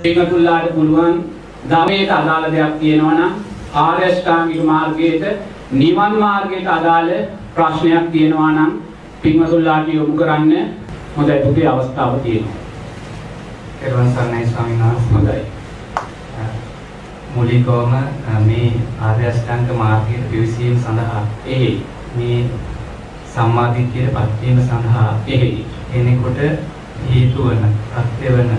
[0.00, 1.14] පින්වතුන්ලාට පුළුවන්
[1.70, 3.32] ධර්මයට අදාළ දෙයක් තියෙනවා නම්
[3.74, 5.24] ආර්ය අෂ්ටාංගික මාර්ගයට
[5.72, 7.10] නිවන් මාර්ගයට අදාළ
[7.54, 8.70] ප්‍රශ්නයක් තියෙනවා නම්
[9.22, 10.52] පින්වතුන්ලාට යොමු කරන්න
[11.16, 12.60] හොඳයි පුතේ අවස්ථාව තියෙනවා.
[13.80, 15.10] පෙරවන් සරණයි ස්වාමීන් වහන්සේ.
[15.12, 15.40] හොඳයි.
[17.34, 17.92] මූලිකවම
[18.46, 18.70] මේ
[19.00, 21.74] ආර්ය අෂ්ටාංග මාර්ගයේ පිවිසීම සඳහා එහි
[22.16, 22.40] මේ
[23.34, 26.38] සම්මාදිට්ඨියට පත් වීම සඳහා එහි කෙනෙකුට
[27.04, 28.58] හේතු වන, ප්‍රත්‍ය වන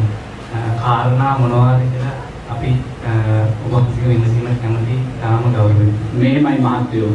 [0.51, 2.15] කාරණා මොනවාද කියලා
[2.49, 2.71] අපි
[3.63, 5.89] ඔබ වහන්සේගෙන් විමසීමට කැමති තාම ගෞරවයි.
[6.13, 7.11] මේමයි මහත්වයෝ.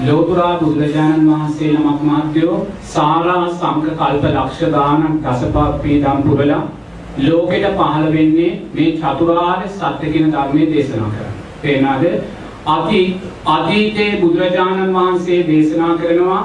[0.00, 6.62] ලෝතුරා බුදුරජාණන් වහන්සේ නමක් මහත්වයෝ සාරා සංක කල්ප ලක්ෂ ගානක් දසපප්පී දම් පුරලා
[7.18, 11.36] ලෝකෙට පහළ වෙන්නේ මේ චතුරාර්ය සත්‍ය කියන ධර්මයේ දේශනා කරන්න.
[11.62, 12.04] පේනවාද?
[12.68, 13.02] අති
[13.46, 16.42] අතීතයේ බුදුරජාණන් වහන්සේ දේශනා කරනවා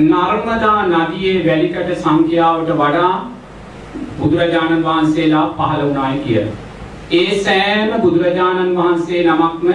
[0.00, 3.14] නර්මදා නදියේ වැලිකට සංඛ්‍යාවට වඩා
[4.18, 6.54] බුදුරජාණන් වහන්සේලා පහළ වුණායි කියලා.
[7.12, 9.68] ඒ සෑම බුදුරජාණන් වහන්සේ නමක්ම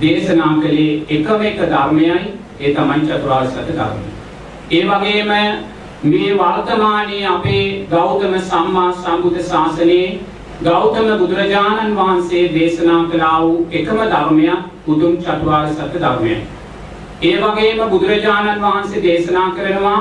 [0.00, 2.18] දේශනා කළේ එකම එක ධර්මයයි
[2.60, 4.04] ඒ තමයි චතුරාර්ය සත්‍ය ධර්මය.
[4.70, 5.32] ඒ වගේම
[6.04, 10.18] මේ වර්තමානයේ අපේ ගෞතම සම්මා සම්බුද්ධ ශාසනයේ
[10.62, 16.38] ගෞතම බුදුරජාණන් වහන්සේ දේශනා කළා වූ එකම ධර්මයක් උතුම් චතුරාර්ය සත්‍ය ධර්මයයි.
[17.22, 20.00] ඒ වගේම බුදුරජාණන් වහන්සේ දේශනා කරනවා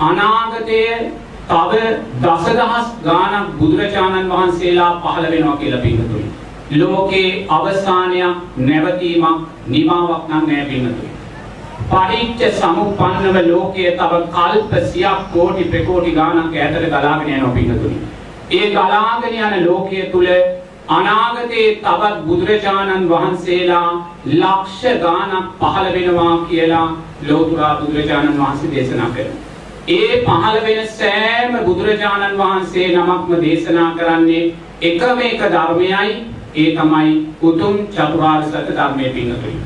[0.00, 1.12] අනාගතයේ
[1.48, 1.72] තව
[2.20, 6.26] දසදහස් ගානක් බුදුරජාණන් වහන්සේලා පහළ වෙනවා කියලා පින්නතුයි.
[6.72, 11.10] ලෝකේ අවසානයක් නැවතීමක් නිමාවක් නම් නෑ පින්නතුයි.
[11.90, 17.98] පටිච්ච සමුප්පන්නව ලෝකයේ තව කල්ප සියක් කෝටි ප්‍රකෝටි ගානක් ඈතට ගලාගෙන යනවා පින්නතුයි.
[18.50, 20.28] ඒ ගලාගෙන යන ලෝකයේ තුල
[20.88, 23.90] අනාගතයේ තවත් බුදුරජාණන් වහන්සේලා
[24.26, 26.88] ලක්ෂ ගානක් පහළ වෙනවා කියලා
[27.28, 29.51] ලෝතුරා බුදුරජාණන් වහන්සේ දේශනා කරනවා.
[29.88, 34.42] ඒ පහළ වෙන සෑම බුදුරජාණන් වහන්සේ නමක්ම දේශනා කරන්නේ
[34.82, 36.12] එකම එක ධර්මයයි
[36.54, 39.56] ඒ තමයි උතුම් චතුරාර්ය සත්‍ය ධර්මයේ පින්නතුයි.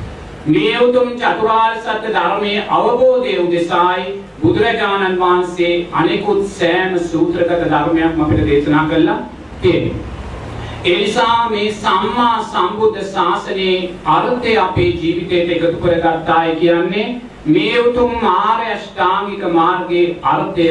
[0.48, 8.84] මේ උතුම් චතුරාර්ය සත්‍ය ධර්මයේ අවබෝධය උදෙසායි බුදුරජාණන් වහන්සේ අනෙකුත් සෑම සූත්‍රගත ධර්මයක්ම අපිට දේශනා
[8.86, 9.18] කළා
[9.62, 10.15] තියෙනවා.
[10.86, 17.06] ඒ නිසා මේ සම්මා සම්බුද්ධ ශාසනයේ අර්ථය අපේ ජීවිතයට එකතු කරගත්තායි කියන්නේ
[17.46, 20.66] මේ උතුම් ආර්ය අෂ්ටාංගික මාර්ගයේ අර්ථය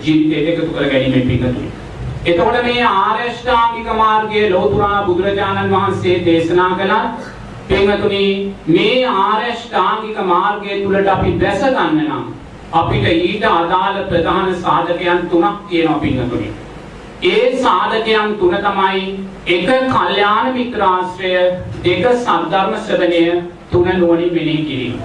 [0.00, 1.70] ජීවිතයට එකතු කර ගැනීමෙන් පිටතුයි.
[2.26, 7.00] එතකොට මේ ආර්ය අෂ්ටාංගික මාර්ගයේ ලෝතුරා බුදුරජාණන් වහන්සේ දේශනා කළා
[7.68, 8.26] පින්වතුනි
[8.68, 12.28] මේ ආර්ය අෂ්ටාංගික මාර්ගය තුලට අපි දැස ගන්න නම්
[12.74, 16.52] අපිට ඊට අදාළ ප්‍රධාන සාධකයන් තුනක් තියෙනවා පින්වතුනි.
[17.22, 19.02] ඒ සාධකයන් තුන තමයි
[19.48, 21.34] එක කල්යාණ මිත්‍රාශ්‍රය
[21.84, 23.42] දෙක සද්ධර්ම ශ්‍රවණය
[23.72, 25.00] තුන නුවණින් මෙනෙහි කිරීම.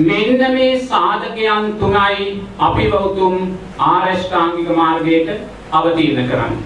[0.00, 3.36] මෙන්න මේ සාධකයන් තුනයි අපි වෞතුම්
[3.80, 5.30] ආරෂ්ඨාංගික මාර්ගයට
[5.72, 6.64] අවතීර්ණ කරන්නේ.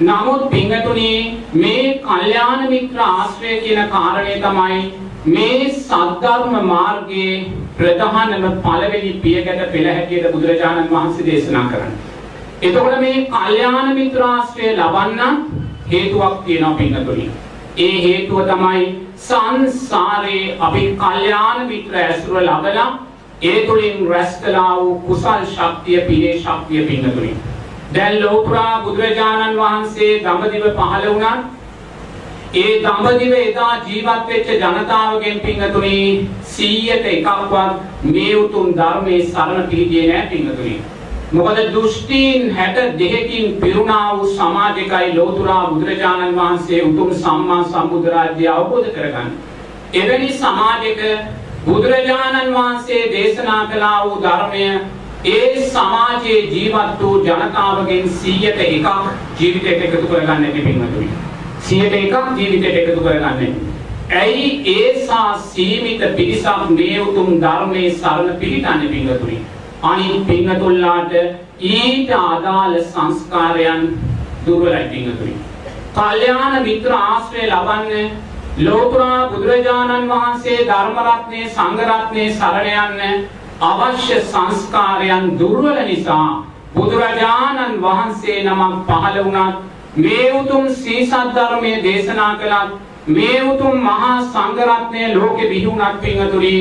[0.00, 1.12] නමුත් පිංගතුනි
[1.54, 4.82] මේ කල්යාණ මිත්‍ර ආශ්‍රය කියන කාරණය තමයි
[5.26, 7.46] මේ සද්ධර්ම මාර්ගයේ
[7.78, 12.15] ප්‍රධානම පළවෙනි පියගැට පෙළ හැටියට බුදුරජාණන් වහන්සේ දේශනා කරන්නේ.
[12.58, 15.42] එතකොට මේ කල්යාණ මිත්‍ර ආශ්‍රය ලබන්න
[15.90, 17.26] හේතුවක් තියෙනවා පිංගතුනි.
[17.78, 18.84] ඒ හේතුව තමයි
[19.18, 22.86] සංසාරේ අපි කල්යාණ මිත්‍ර ඇසුර ලබලා
[23.42, 27.34] ඒ තුලින් රැස් කළා වූ කුසල් ශක්තිය පිනේ ශක්තිය පින්නතුනි.
[27.94, 31.44] දැන් ලෝතුරා බුදුරජාණන් වහන්සේ දඹදිව පහළ වුණත්
[32.54, 40.28] ඒ දඹදිව එදා ජීවත් වෙච්ච ජනතාවගෙන් පින්නතුනි 100ට එකක්වත් මේ උතුම් ධර්මයේ සරණ පිහිටියේ නැහැ
[40.28, 40.76] පින්නතුනි.
[41.32, 49.32] මොකද දෘෂ්ටීන් 62කින් පිරුණා වූ සමාජයකයි ලෝතුරා බුදුරජාණන් වහන්සේ උතුම් සම්මා සම්බුද්ධ රාජ්‍යය අවබෝධ කරගන්න.
[49.94, 51.00] එවැනි සමාජයක
[51.66, 54.68] බුදුරජාණන් වහන්සේ දේශනා කළා වූ ධර්මය
[55.24, 58.86] ඒ සමාජයේ ජීවත් වූ ජනතාවගෙන් 100ට එකක්
[59.40, 61.10] ජීවිතයට එකතු කරගන්න පිටින්මතුයි.
[61.60, 63.58] 100ට එකක් ජීවිතයට එකතු කරගන්න.
[64.12, 69.42] ඇයි ඒසා සීමිත පිරිසක් මේ උතුම් ධර්මයේ සරණ පිහිටන්නේ පිටුතුනි?
[69.86, 71.12] අනිත් පිංගතුල්ලාට
[71.70, 73.82] ඊට අදාළ සංස්කාරයන්
[74.46, 75.34] දුර්වලයි පිංගතුනි.
[75.94, 78.06] කල්යාණ මිත්‍ර ආශ්‍රය ලබන්නේ
[78.58, 83.28] ලෝතුරා බුදුරජාණන් වහන්සේ ධර්ම රත්නයේ සංඝ රත්නයේ සරණ යන්න
[83.62, 86.42] අවශ්‍ය සංස්කාරයන් දුර්වල නිසා
[86.74, 89.56] බුදුරජාණන් වහන්සේ නමක් පහළ වුණත්
[89.96, 92.72] මේ උතුම් සීසත් ධර්මයේ දේශනා කළත්
[93.08, 96.56] මේ උතුම් මහා සංඝරත්නය ලෝකෙ බිහිවුණත් පින්වතුනි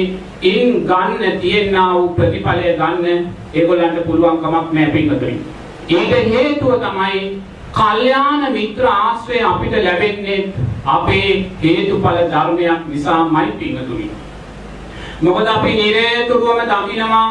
[0.45, 5.35] ඉන් ගන්න තියෙනා වූ ප්‍රතිඵලය ගන්න ඒගොල්ලන්ට පුළුවන් කමක් නැහැ පින්වතුනි.
[5.89, 7.23] ඒක හේතුව තමයි
[7.73, 10.53] කල්යාණ මිත්‍ර ආශ්‍රය අපිට ලැබෙන්නේ
[10.87, 11.31] අපේ
[11.63, 14.07] හේතුඵල ධර්මයක් නිසාමයි පින්වතුනි.
[15.21, 17.27] මොකද අපි නිරේතුරුවම දකිනවා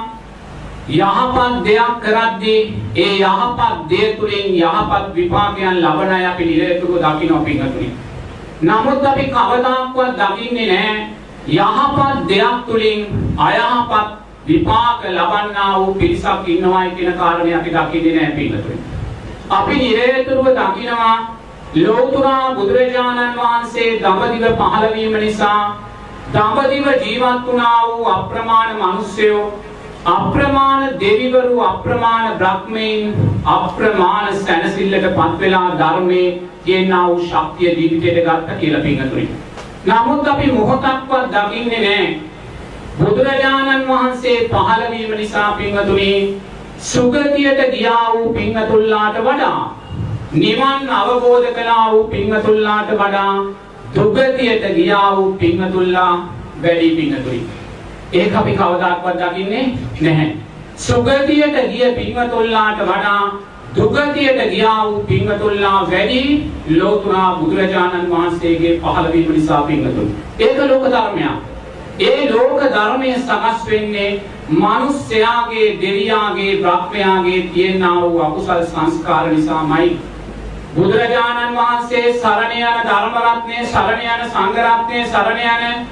[0.88, 7.90] යහපත් දෙයක් කරද්දී ඒ යහපත් දේ තුලින් යහපත් විපාකයන් ලබන අය අපි නිරතුරුව දකින්න පිංගතුනි.
[8.62, 13.00] නමුත් අපි කවදාක්වත් දකින්නේ නැහැ යහපත් දෙයක් තුලින්
[13.38, 14.08] අයහපත්
[14.46, 18.78] විපාක ලබන්නා වූ පිරිසක් ඉන්නවායි කියන කාරණේ අපි දකින්නේ නැහැ පිංගතුනි.
[19.50, 21.16] අපි නිරතුරුව දකිනවා
[21.76, 25.76] ලෝතුරා බුදුරජාණන් වහන්සේ දඹදිව පහළ වීම නිසා
[26.32, 29.44] දඹදිව ජීවත් වුණා වූ අප්‍රමාණ මිනිස්සයෝ
[30.06, 33.14] අප්‍රමාණ දෙවිවරු අප්‍රමාණ බ්‍රහ්මීන්
[33.46, 36.28] අප්‍රමාණ සැනසෙල්ලට පත් වෙලා ධර්මයේ
[36.64, 39.28] කියනා වූ ශක්තිය ජීවිතයට ගත්ත කියලා පිංගතුනි.
[39.86, 42.20] නමුත් අපි මොහොතක්වත් දකින්නේ නැහැ.
[42.98, 46.12] බුදුරජාණන් වහන්සේ පහළ වීම නිසා පිංගතුනි
[46.80, 49.60] සුගතියට ගියා වූ පිංගතුල්ලාට වඩා
[50.34, 53.34] නිවන් අවබෝධ කළා වූ පිංගතුල්ලාට වඩා
[53.94, 56.14] දුගතියට ගියා වූ පිංගතුල්ලා
[56.62, 57.40] වැඩි පිංගතුනි.
[58.12, 59.66] ඒක අපි කවදාක්වත් දකින්නේ
[60.00, 60.36] නැහැ.
[60.78, 63.22] සුගතියට ගිය පිංගතුල්ලාට වඩා
[63.76, 70.14] දුගතියට ගියා වූ පිංගතුල්ලා වැඩි ලෝතුරා බුදුරජාණන් වහන්සේගේ පහළ වීම නිසා පිංගතුනි.
[70.38, 71.36] ඒක ලෝක ධර්මයක්.
[72.00, 79.98] ඒ ලෝක ධර්මයේ සකස් වෙන්නේ මිනිස්යාගේ දෙවියාගේ බ්‍රහ්මයාගේ තියෙනා වූ අකුසල් සංස්කාර නිසාමයි.
[80.76, 85.86] බුදුරජාණන් වහන්සේ සරණ යන ධර්ම රත්නයේ සරණ යන සංඝ රත්නයේ සරණ යන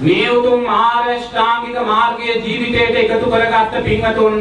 [0.00, 4.38] මේ උතුම් මහාරෂ්ඨාංගික මාර්ගයේ ජීවිතයට එකතු කරගත්ත පින්වතුන්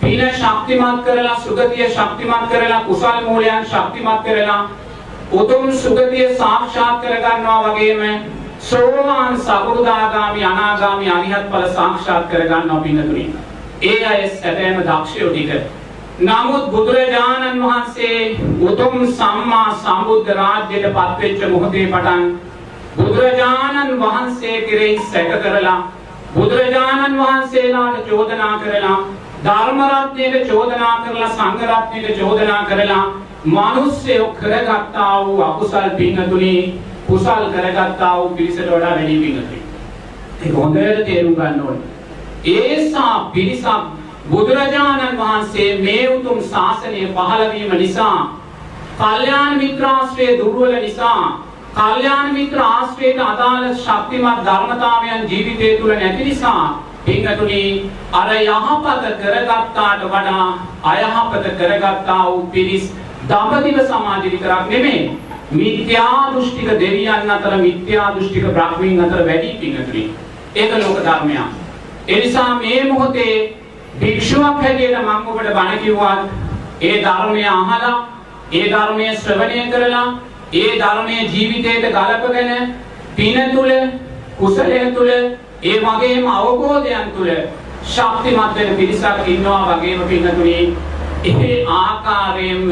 [0.00, 4.60] පින ශක්තිමත් කරලා සුගතිය ශක්තිමත් කරලා කුසල් මූලයන් ශක්තිමත් කරලා
[5.32, 8.02] උතුම් සුගතිය සාක්ෂාත් කරගන්නවා වගේම
[8.60, 13.34] සෝවාන් සකෘදාගාමි අනාගාමි අරිහත් ඵල සාක්ෂාත් කරගන්නවා පින්වතුනි.
[13.82, 15.50] ඒ අය සැබෑම දක්ෂයෝ ටික
[16.20, 22.22] නමුත් බුදුරජාණන් වහන්සේ උතුම් සම්මා සම්බුද්ධ රාජ්‍යයට පත්වෙච්ච මොහොතේ පටන්
[22.96, 25.78] බුදුරජාණන් වහන්සේ කෙරෙහි සැක කරලා
[26.34, 28.98] බුදුරජාණන් වහන්සේලාට චෝදනා කරලා
[29.44, 33.04] ධර්ම රත්නයට චෝදනා කරලා සංඝ රත්නයට චෝදනා කරලා
[33.46, 36.54] මිනිස්සු කරගත්තා වූ අකුසල් පින්නතුනි
[37.06, 39.60] කුසල් කරගත්තා වූ පිරිසට වඩා වැඩි පින්නතුනි.
[40.42, 41.84] ඒක හොඳට තේරුම් ගන්න ඕනේ.
[42.46, 43.68] ඒසා පිරිසක්
[44.30, 48.18] බුදුරජාණන් වහන්සේ මේ උතුම් ශාසනය පහළ වීම නිසා
[48.98, 56.62] කල්යාණ මිත්‍රාශ්‍රය දුර්වල නිසා කල්යාණ මිත්‍ර ආශ්‍රයයට අදාළ ශක්තිමත් ධර්මතාවයන් ජීවිතය තුළ නැති නිසා
[57.06, 60.46] පින්තුනි අර යහපත කරගත්තාට වඩා
[60.84, 62.90] අයහපත කරගත්තා වූ පිරිස්
[63.28, 65.18] දඹදිව සමාජ විතරක් නෙමෙයි
[65.52, 70.04] මිත්‍යා දෘෂ්ටික දෙවියන් අතර මිත්‍යා දෘෂ්ටික බ්‍රහ්මීන් අතර වැඩි පින්තුනි
[70.54, 71.46] ඒක ලෝක ධර්මයක්.
[72.08, 73.34] ඒ නිසා මේ මොහොතේ
[74.00, 76.20] භික්ෂුවක් හැටියට මම ඔබට බණ කිව්වත්
[76.82, 77.96] ඒ ධර්මය අහලා
[78.52, 80.06] ඒ ධර්මය ශ්‍රවණය කරලා
[80.54, 82.74] ඒ ධර්මයේ ජීවිතයට ගලපගෙන
[83.16, 83.70] පින තුල
[84.38, 85.10] කුසලය තුල
[85.62, 87.30] ඒ වගේම අවබෝධයන් තුල
[87.84, 90.76] ශක්තිමත් වෙන පිරිසක් ඉන්නවා වගේම පින්නතුනි
[91.24, 92.70] ඒ ආකාරයෙන්ම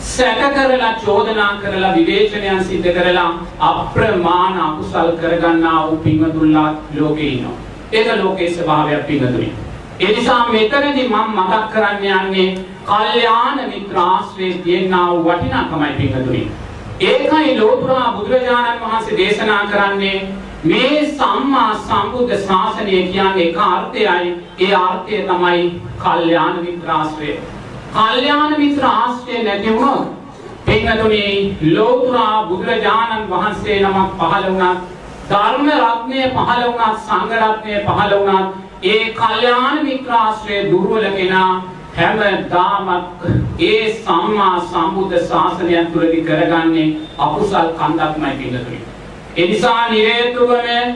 [0.00, 3.30] සැක කරලා චෝදනා කරලා විවේචනයන් සිද්ධ කරලා
[3.60, 7.56] අප්‍රමාණ අකුසල් කරගන්නා වූ පින්වතුන්ලා ලෝකේ ඉන්නවා.
[7.92, 9.52] ඒක ලෝකයේ ස්වභාවයක් පින්වතුනි.
[10.00, 16.50] ඒ නිසා මෙතනදී මම මතක් කරන්න යන්නේ කල්යාණ මිත්‍ර ආශ්‍රයේ තියෙනා වූ වටිනාකමයි පිටුදුනි.
[17.00, 20.28] ඒකයි ලෝතුරා බුදුරජාණන් වහන්සේ දේශනා කරන්නේ
[20.64, 24.30] මේ සම්මා සම්බුද්ධ ශාසනය කියන්නේ එක අර්ථයයි.
[24.60, 25.64] ඒ අර්ථය තමයි
[25.98, 27.32] කල්යාණ මිත්‍ර ආශ්‍රය.
[27.92, 30.06] කල්යාණ මිත්‍ර ආශ්‍රය නැති වුණොත්
[30.66, 31.26] පින්වතුනි
[31.68, 34.80] ලෝතුරා බුදුරජාණන් වහන්සේ නමක් පහළ වුණත්
[35.28, 41.52] ධර්ම රත්නය පහළ වුණත් සංඝ රත්නය පහළ වුණත් ඒ කල්යාණ මිත්‍රාශ්‍රය දුර්වල කෙනා
[41.96, 43.28] හැමදාමත්
[43.64, 46.88] ඒ සම්මා සම්බුද්ධ ශාසනය තුළදී කරගන්නේ
[47.20, 48.93] අකුසල් කන්දක්මයි පිළිතුරු.
[49.36, 50.90] ඒ නිසා නිරේතුරුවම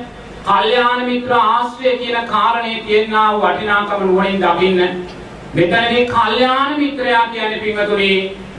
[0.45, 4.83] කල්යාණ මිත්‍ර ආශ්‍රය කියන කාරණේ තියෙනා වූ වටිනාකම නුවණින් දකින්න.
[5.55, 8.13] මෙතනදී කල්යාණ මිත්‍රයා කියන්නේ පින්වතුනි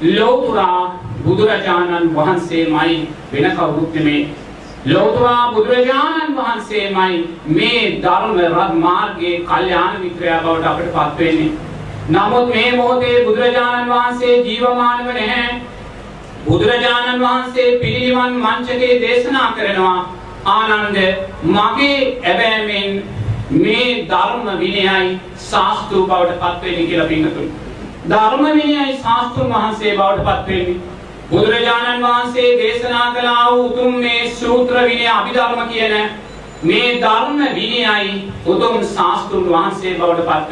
[0.09, 0.81] ලෝතුරා
[1.23, 2.99] බුදුරජාණන් වහන්සේමයි
[3.31, 4.27] වෙන කවුරුත් නෙමේ.
[4.87, 7.17] ලෝතුරා බුදුරජාණන් වහන්සේමයි
[7.47, 11.51] මේ ධර්ම රත් මාර්ගයේ කල්යාණ මිත්‍රයා බවට අපට පත් වෙන්නේ.
[12.09, 15.61] නමුත් මේ මොහොතේ බුදුරජාණන් වහන්සේ ජීවමානව නැහැ.
[16.45, 19.97] බුදුරජාණන් වහන්සේ පිරිනිවන් මංචකේ දේශනා කරනවා
[20.47, 20.99] ආනන්ද
[21.45, 23.01] මගේ ඇබෑමෙන්
[23.55, 27.49] මේ ධර්ම විනයයි ශාස්ත්‍රු බවට පත් වෙන්නේ කියලා පින්තුනි.
[28.09, 30.77] ධර්ම විනයයි ශාස්ත්‍රුන් වහන්සේ බවට පත් වෙන්නේ
[31.31, 35.95] බුදුරජාණන් වහන්සේ දේශනා කළා වූ උතුම් මේ සූත්‍ර විනය අභිධර්ම කියන
[36.63, 38.15] මේ ධර්ම විනයයි
[38.45, 40.51] උතුම් ශාස්ත්‍රුන් වහන්සේ බවට පත්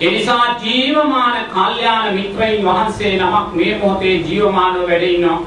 [0.00, 0.10] වෙන්නේ.
[0.10, 5.40] ඒ නිසා ජීවමාන කල්යාණ මිත්‍රයින් වහන්සේ නමක් මේ මොහොතේ ජීවමානව වැඩ ඉන්නවා.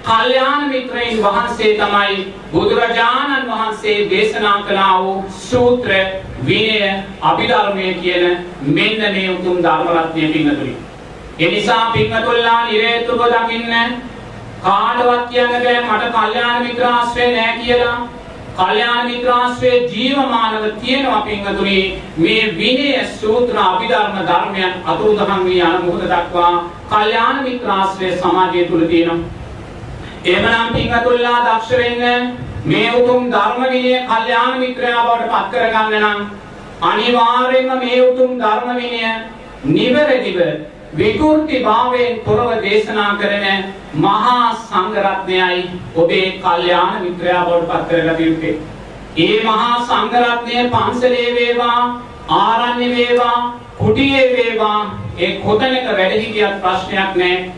[0.04, 5.90] කල්යාණ මිත්‍රයින් වහන්සේ තමයි බුදුරජාණන් වහන්සේ දේශනා කළා වූ සූත්‍ර
[6.46, 8.24] විනය අභිධර්මය කියන
[8.60, 10.76] මෙන්න මේ උතුම් ධර්ම රත්නය පින්නතුනි.
[11.40, 13.94] ඒ නිසා පින්නතුල්ලා නිරේතුක දකින්න
[14.62, 18.13] කාටවත් කියන්න බෑ මට කල්යාණ මිත්‍ර ආශ්‍රය නෑ කියලා.
[18.56, 21.78] කල්යාණ මිත්‍ර ආශ්‍රය ජීවමානව තියෙනවා පින්නතුනි.
[22.16, 26.52] මේ විනය සූත්‍ර අභිධර්ම ධර්මයන් අතුරුදහන් වී යන මොහොත දක්වා
[26.90, 29.30] කල්යාණ මිත්‍ර ආශ්‍රය සමාජය තුල තියෙනවා.
[30.24, 36.20] එහෙමනම් පින්වතුන්ලා දක්ෂ වෙන්න මේ උතුම් ධර්ම විනය කල්යාණ මිත්‍රයා බවට පත් කරගන්න නම්
[36.82, 39.02] අනිවාර්යයෙන්ම මේ උතුම් ධර්ම විනය
[39.66, 40.38] නිවැරදිව
[40.96, 43.64] විකෘති භාවයෙන් තොරව දේශනා කරන
[43.96, 45.64] මහා සංඝ රත්නයයි
[45.96, 48.54] ඔබේ කල්යාණ මිත්‍රයා බවට පත් කරගත යුත්තේ.
[49.18, 51.80] ඒ මහා සංඝ රත්නය පන්සලේ වේවා
[52.28, 53.38] ආරණ්‍ය වේවා
[53.78, 54.80] කුටියේ වේවා
[55.18, 57.52] ඒ කොතැනක වැඩ හිටියත් ප්‍රශ්නයක් නැහැ.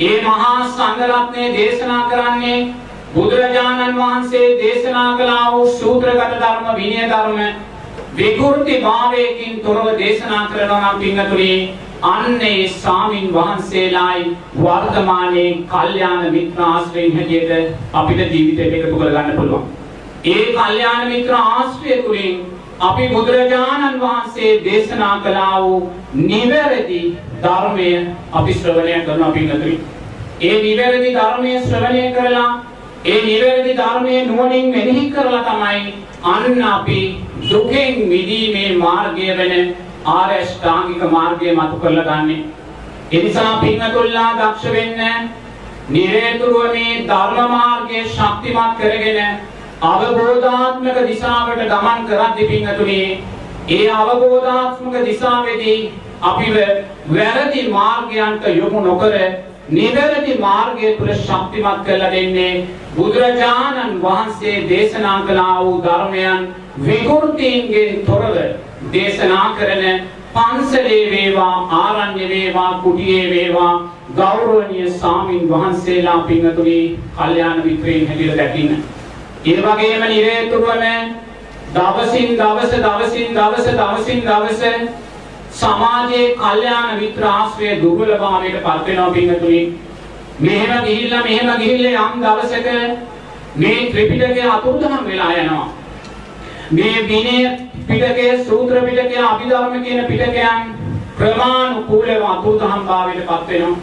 [0.00, 2.74] ඒ මහා සංඝරත්නය දේශනා කරන්නේ
[3.14, 7.38] බුදුරජාණන් වහන්සේ දේශනා කළා වූ සූත්‍රගත ධර්ම විනය ධර්ම
[8.16, 11.50] විකෘති භාවයකින් තොරව දේශනා කරනවා නම් පින්තුනි
[12.02, 19.64] අන්නේ ස්වාමින් වහන්සේලායි වර්තමානයේ කල්යාණ මිත්‍ර ආශ්‍රයෙන් හැටියට අපිට ජීවිතයට එකතු කරගන්න පුළුවන්.
[20.26, 22.40] ඒ කල්යාණ මිත්‍ර ආශ්‍රය තුලින්
[22.80, 27.02] අපි බුදුරජාණන් වහන්සේ දේශනා කළා වූ නිවැරදි
[27.42, 27.90] ධර්මය
[28.32, 29.78] අපි ශ්‍රවණය කරනවා පින්වතුනි.
[30.40, 32.50] ඒ නිවැරදි ධර්මය ශ්‍රවණය කරලා
[33.06, 36.98] ඒ නිවැරදි ධර්මයේ නුවණින් මෙනෙහි කරලා තමයි අන්න අපි
[37.42, 39.54] දුකෙන් මිදීමේ මාර්ගය වෙන
[40.06, 42.36] ආර්ය ශ්‍රාංගික මාර්ගය මතු කරලා ගන්නෙ.
[43.12, 45.30] ඒ නිසා පින්වතුන්ලා දක්ෂ වෙන්න
[45.88, 49.40] නිරේතුරුව මේ ධර්ම මාර්ගයේ ශක්තිමත් කරගෙන
[49.82, 53.02] අවබෝධාත්මක දිශාවට ගමන් කරද්දී පින්වතුනි
[53.68, 55.92] ඒ අවබෝධාත්මක දිශාවේදී
[56.22, 56.56] අපිව
[57.10, 59.14] වැරදි මාර්ගයන්ට යොමු නොකර
[59.70, 62.66] නිවැරදි මාර්ගය තුල ශක්තිමත් කරලා දෙන්නේ
[62.96, 66.48] බුදුරජාණන් වහන්සේ දේශනා කළා වූ ධර්මයන්
[66.80, 68.36] විකෘතීන්ගෙන් තොරව
[68.92, 70.02] දේශනා කරන
[70.34, 73.72] පන්සලේ වේවා ආරණ්‍ය වේවා කුටියේ වේවා
[74.16, 76.78] ගෞරවනීය ස්වාමින් වහන්සේලා පින්තුනි
[77.16, 78.72] කල්යාණ මිත්‍රයන් හැටියට දැකින්න.
[79.46, 80.82] ඒ වගේම නිරේතුරුවම
[81.74, 84.62] දවසින් දවස දවසින් දවස දවසින් දවස
[85.52, 89.62] සමාජයේ කල්යාණ මිත්‍ර ආශ්‍රය දුර්වලභාවයට පත් වෙනවා පින්තුනි.
[90.40, 92.68] මෙහෙම ගිහිල්ලා මෙහෙම ගිහිල්ලා යම් දවසක
[93.56, 95.68] මේ ත්‍රිපිටකය අතුරුදහන් වෙලා යනවා.
[96.72, 100.70] මේ විනය පිටකයේ සූත්‍ර පිටකයේ අභිධර්ම කියන පිටකයන්
[101.18, 103.76] ක්‍රමානුකූලව අතුරුදහන් භාවයට පත් වෙනවා.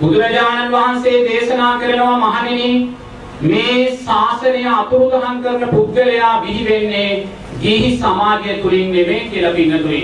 [0.00, 2.70] බුදුරජාණන් වහන්සේ දේශනා කරනවා මහණෙනි
[3.42, 7.26] මේ ශාසනය අතුරුදහන් කරන පුද්ගලයා බිහි වෙන්නේ
[7.60, 10.02] ගිහි සමාජය තුලින් නෙමෙයි කියලා පින්නතුයි.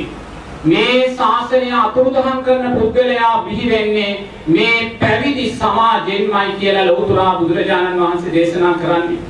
[0.65, 4.13] මේ ශාසනය අතුරුදහන් කරන පුද්ගලයා බිහි වෙන්නේ
[4.49, 9.23] මේ පැවිදි සමාජයෙන්මයි කියලා ලෞතර බුදුරජාණන් වහන්සේ දේශනා කරන්නේ.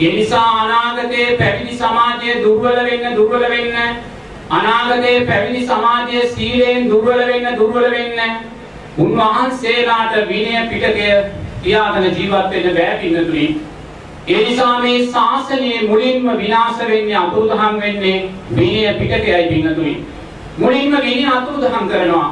[0.00, 3.76] ඒ නිසා අනාගතයේ පැවිදි සමාජය දුර්වල වෙන්න දුර්වල වෙන්න
[4.50, 8.20] අනාගතයේ පැවිදි සමාජය සීලයෙන් දුර්වල වෙන්න දුර්වල වෙන්න
[8.98, 11.08] උන්වහන්සේලාට විනය පිටකය
[11.62, 13.46] තියාගෙන ජීවත් වෙන්න බෑ පින්නතුනි.
[14.28, 18.18] ඒ නිසා මේ ශාසනයේ මුලින්ම විනාශ වෙන්නේ අතුරුදහන් වෙන්නේ
[18.52, 19.94] විනය පිටකයයි පින්නතුනි.
[20.58, 22.28] මුලින්ම විනය අතුරුදහන් කරනවා.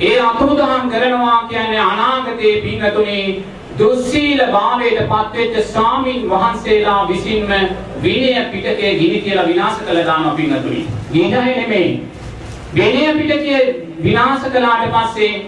[0.00, 3.44] ඒ අතුරුදහන් කරනවා කියන්නේ අනාගතයේ පින්නතුනි
[3.78, 7.50] දුස්සීල භාවයට පත්වෙච්ච ස්වාමින් වහන්සේලා විසින්ම
[8.02, 10.86] විනය පිටකයේ ගිනි කියලා විනාශ කළ දානවා පින්නතුනි.
[11.12, 11.90] ගිනය නෙමෙයි.
[12.74, 13.58] විනය පිටකය
[14.02, 15.46] විනාශ කළාට පස්සේ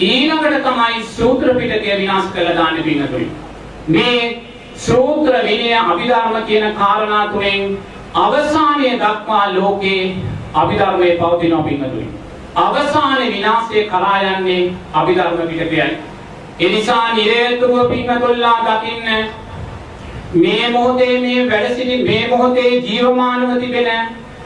[0.00, 3.28] ඊළඟට තමයි සූත්‍ර පිටකය විනාශ කළා දාන්නේ පින්නතුනි.
[3.88, 4.42] මේ
[4.78, 7.78] සූත්‍ර විනය අභිධර්ම කියන කාරණා තුනෙන්
[8.16, 10.16] අවසානයේ දක්වා ලෝකේ
[10.54, 12.08] අභිධර්මයේ පවතින පින්නතුනි.
[12.56, 16.11] අවසානයේ විනාශය කරා යන්නේ අභිධර්ම පිටකයයි.
[16.62, 19.06] ඒ නිසා නිරේතුරුව පින්නතුල්ලා දකින්න
[20.34, 23.88] මේ මොහොතේ මේ වැඩ සිටි මේ මොහොතේ ජීවමානව තිබෙන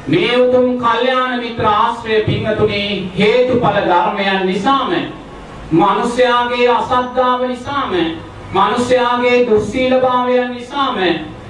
[0.06, 4.94] මේ උතුම් කල්යාණ මිත්‍ර ආශ්‍රය පින්නතුනේ හේතුඵල ධර්මයන් නිසාම
[5.73, 7.92] මිනිස්යාගේ අසද්ධාව නිසාම
[8.52, 10.96] මිනිස්යාගේ දුස්සීලභාවයන් නිසාම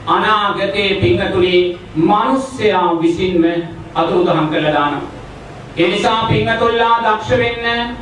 [0.09, 3.45] අනාගතයේ පින්නතුනි මිනිස්යා විසින්ම
[3.95, 5.11] අතුරුදහන් කළා දානවා.
[5.77, 7.97] ඒ නිසා පින්නතුල්ලා දක්ෂ වෙන්න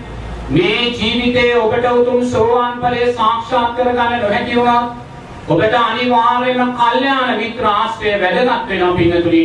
[0.51, 5.05] මේ ජීවිතයේ ඔබට උතුම් සෝවාන් ඵලය සාක්ෂාත් කරගන්න නොහැකි වුණත්
[5.49, 9.45] ඔබට අනිවාර්යයෙන්ම කල්යාණ මිත්‍ර ආශ්‍රය වැදගත් වෙනවා පින්නතුනි.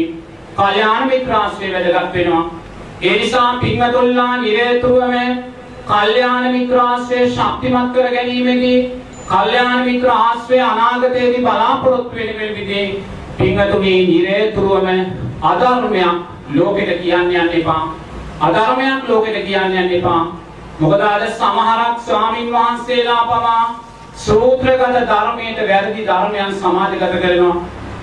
[0.57, 2.43] කල්යාණ මිත්‍ර ආශ්‍රය වැදගත් වෙනවා.
[3.01, 5.37] ඒ නිසා පින්නතුල්ලා නිරේතුරුවම
[5.85, 8.91] කල්යාණ මිත්‍ර ආශ්‍රය ශක්තිමත් කර ගැනීමේදී
[9.29, 12.99] කල්යාණ මිත්‍ර ආශ්‍රය අනාගතයේදී බලාපොරොත්තු වෙන විදිහේ
[13.37, 14.87] පින්වතුනි නිරේතුරුවම
[15.43, 17.81] අධර්මයක් ලෝකෙට කියන්න යන්න එපා.
[18.41, 20.21] අධර්මයක් ලෝකෙට කියන්න යන්න එපා.
[20.79, 23.63] මොකද අද සමහරක් ස්වාමින් වහන්සේලා පවා
[24.17, 27.55] සූත්‍රගත ධර්මයට වැරදි ධර්මයන් සමාජගත කරනවා.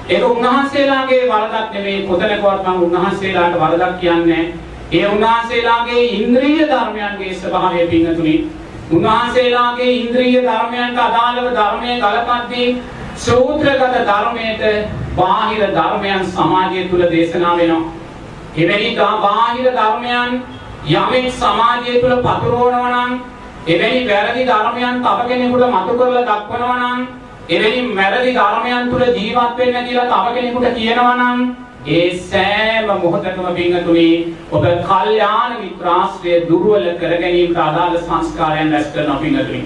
[0.09, 4.45] ඒක උන්වහන්සේලාගේ වරදක් නෙමෙයි කොතනකවත් මම උන්වහන්සේලාට වරදක් කියන්නේ
[4.93, 8.37] ඒ උන්වහන්සේලාගේ ඉන්ද්‍රිය ධර්මයන්ගේ ස්වභාවය පින්නතුනි
[8.91, 12.69] උන්වහන්සේලාගේ ඉන්ද්‍රිය ධර්මයන්ට අදාළව ධර්මයේ ගලපද්දී
[13.19, 14.63] සූත්‍රගත ධර්මයට
[15.17, 17.83] බාහිර ධර්මයන් සමාජය තුල දේශනා වෙනවා.
[18.57, 18.91] එවැනි
[19.23, 20.31] බාහිර ධර්මයන්
[20.89, 23.13] යමෙක් සමාජය තුල පතුරවනවා නම්
[23.67, 27.01] එවැනි වැරදි ධර්මයන් තව කෙනෙකුට මතු කරලා දක්වනවා නම්
[27.51, 31.41] එවැනි වැරදි ධර්මයන් තුල ජීවත් වෙන්න කියලා තව කෙනෙකුට කියනවා නම්
[31.89, 34.11] ඒ සෑම මොහොතකම පිංගතුනි
[34.51, 39.61] ඔබ කල්යාණ මිත්‍රාශ්‍රය දුර්වල කර ගැනීමට අදාළ සංස්කාරයන් රැස් කරන පිංගතුනි.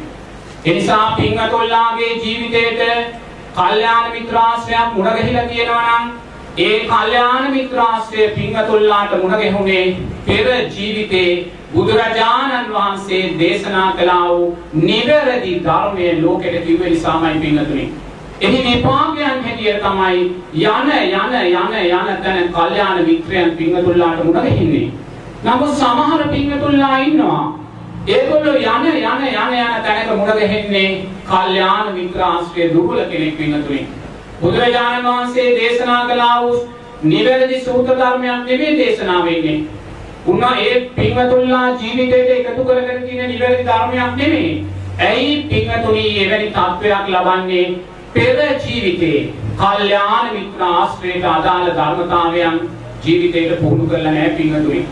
[0.65, 3.15] ඒ නිසා පිංගතුල්ලාගේ ජීවිතේට
[3.55, 6.11] කල්යාණ මිත්‍රාශ්‍රයක් මුණ ගැහිලා තියෙනවා නම්
[6.59, 16.23] ඒ කල්යාණ මිත්‍රාශ්‍රය පිංගතුල්ලාට මුණ ගැහුනේ පෙර ජීවිතේ බුදුරජාණන් වහන්සේ දේශනා කළා වූ නිවැරදි ධර්මයේ
[16.23, 17.85] ලෝකෙට කිව්ව නිසාමයි පිංගතුනි.
[18.41, 20.19] එහි විපාකයන් හැටියට තමයි
[20.65, 24.91] යන යන යන යන තැන කල්යාණ මිත්‍රයන් පිංගතුල්ලාට මුණ ගැහින්නේ.
[25.45, 27.45] නමුත් සමහර පිංගතුල්ලා ඉන්නවා
[28.09, 30.91] ඒගොල්ලෝ යන යන යන යන තැනක මුණ ගැහෙන්නේ
[31.27, 33.87] කල්යාණ මිත්‍ර ආශ්‍රය දුර්වල කෙනෙක් පිංගතුනි.
[34.41, 36.59] බුදුරජාණන් වහන්සේ දේශනා කළා වූ
[37.05, 39.59] නිවැරදි සූත්‍ර ධර්මයක් නෙමෙයි දේශනා වෙන්නේ.
[40.27, 44.53] උනා ඒ පිංගතුල්ලා ජීවිතේට එකතු කරගෙන තියෙන නිවැරදි ධර්මයක් නෙමෙයි.
[45.01, 47.67] ඇයි පිංගතුනි එවැනි තත්වයක් ලබන්නේ
[48.15, 49.19] පෙර ජීවිතේ
[49.59, 52.59] කල්යාණ මිත්‍ර ආශ්‍රයයට අදාළ ධර්මතාවයන්
[53.05, 54.83] ජීවිතයට පුහුණු කරලා නැහැ පින්වතුනි.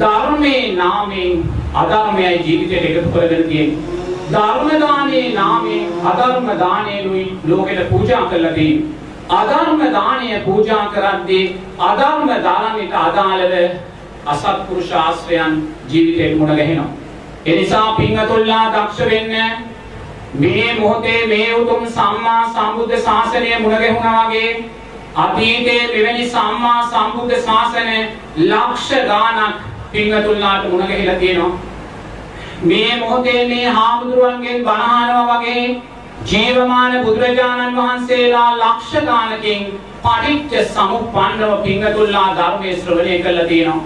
[0.00, 3.96] ධර්මයේ නාමයෙන් අධර්මයයි ජීවිතයට එකතු කරගෙන තියෙන්නේ.
[4.32, 8.98] ධර්ම දානයේ නාමයෙන් අධර්ම දානයනුයි ලෝකෙට පූජා කරලා තියෙන්නේ.
[9.30, 11.44] අධර්ම දානය පූජා කරද්දී
[11.80, 13.54] අධර්ම දානයට අදාළව
[14.26, 15.52] අසත්පුරුෂ ආශ්‍රයන්
[15.88, 16.90] ජීවිතයට මුණ ගැහෙනවා.
[17.46, 19.34] ඒ නිසා පින්වතුන්ලා දක්ෂ වෙන්න
[20.34, 24.50] මේ මොහොතේ මේ උතුම් සම්මා සම්බුද්ධ ශාසනය මුණ ගැහුණා වගේ
[25.16, 27.96] අතීතයේ මෙවැනි සම්මා සම්බුද්ධ ශාසනය
[28.38, 29.56] ලක්ෂ ගාණක්
[29.92, 31.67] පින්වතුන්ලාට මුණ ගැහිලා තියෙනවා.
[32.62, 35.82] මේ මොහොතේ මේ හාමුදුරුවන්ගෙන් බණ අහනවා වගේ
[36.24, 43.84] ජීවමාන බුදුරජාණන් වහන්සේලා ලක්ෂ ගාණකින් පටිච්ච සමුප්පන්නව පින්වතුන්ලා ධර්මයේ ශ්‍රවණය කළා තියෙනවා.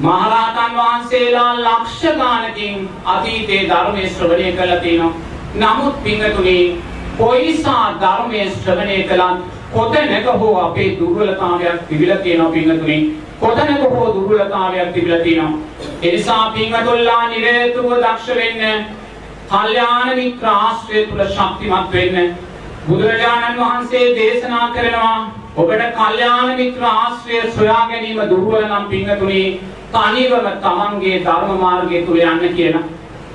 [0.00, 5.12] මහරහතන් වහන්සේලා ලක්ෂ ගාණකින් අතීතයේ ධර්මයේ ශ්‍රවණය කළා තියෙනවා.
[5.56, 6.76] නමුත් පිංගතුනේ
[7.18, 9.38] කොයිසා ධර්මයේ ශ්‍රවණය කළත්
[9.72, 13.00] කොතැනක හෝ අපේ දුර්වලතාවයක් තිබිලා තියෙනවා පිංගතුනේ
[13.40, 15.60] කොතැනක හෝ දුර්වලතාවයක් තිබිලා තියෙනවා
[16.02, 18.86] ඒ නිසා පිංගතුල්ලා නිරේතුව දක්ෂ වෙන්න
[19.50, 22.36] කල්යාණ මිත්‍ර ආශ්‍රය තුල ශක්තිමත් වෙන්න
[22.88, 25.16] බුදුරජාණන් වහන්සේ දේශනා කරනවා
[25.56, 29.48] ඔබට කල්යාණ මිත්‍ර ආශ්‍රය සොයා ගැනීම දුර්වල නම් පිංගතුනේ
[29.92, 32.86] තනිවම තමන්ගේ ධර්ම මාර්ගය තුල යන්න කියලා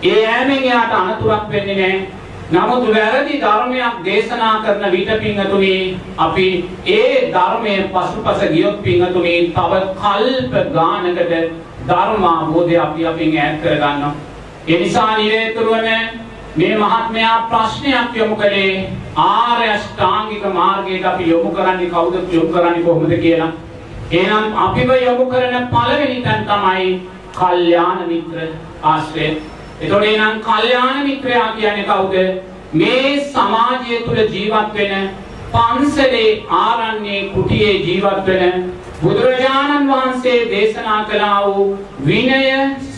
[0.03, 2.22] ඒ ඈමෙන් එයාට අනතුරක් වෙන්නේ නැහැ.
[2.51, 6.47] නමුත් වැරදි ධර්මයක් දේශනා කරන විට පිංගතුනි අපි
[6.87, 11.33] ඒ ධර්මයේ පසුපස ගියොත් පිංගතුනි තව කල්ප ගානකට
[11.87, 14.13] ධර්ම අවබෝධය අපි අපින් ඈත් කර ගන්නවා.
[14.67, 15.87] ඒ නිසා නිරේතුරුවම
[16.55, 23.15] මේ මහත්මයා ප්‍රශ්නයක් යොමු කළේ ආර්ය අෂ්ටාංගික මාර්ගයට අපි යොමු කරන්නේ කවුද යොමු කරන්නේ කොහොමද
[23.17, 23.51] කියලා.
[24.11, 27.01] එහෙනම් අපිව යොමු කරන පළවෙනි තැන තමයි
[27.33, 28.37] කල්යාණ මිත්‍ර
[28.83, 29.27] ආශ්‍රය.
[29.81, 32.15] එතකොට එනම් කල්යාණ මිත්‍රයා කියන්නේ කවුද?
[32.73, 35.09] මේ සමාජය තුල ජීවත් වෙන
[35.53, 41.67] පන්සලේ ආරණ්‍යයේ කුටියේ ජීවත් වෙන බුදුරජාණන් වහන්සේ දේශනා කළා වූ
[42.05, 42.41] විනය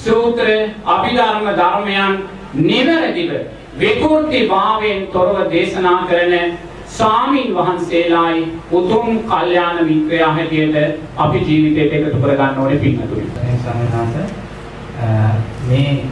[0.03, 0.47] සූත්‍ර
[0.85, 2.13] අභිධර්ම ධර්මයන්
[2.61, 3.31] නිවැරදිව
[3.77, 6.57] විකෘති භාවයෙන් තොරව දේශනා කරන
[6.89, 10.77] ස්වාමින් වහන්සේලායි උතුම් කල්යාණ මිත්‍රයා හැටියට
[11.17, 13.23] අපි ජීවිතයට එකතු කරගන්න ඕනේ පින්තුනි.
[15.67, 16.06] මේ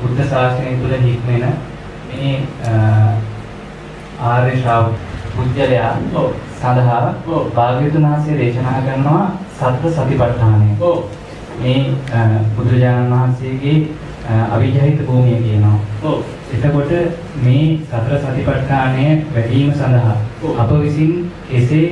[0.00, 1.44] බුද්ධ ශාසනය තුළ හික්මෙන
[2.10, 2.34] මේ
[4.22, 4.94] ආර්ය ශ්‍රාවක
[5.34, 5.92] පුජ්‍යලයා
[6.56, 7.00] සඳහා
[7.54, 9.24] භාග්‍යවතුන් වහන්සේ දේශනා කරනවා
[9.54, 10.68] සතර සතිපට්ඨානය.
[11.58, 11.80] මේ
[12.56, 13.76] බුදුරජාණන් වහන්සේගේ
[14.50, 15.78] අවිජහිත භූමිය කියනවා.
[16.52, 16.92] එතකොට
[17.42, 20.16] මේ සතර සතිපට්ඨානය වැඩිම සඳහා
[20.58, 21.86] අප විසින් කෙසේ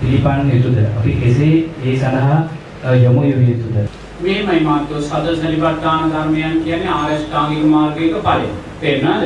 [0.00, 0.78] පිළිපන් යුතුද?
[0.88, 3.76] අපි කෙසේ ඒ සඳහා යොමු යුතුද?
[4.18, 8.46] මේමයි මාත්‍රෝ සද සලිපට්ඨාන ධර්මයන් කියන්නේ ආරෂ්ඨාංගික මාර්ගයක ඵලය.
[8.80, 9.24] තේරුණාද?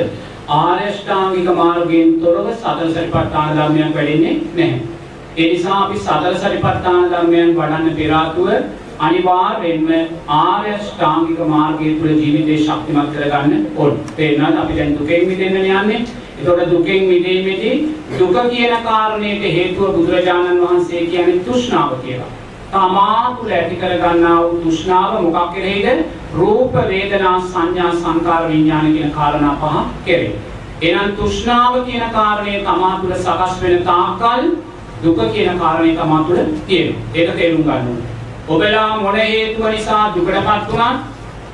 [0.50, 4.80] ආරෂ්ඨාංගික මාර්ගයෙන් තොරව සතර සලිපට්ඨාන ධර්මයන් වැඩෙන්නේ නැහැ.
[5.36, 8.48] ඒ නිසා අපි සතර සලිපට්ඨාන ධර්මයන් වඩන්න පෙර ආතුව
[9.00, 9.86] අනිවාර්යෙන්ම
[10.38, 14.02] ආරෂ්ඨාංගික මාර්ගය තුළ ජීවිතේ ශක්තිමත් කරගන්න ඕන.
[14.16, 14.58] තේරුණාද?
[14.64, 16.02] අපි දැන් දුකෙන් මිදෙන්න යන්නේ.
[16.36, 17.76] ඒතකොට දුකෙන් මිදීමේදී
[18.18, 22.30] දුක කියන කාරණේට හේතුව බුදුරජාණන් වහන්සේ කියන්නේ තෘෂ්ණාව කියලා.
[22.72, 26.04] තමා තුළ ඇති කර ගන්නා වූ තෘෂ්ණාව මොකක් කෙරෙහිද?
[26.34, 30.34] රූප වේදනා සංඥා සංකාර විඥාන කියන කාරණා පහ කෙරෙහි.
[30.82, 34.50] එහෙනම් තෘෂ්ණාව කියන කාරණේ තමා තුළ සකස් වෙන තාක්කල්
[35.02, 37.02] දුක කියන කාරණේ තමා තුළ තියෙනවා.
[37.14, 38.08] ඒක තේරුම් ගන්න ඕනේ.
[38.48, 41.00] ඔබලා මොන හේතුව නිසා දුකටපත් වුණත්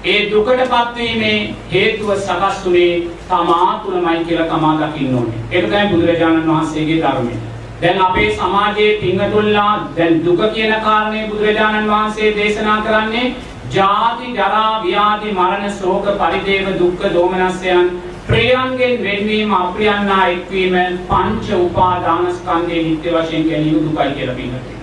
[0.05, 5.39] ඒ දුකටපත් වීමේ හේතුව සකස් වුණේ තමා තුළමයි කියලා තමා දකින්න ඕනේ.
[5.51, 7.37] ඒක තමයි බුදුරජාණන් වහන්සේගේ ධර්මය.
[7.81, 13.25] දැන් අපේ සමාජයේ පිංගතුල්ලා දැන් දුක කියන කාරණේ බුදුරජාණන් වහන්සේ දේශනා කරන්නේ
[13.73, 17.91] ජාති ජරා ව්‍යාධි මරණ ශෝක පරිදේව දුක්ඛ දෝමනස්යන්
[18.29, 20.77] ප්‍රියංගෙන් වෙන්වීම අප්‍රියන්නා එක්වීම
[21.09, 24.77] පංච උපාදානස්කන්ධයේ නිත්‍ය වශයෙන් ගැනීම දුකයි කියලා පිළිගන්නවා.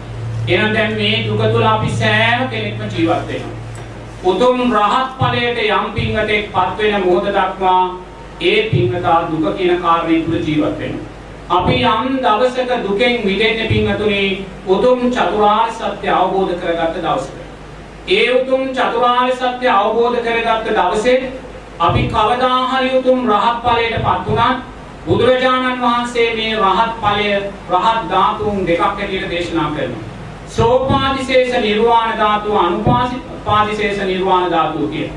[0.47, 3.55] එහෙනම් දැන් මේ දුක තුල අපි සෑම කෙනෙක්ම ජීවත් වෙනවා.
[4.25, 7.81] උතුම් රහත් ඵලයට යම් පිංගතෙක්පත් වෙන මොහොත දක්වා
[8.43, 11.12] ඒ පිංගතා දුක කියන කාරණේ තුල ජීවත් වෙනවා.
[11.53, 14.27] අපි යම් දවසක දුකෙන් මිදෙන්න පිංගතුනේ
[14.67, 17.35] උතුම් චතුරාර්ය සත්‍ය අවබෝධ කරගත්ත දවසක.
[18.09, 21.31] ඒ උතුම් චතුරාර්ය සත්‍ය අවබෝධ කරගත්ත දවසේ
[21.79, 24.63] අපි කවදා හරි උතුම් රහත් ඵලයටපත් උනත්
[25.05, 27.29] බුදුරජාණන් වහන්සේ මේ රහත් ඵලය
[27.71, 30.03] රහත් ධාතුන් දෙකක් හැටියට දේශනා කරනවා.
[30.49, 35.11] සෝපාදිශේෂ නිර්වාණ ධාතුව අනුපාදිශේෂ නිර්වාණ ධාතුව කියන.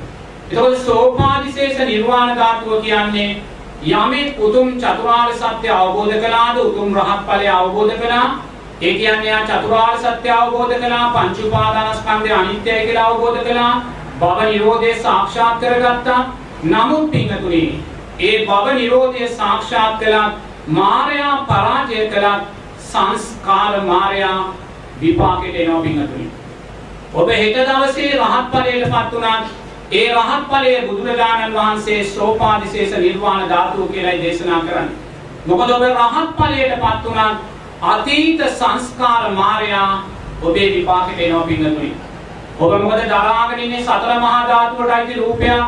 [0.50, 3.30] එතකොට සෝපාදිශේෂ නිර්වාණ ධාතුව කියන්නේ
[3.84, 8.28] යමෙක් උතුම් චතුරාර්ය සත්‍ය අවබෝධ කළාද උතුම් රහත් ඵලය අවබෝධ කළා?
[8.82, 13.74] ඒ කියන්නේ යා චතුරාර්ය සත්‍ය අවබෝධ කළා පංච උපාදානස්කන්ධය අනිත්‍යයි කියලා අවබෝධ කළා
[14.20, 16.20] භව නිරෝධය සාක්ෂාත් කරගත්තා.
[16.64, 17.62] නමුත් පින්තුනි
[18.20, 20.34] ඒ භව නිරෝධය සාක්ෂාත් කළත්
[20.68, 22.42] මායя පරාජය කළත්
[22.80, 24.32] සංස්කාර මායя
[25.00, 26.26] විපාකෙට එනවා පින්තුනි
[27.14, 29.46] ඔබ හෙට දවසේ රහත් ඵලයටපත් උනත්
[29.92, 34.96] ඒ රහත් ඵලයේ බුදුරජාණන් වහන්සේ සෝපාදිශේෂ නිර්වාණ ධාතුව කියලායි දේශනා කරන්නේ.
[35.46, 37.38] මොකද ඔබ රහත් ඵලයටපත් උනත්
[37.82, 39.82] අතීත සංස්කාර මායя
[40.42, 41.92] ඔබේ විපාකෙට එනවා පින්තුනි.
[42.58, 45.64] ඔබ මොකද දරාගෙන ඉන්නේ සතර මහා ධාතුවට අයිති රූපයක්.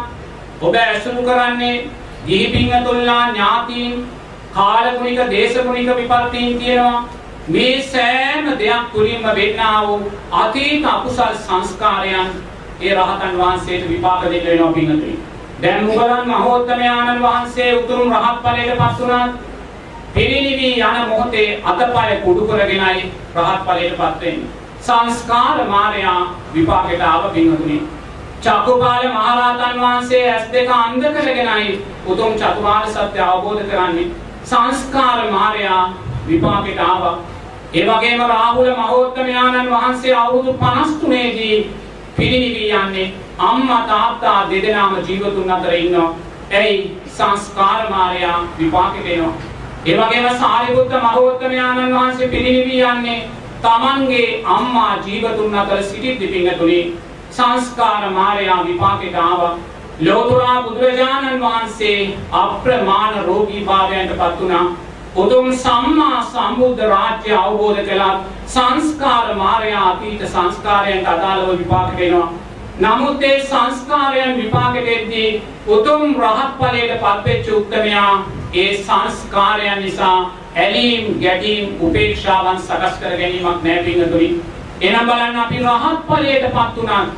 [0.63, 1.87] ඔබ ඇසුරු කරන්නේ
[2.27, 4.07] ගිහි පින්තුල්ලා ඥාතීන්
[4.55, 7.05] කාලගුණික දේශගුණික විපත්තීන් කියනවා.
[7.49, 12.31] මේ සෑම දෙයක් තුලින්ම වෙන්නා වූ අතීත අකුසල් සංස්කාරයන්
[12.81, 15.19] ඒ රහතන් වහන්සේට විපාක දෙන්න වෙනවා පින්තුනි.
[15.63, 19.29] දැන් මුගලන් මහෝත්තමයාණන් වහන්සේ උතුම් රහත් ඵලයටපත් වුණා.
[20.15, 24.51] පිරිනිවි යන මොහොතේ අතපය කුඩු කරගෙනයි රහත් ඵලයටපත් වෙන්නේ.
[24.81, 26.15] සංස්කාර මායя
[26.55, 27.79] විපාකයට ආව පින්තුනි.
[28.41, 34.07] චක්කුපාල මහරහතන් වහන්සේ ඇස් දෙක අන්ධ කරගෙනයි උතුම් චතුරාර්ය සත්‍ය අවබෝධ කරන්නේ.
[34.45, 35.77] සංස්කාර මායя
[36.29, 37.17] විපාකයට ආවා.
[37.75, 41.57] ඒ වගේම රාහුල මහෝත්තමයාණන් වහන්සේ අවුරුදු 53 දී
[42.19, 46.15] පිරිනිවී යන්නේ අම්මා තාත්තා දෙදෙනාම ජීවතුන් අතර ඉන්නවා.
[46.53, 49.35] ඇයි සංස්කාර මායя විපාකෙට එනවා.
[49.87, 53.19] ඒ වගේම සාරිපුත්ත මහෝත්තමයාණන් වහන්සේ පිරිනිවී යන්නේ
[53.63, 56.81] තමන්ගේ අම්මා ජීවතුන් අතර සිටිද්දි පිංගතුනි
[57.31, 59.55] සංස්කාර මායя විපාකෙට ආවා.
[60.01, 64.67] ලෝතුරා බුදුරජාණන් වහන්සේ අප්‍රමාණ රෝගී භාවයන්ට පත් වුණා.
[65.17, 72.33] උතුම් සම්මා සම්බුද්ධ රාජ්‍ය අවබෝධ කළත් සංස්කාර මායя අතීත සංස්කාරයන්ට අදාළව විපාක දෙනවා.
[72.81, 80.19] නමුත් ඒ සංස්කාරයන් විපාක දෙද්දී උතුම් රහත් ඵලයට පත්වෙච්ච උත්තමයා ඒ සංස්කාරයන් නිසා
[80.57, 84.29] ඇලීම් ගැටීම් උපේක්ෂාවන් සකස් කර ගැනීමක් නැහැ පින්තුනි.
[84.81, 87.11] එනම් බලන්න අපි රහත් ඵලයට පත් උනත්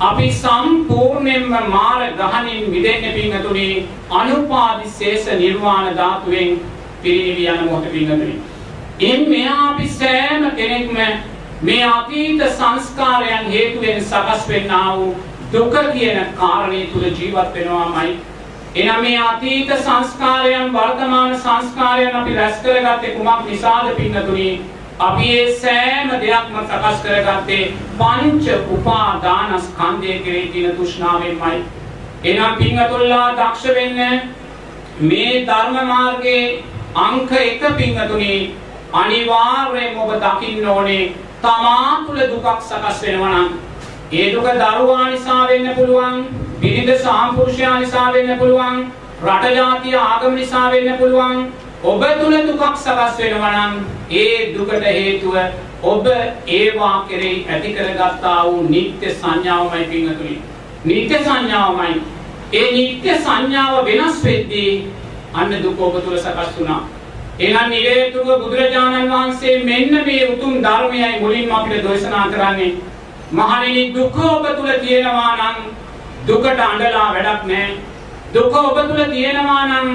[0.00, 3.68] අපි සම්පූර්ණයෙන්ම මාර ගහනින් මිදෙන්න පින්තුනි
[4.10, 6.58] අනුපාදිශේෂ නිර්වාණ ධාතුවෙන්
[7.02, 8.36] පිරිනිවි යන මොහොත පින්තුනි.
[9.00, 10.96] එම් මෙහා අපි සෑම කෙනෙක්ම
[11.62, 15.14] මේ අතීත සංස්කාරයන් හේතුවෙන් සකස් වෙන්නා වූ
[15.52, 18.16] දුක කියන කාරණේ තුල ජීවත් වෙනවාමයි.
[18.76, 24.50] එනම් මේ අතීත සංස්කාරයන් වර්තමාන සංස්කාරයන් අපි රැස් කරගත්තේ කුමක් නිසාද පින්නතුනි?
[25.00, 31.64] අපි ඒ සෑම දෙයක්ම සකස් කරගත්තේ පංච උපාදානස්කන්ධය කෙරෙහි තියෙන තෘෂ්ණාවෙන්මයි.
[32.24, 33.98] එනම් පින්වතුල්ලා දක්ෂ වෙන්න
[35.02, 36.62] මේ ධර්ම මාර්ගයේ
[36.96, 38.34] අංක 1 පින්වතුනි
[38.94, 43.50] අනිවාර්යයෙන්ම ඔබ දකින්න ඕනේ තමා තුළ දුකක් සකස් වෙනවා නම්
[44.12, 46.24] ඒ දුක දරුවා නිසා වෙන්න පුළුවන්
[46.60, 48.80] බිරිඳ සාම්පුරුෂයා නිසා වෙන්න පුළුවන්
[49.24, 51.46] රට ජාතිය ආගම නිසා වෙන්න පුළුවන්
[51.84, 53.74] ඔබ තුළ දුකක් සකස් වෙනවා නම්
[54.16, 55.36] ඒ දුකට හේතුව
[55.84, 56.06] ඔබ
[56.48, 60.36] ඒවා කෙරෙහි ඇති කරගත්තා වූ නිත්‍ය සංඥාවමයි පින්වතුනි.
[60.84, 62.02] නිත්‍ය සංඥාවමයි.
[62.52, 64.72] ඒ නිත්‍ය සංඥාව වෙනස් වෙද්දී
[65.34, 66.82] අන්න දුක ඔබ තුළ සකස් වුණා
[67.38, 72.76] එහෙනම් නිරේතුරුව බුදුරජාණන් වහන්සේ මෙන්න මේ උතුම් ධර්මයයි මුලින්ම අපිට දේශනා කරන්නේ.
[73.30, 75.56] මහණෙනි දුක ඔබ තුල තියෙනවා නම්
[76.26, 77.76] දුකට අඬලා වැඩක් නැහැ.
[78.34, 79.88] දුක ඔබ තුල තියෙනවා නම්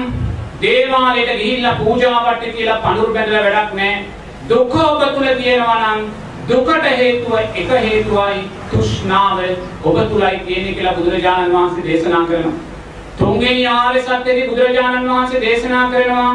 [0.62, 4.06] දේවාලයට ගිහිල්ලා පූජාවට කියලා පඳුරු බැඳලා වැඩක් නැහැ.
[4.48, 6.00] දුක ඔබ තුල තියෙනවා නම්
[6.48, 9.38] දුකට හේතුව එක හේතුවයි තෘෂ්ණාව
[9.84, 12.71] ඔබ තුලයි තියෙන්නේ කියලා බුදුරජාණන් වහන්සේ දේශනා කරනවා.
[13.22, 16.30] තුන්වෙනි ආර්ය සත්‍යදී බුදුරජාණන් වහන්සේ දේශනා කරනවා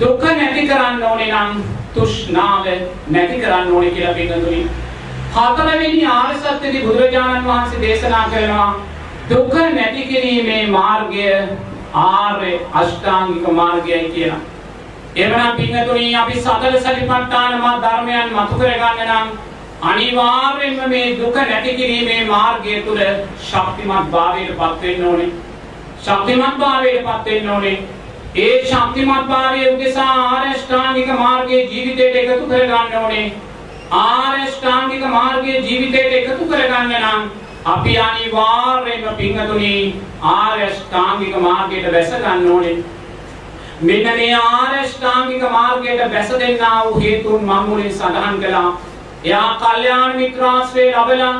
[0.00, 1.62] දුක නැති කරන්න ඕනේ නම්
[1.94, 2.68] තෘෂ්ණාව
[3.08, 4.60] නැති කරන්න ඕනේ කියලා පින්වතුනි.
[5.36, 8.68] හතරවෙනි ආර්ය සත්‍යදී බුදුරජාණන් වහන්සේ දේශනා කරනවා
[9.30, 11.26] දුක නැති කිරීමේ මාර්ගය
[11.94, 14.40] ආර්ය අෂ්ටාංගික මාර්ගයයි කියලා.
[15.16, 19.28] එවනම් පින්වතුනි අපි සතර සතිපට්ඨාන මා ධර්මයන් මතු කරගන්න නම්
[19.82, 23.04] අනිවාර්යෙන්ම මේ දුක නැති කිරීමේ මාර්ගය තුල
[23.42, 25.47] ශක්තිමත් භාවයට පත් වෙන්න ඕනේ.
[26.02, 27.78] ශක්තිමත් භාවයට පත් වෙන්න ඕනේ.
[28.36, 33.26] ඒ ශක්තිමත් භාවය උදෙසා ආර්ය ශ්‍රාණික මාර්ගයේ ජීවිතයට එකතු කරගන්න ඕනේ.
[33.92, 37.30] ආර්ය ශ්‍රාණික මාර්ගයේ ජීවිතයට එකතු කරගන්න නම්
[37.64, 39.74] අපි අනිවාර්යයෙන්ම පින්වතුනි
[40.34, 42.76] ආර්ය ශ්‍රාණික මාර්ගයට වැස ගන්න ඕනේ.
[43.82, 48.70] මෙන්න මේ ආර්ය ශ්‍රාණික මාර්ගයට වැස දෙන්නා වූ හේතුන් මම මුලින් සඳහන් කළා.
[49.24, 51.34] එයා කල්යාණ මිත්‍රාශ්‍රේ ලැබලා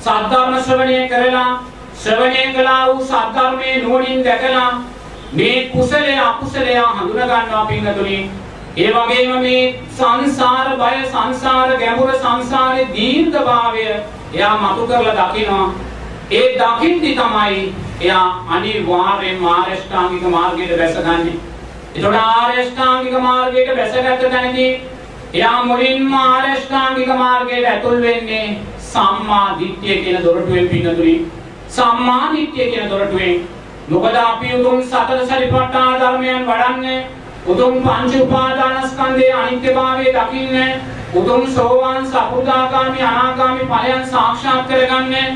[0.00, 1.50] සද්ධර්ම ශ්‍රවණය කරලා
[2.02, 4.68] ශ්‍රවණය කළා වූ සද්ධර්මයේ නුවණින් දැකලා
[5.32, 8.20] මේ කුසලයේ අකුසලයේ හඳුනා ගන්නවා පින්වතුනි.
[8.76, 9.64] ඒ වගේම මේ
[9.96, 15.68] සංසාර බය සංසාර ගැඹුර සංසාරේ දීර්ඝභාවය එයා මතු කරලා දකිනවා.
[16.30, 21.36] ඒ දකින්දි තමයි එයා අනිවාර්යෙන් මාර්ගෂ්ටාංගික මාර්ගයට බැසගන්නේ.
[21.94, 24.70] ඒතකොට ආර්යෂ්ටාංගික මාර්ගයට බැසගත්ත තැනදී
[25.32, 28.46] එයා මුලින්ම ආරෂ්ඨාංගික මාර්ගයට ඇතුල් වෙන්නේ
[28.86, 31.14] සම්මා දිට්ඨිය කියන දොරටුවෙන් පින්නතුනි.
[31.70, 33.40] සම්මා දිට්ඨිය කියන දොරටුවෙන්.
[33.88, 37.00] මොකද අපි උතුම් සතර සරිපට්ඨාන ධර්මයන් වඩන්නේ
[37.46, 40.80] උතුම් පංච උපාදානස්කන්ධයේ අනිත්‍යභාවය දකින්නේ
[41.14, 45.28] උතුම් සෝවාන් සකෘදාගාමි අනාගාමි ඵලයන් සාක්ෂාත් කරගන්නේ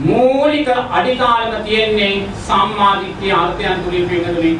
[0.00, 2.14] මූලික අඩිතාලම තියෙන්නේ
[2.46, 4.52] සම්මා දිට්ඨිය අර්ථයන් තුලින් පින්නතුනි.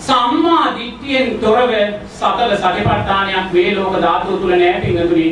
[0.00, 1.72] සම්මා දිට්ඨියෙන් තොරව
[2.10, 5.28] සතර සතිපට්ඨානයක් මේ ලෝක ධාතුව තුල නැහැ පිංගුතුනි.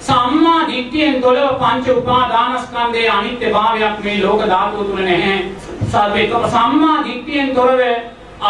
[0.00, 5.38] සම්මා දිට්ඨියෙන් තොරව පංච උපාදානස්කන්ධයේ අනිත්‍යභාවයක් මේ ලෝක ධාතුව තුල නැහැ.
[5.86, 7.80] සබ්බේක සම්මා දිට්ඨියෙන් තොරව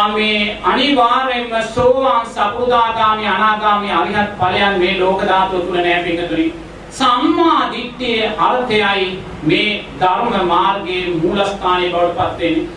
[0.09, 6.53] මේ අනිවාර්යෙන්ම සෝවාන් සකෘදාගාමි අනාගාමි අරිහත් ඵලයන් මේ ලෝක ධාතුව තුල නැහැ පිංගුතුනි.
[6.91, 9.07] සම්මා දිට්ඨියේ අර්ථයයි
[9.43, 12.69] මේ ධර්ම මාර්ගයේ මූලස්ථානයේ බවට පත් වෙන්නේ.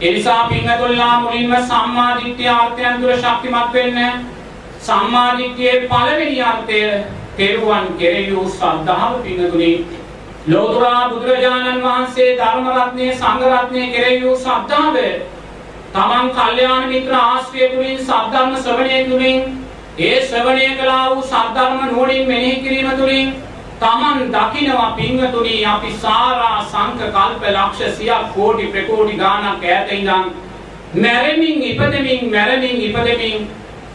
[0.00, 4.26] එනිසා පින්වතුන්ලා මුලින්ම සම්මා දිට්ඨිය අර්ථයන් තුළ ශක්තිමත් වෙන්න
[4.80, 6.82] සම්මා දිට්ඨියේ පළවෙනි අර්ථය
[7.38, 9.72] තෙරුවන් කෙරෙහි වූ ශ්‍රද්ධාව පින්වතුනි
[10.46, 14.96] ලෝතර බුදුරජාණන් වහන්සේ ධර්ම රත්නයේ සංඝ රත්නයේ කෙරෙහි වූ ශ්‍රද්ධාව
[15.90, 19.38] තමන් කල්යාණ මිත්‍ර ආශ්‍රය තුලින් සද්ධර්ම ශ්‍රවණය තුලින්
[19.98, 23.30] ඒ ශ්‍රවණය කළා වූ සද්ධර්ම නුවණින් මෙනෙහි කිරීම තුලින්
[23.80, 30.28] තමන් දකිනවා පින්වතුනි අපි සාරා සංක කල්ප ලක්ෂ සියක් කෝටි ප්‍රකෝටි ගානක් ඈත ඉඳන්
[30.96, 33.48] මැරෙමින් ඉපදෙමින් මැරෙමින් ඉපදෙමින්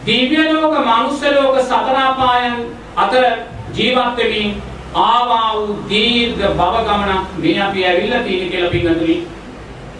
[0.06, 2.54] දිව්‍ය ලෝක මනුෂ්‍ය ලෝක සතර අපායන්
[2.96, 3.24] අතර
[3.72, 4.54] ජීවත් වෙමින්
[5.04, 9.18] ආවා වූ දීර්ඝ භව ගමනක් මේ අපි ඇවිල්ලා තියෙන කියලා පින්වතුනි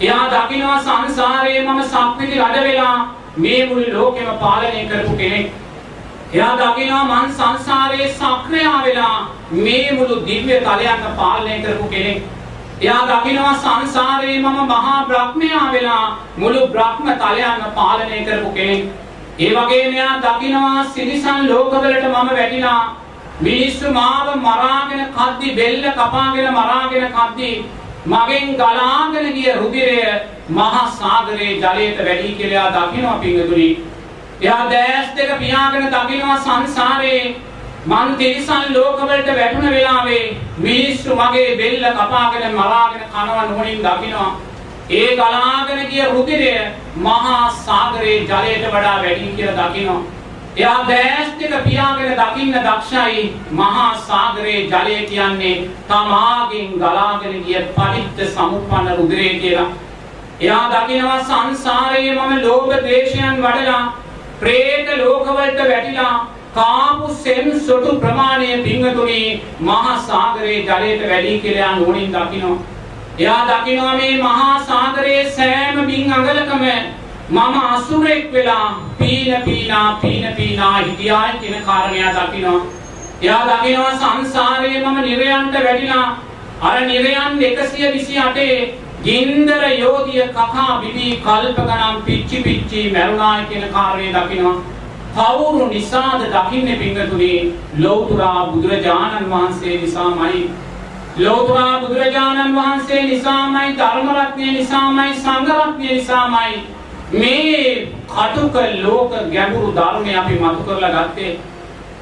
[0.01, 2.97] එයා දකිනවා සංසාරයේ මම සක්විති රජ වෙලා
[3.39, 5.53] මේ මුළු ලෝකෙම පාලනය කරපු කෙනෙක්
[6.33, 9.19] එයා දකිනවා මං සංසාරයේ සක්‍රියා වෙලා
[9.53, 12.23] මේ මුළු දිව්‍ය තලයන් පාලනය කරපු කෙනෙක්.
[12.81, 19.04] එයා දකිනවා සංසාරයේ මම මහා බ්‍රහ්මයා වෙලා මුළු බ්‍රහ්ම තලයන් පාලනය කරපු කෙනෙක්.
[19.37, 22.97] ඒ වගේම එයා දකිනවා සිරිසන් ලෝකවලට මම වැටිලා
[23.41, 27.49] මිනිස්සු මාව මරාගෙන කද්දි බෙල්ල කපාගෙන මරාගෙන කද්දි
[28.07, 29.97] මගෙන් ගලාගෙන ගිය රුධිරය
[30.51, 33.69] මහා සාගරයේ ජලයට වැඩි කියලා දකිනවා පිංගුතුනි.
[34.41, 37.35] එයා දැස් දෙක පියාගෙන දකිනවා සංසාරේ.
[37.87, 40.25] මං තිරිසන් ලෝකවලට වැටුණ වෙලාවේ
[40.59, 44.33] මිනිස්සු මගේ බෙල්ල කපාගෙන මරාගෙන කනවා නොනින් දකිනවා.
[44.91, 46.51] ඒ ගලාගෙන ගිය රුධිරය
[46.97, 50.03] මහා සාගරයේ ජලයට වඩා වැඩි කියලා දකිනවා.
[50.57, 53.33] එයා දැස් දෙක පියාගෙන දකින්න දක්ෂයි.
[53.53, 59.71] මහා සාගරයේ ජලය කියන්නේ තමාගෙන් ගලාගෙන ගිය පරිත්‍ත සමුප්පන්න රුධිරය කියලා.
[60.41, 63.83] එයා දකිනවා සංසාරයේ මම ලෝභ ද්වේෂයන් වඩලා
[64.41, 72.74] പ്രേත ලෝකවලට වැටිලා කාපු සෙන් සොටු ප්‍රමාණය පිංගතුනි මහා සාගරයේ ජලයට වැඩි කියලා නුවණින් දකිනවා.
[73.19, 76.63] එයා දකිනවා මේ මහා සාගරයේ සෑම බින් අඟලකම
[77.31, 82.61] මම අසුරෙක් වෙලා පීන පීනා පීන පීනා හිටියා කියන කාරණය දකිනවා.
[83.23, 86.09] එයා දකිනවා සංසාරයේ මම නිරයන්ට වැඩිලා
[86.63, 88.75] අර නිරයන් 128
[89.05, 94.59] ගින්දර යෝධිය කකා බිබී කල්ප ගණන් පිච්චි පිච්චි මැරුණායි කියන කාරණේ දකිනවා.
[95.15, 97.33] කවුරු නිසාද දකින්නේ පිංගතුනි?
[97.79, 100.47] ලෞතුරා බුදුරජාණන් වහන්සේ නිසාමයි.
[101.17, 106.57] ලෞතුරා බුදුරජාණන් වහන්සේ නිසාමයි ධර්ම රත්නය නිසාමයි සංඝ රත්නය නිසාමයි
[107.13, 111.39] මේ කටුක ලෝක ගැඹුරු ධර්මය අපි මතු කරලා ගත්තේ.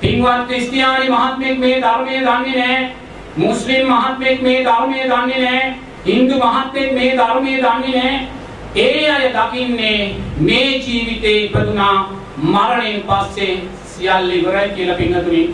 [0.01, 2.93] පින්වත් ක්‍රිස්තියානි මහත්මයෙක් මේ ධර්මය දන්නේ නැහැ.
[3.37, 5.75] මුස්ලිම් මහත්මයෙක් මේ ධර්මය දන්නේ නැහැ.
[6.07, 8.29] Hindu මහත්මයෙක් මේ ධර්මයේ දන්නේ නැහැ.
[8.77, 11.97] ඒ අය දකින්නේ මේ ජීවිතේ ඉපදුනා
[12.45, 15.45] මරණයෙන් පස්සේ සියල්ල ඉවරයි කියලා පින්තුනි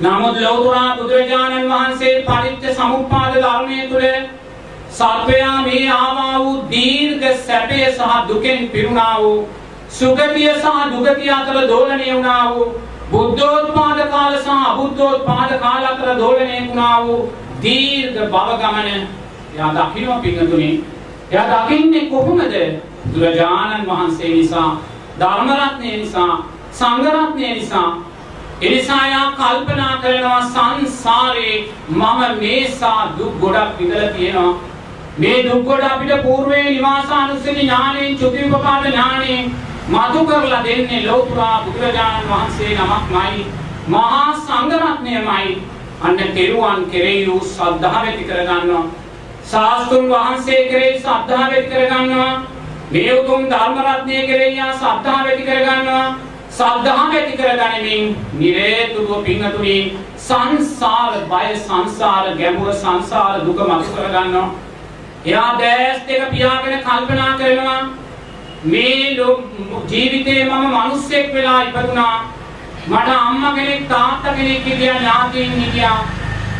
[0.00, 4.04] නමුත් ලෞතර බුදුරජාණන් වහන්සේ පරිත්‍ය සමුප්පාද ධර්මයේ තුල
[4.90, 9.48] සත්වයා මේ ආවා වූ දීර්ඝ සැපය සහ දුකෙන් පිරුණා වූ
[9.90, 12.66] සුගතිය සහ දුගතිය අතර දෝලණය වුණා වූ
[13.12, 17.20] බුද්ධෝත්පාද කාල සහ අබුද්ධෝත්පාද කාල අතර දෝලණය වුණා වූ
[17.62, 18.88] දීර්ඝ භව ගමන
[19.54, 20.70] එයා දකින්න පිංගතුනි
[21.30, 22.54] එයා දකින්නේ කොහොමද?
[23.04, 24.70] බුදුරජාණන් වහන්සේ නිසා
[25.18, 27.88] ධර්ම රත්නය නිසා සංඝ රත්නය නිසා
[28.60, 31.56] එනිසා යා කල්පනා කරනවා සංසාරේ
[31.90, 34.58] මම මේසා දුක් ගොඩක් විඳලා තියෙනවා.
[35.18, 39.50] මේ දුක් ගොඩ අපිට పూర్වේ නිවාසානුස්සති ඥාණයෙන් චුතිපපාද ඥාණයෙන්
[39.88, 43.46] මතු කරලා දෙන්නේ ලෝතුරා බුදුරජාණන් වහන්සේ නමක්මයි
[43.88, 45.58] මහා සංඝ රත්නයමයි
[46.02, 48.86] අන්න තෙරුවන් කෙරෙහි වූ ශ්‍රද්ධාව ඇති කරගන්නවා.
[49.50, 52.32] ශාස්ත්‍රුන් වහන්සේ කෙරෙහි ශ්‍රද්ධාව ඇති කරගන්නවා.
[52.92, 56.08] මේ උතුම් ධර්ම රත්නය කෙරෙහි ආ ශ්‍රද්ධාව ඇති කරගන්නවා.
[56.50, 59.78] ශ්‍රද්ධාව ඇති කරගනිමින් නිරේතුරුව පිංගතුනි
[60.18, 64.46] සංසාර බය සංසාර ගැඹුර සංසාර දුක මතු කරගන්නවා
[65.24, 67.80] එයා දැස් දෙක පියාගෙන කල්පනා කරනවා
[68.64, 69.16] මේ
[69.90, 72.32] ජීවිතේ මම මිනිස්සෙක් වෙලා ඉපදුනා.
[72.86, 76.04] මට අම්මා කෙනෙක් තාත්තා කෙනෙක් හිටියා ඥාතීන් හිටියා.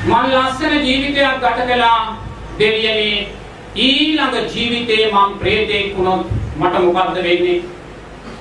[0.04, 2.16] මම ලස්සන ජීවිතයක් ගත කළා.
[2.58, 3.28] දෙවියනේ
[3.76, 6.26] ඊළඟ ජීවිතේ මම ප්‍රේතෙක් වුණොත්
[6.56, 7.62] මට මොකද්ද වෙන්නේ?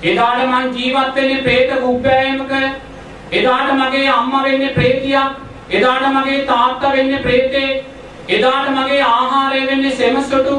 [0.03, 2.51] එදාට මං ජීවත් වෙන්නේ പ്രേත කුප්පෑයමක.
[3.31, 5.29] එදාට මගේ අම්මා වෙන්නේ ප්‍රේතියක්
[5.69, 7.85] එදාට මගේ තාත්තා වෙන්නේ ප්‍රේතේ
[8.29, 10.55] එදාට මගේ ආහාරය වෙන්නේ සෙමසොටු.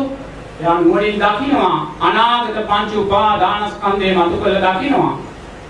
[0.60, 1.96] එයා නුවණින් දකිනවා.
[2.00, 5.18] අනාගත පංච උපාදානස්කන්ධය මතු කරලා දකිනවා.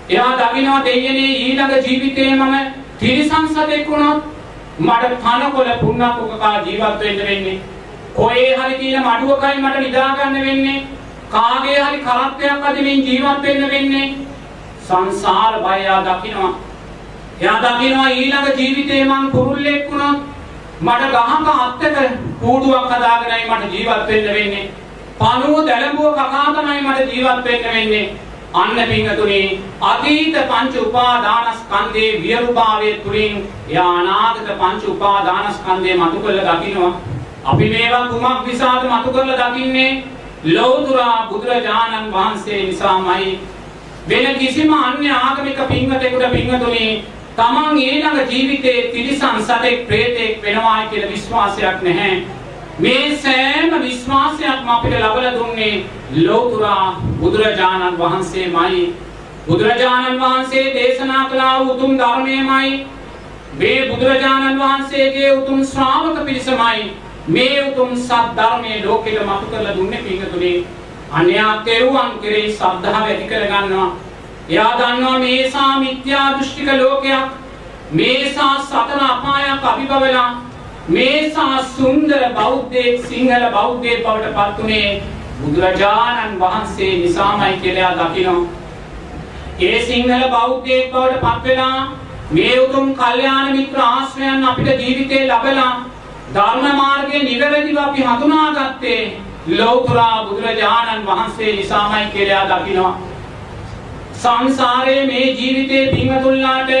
[0.09, 2.55] එයා දකිනවා දෙයනේ ඊළඟ ජීවිතේ මම
[2.99, 4.23] තිරිසන් සතෙක් වුණොත්
[4.79, 7.59] මට තනකොළ පුන්නක් උකකා ජීවත් වෙන්න වෙන්නේ.
[8.15, 10.81] කොහේ හරි තියෙන මඩුවකයි මට නිදා ගන්න වෙන්නේ.
[11.31, 14.09] කාගේ හරි කරත්තයක් අදිමින් ජීවත් වෙන්න වෙන්නේ
[14.87, 16.51] සංසාර බය එයා දකිනවා
[17.41, 20.29] එයා දකිනවා ඊළඟ ජීවිතේ මං කුරුල්ලෙක් වුණොත්
[20.81, 21.97] මට ගහක අත්තක
[22.41, 24.69] කූඩුවක් හදාගෙනයි මට ජීවත් වෙන්න වෙන්නේ.
[25.19, 28.05] පණුව දැලඹුව කකා තමයි මට ජීවත් වෙන්න වෙන්නේ.
[28.53, 29.41] අන්න පිංගතුනි
[29.81, 33.35] අතීත පංච උපාදානස්කන්ධේ වියරුභාවයේ තුලින්
[33.69, 36.93] එයා අනාගත පංච උපාදානස්කන්ධේ මතු කරලා දකින්නවා.
[37.45, 40.03] අපි මේවා කුමක් නිසාද මතු කරලා දකින්නේ?
[40.45, 43.39] ලෞතුරා බුදුරජාණන් වහන්සේ නිසාමයි.
[44.07, 47.03] වෙන කිසිම අන්‍ය ආගමික පිංගතෙකුට පිංගතුනි
[47.35, 52.23] තමන් ඊළඟ ජීවිතයේ තිරිසන් සතෙක් ප්‍රේතෙක් වෙනවා කියලා විශ්වාසයක් නැහැ.
[52.79, 55.85] මේ සෑම විශ්වාසයක්ම අපිට ලබලා දුන්නේ
[56.17, 58.81] ලෝතුරා බුදුරජාණන් වහන්සේමයි.
[59.47, 62.85] බුදුරජාණන් වහන්සේ දේශනා කළා උතුම් ධර්මයමයි.
[63.53, 66.91] මේ බුදුරජාණන් වහන්සේගේ උතුම් ශ්‍රාවක පිරිසමයි.
[67.27, 70.63] මේ උතුම් සත් ධර්මයේ ලෝකෙට මතු කරලා දුන්නේ පිංගතුනේ.
[71.11, 73.89] අන්‍යා තෙරුවන් කෙරෙහි ශ්‍රද්ධාව ඇති කරගන්නවා.
[74.49, 77.29] එයා දන්නවා මේසා මිත්‍යා දෘෂ්ටික ලෝකයක්
[77.91, 80.29] මේසා සතර අපායක් අභිබවලා
[80.89, 85.03] මේසා සුන්දර බෞද්ධයෙක් සිංහල බෞද්ධයෙක් බවට පත් උනේ
[85.41, 88.49] බුදුරජාණන් වහන්සේ නිසාමයි කියලා දකිනවා.
[89.59, 91.91] ඒ සිංහල බෞද්ධයෙක් බවට පත් වෙලා
[92.31, 95.71] මේ උතුම් කල්යාණ මිත්‍ර ආශ්‍රයන් අපිට ජීවිතේ ලැබලා
[96.33, 99.01] ධර්ම මාර්ගයේ නිවැරදිව අපි හඳුනාගත්තේ
[99.51, 102.93] ලෞතර බුදුරජාණන් වහන්සේ නිසාමයි කියලා දකිනවා.
[104.15, 106.71] සංසාරයේ මේ ජීවිතේ පින්වතුන්ලාට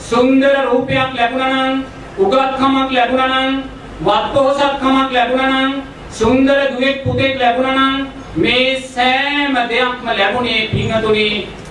[0.00, 1.76] සුන්දර රූපයක් ලැබුණා නම්
[2.18, 3.56] උගත්කමක් ලැබුණා නම්
[4.02, 5.72] වත්පොහසත්කමක් ලැබුණා නම්
[6.12, 11.28] සුන්දර දුවෙක් පුතෙක් ලැබුණා නම් මේ සෑම දෙයක්ම ලැබුණේ පින්වතුනි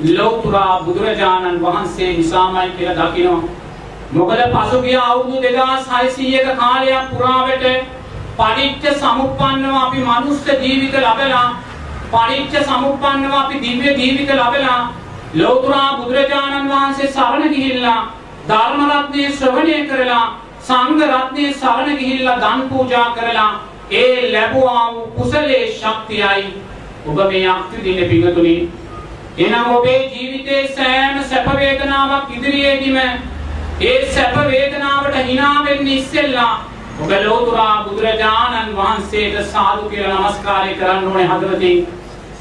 [0.09, 0.55] ලෞතර
[0.85, 3.68] බුදුරජාණන් වහන්සේ නිසාමයි කියලා දකිනවා
[4.11, 7.65] මොකද පසුගිය අවුරුදු 2600ක කාලයක් පුරාවට
[8.37, 11.43] පටිච්ච සමුප්පන්නව අපි මනුස්ස ජීවිත ලැබලා
[12.07, 14.79] පටිච්ච සමුප්පන්නව අපි දිව්‍ය ජීවිත ලැබලා
[15.35, 18.01] ලෞතර බුදුරජාණන් වහන්සේ සරණ ගිහිල්ලා
[18.47, 20.25] ධර්ම රත්නය ශ්‍රවණය කරලා
[20.63, 23.49] සංඝ රත්නයේ සරණ ගිහිල්ලා දන් පූජා කරලා
[23.93, 26.53] ඒ ලැබුවා වූ කුසලයේ ශක්තියයි
[27.07, 28.69] ඔබ මේ අත්විඳින පිඟතුනි.
[29.39, 32.97] එනම් ඔබේ ජීවිතයේ සෑම සැප වේදනාවක් ඉදිරියේදීම
[33.81, 36.63] ඒ සැප වේදනාවට hina වෙන්න ඉස්සෙල්ලා
[37.01, 41.87] ඔබ ලෝතුරා බුදුරජාණන් වහන්සේට සාදු කියලා নমස්කාරය කරන්න ඕනේ හදවතින්.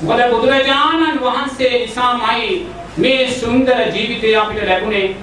[0.00, 2.66] මොකද බුදුරජාණන් වහන්සේ නිසාමයි
[2.96, 5.16] මේ සුන්දර ජීවිතය අපිට ලැබුණේ.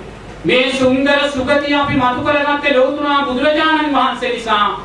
[0.45, 4.79] මේ සුන්දර සුගතිය අපි මතු කරගත්තේ ලෝතුරා බුදුරජාණන් වහන්සේ නිසා.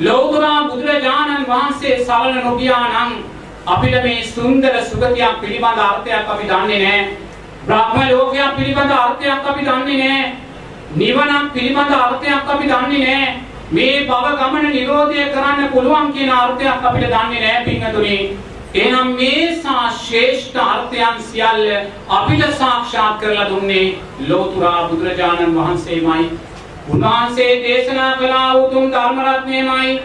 [0.00, 3.12] ලෝතුරා බුදුරජාණන් වහන්සේ සරණ නොගියා නම්
[3.66, 7.04] අපිට මේ සුන්දර සුගතියක් පිළිබඳ අර්ථයක් අපි දන්නේ නැහැ.
[7.66, 10.45] බ්‍රහ්ම ලෝකයක් පිළිබඳ අර්ථයක් අපි දන්නේ නැහැ.
[10.96, 13.34] නිවනක් පිළිබඳ අර්ථයක් අපි දන්නේ නැහැ.
[13.70, 18.18] මේ භව ගමන නිරෝධය කරන්න පුළුවන් කියන අර්ථයක් අපිට දන්නේ නැහැ පින්වතුනි.
[18.74, 21.64] එහෙනම් මේ සා ශ්‍රේෂ්ඨ අර්ථයන් සියල්ල
[22.10, 23.86] අපිට සාක්ෂාත් කරලා දුන්නේ
[24.28, 26.30] ලෝතුරා බුදුරජාණන් වහන්සේමයි.
[26.88, 29.98] උන්වහන්සේ දේශනා කළා උතුම් ධර්ම රත්නයමයි.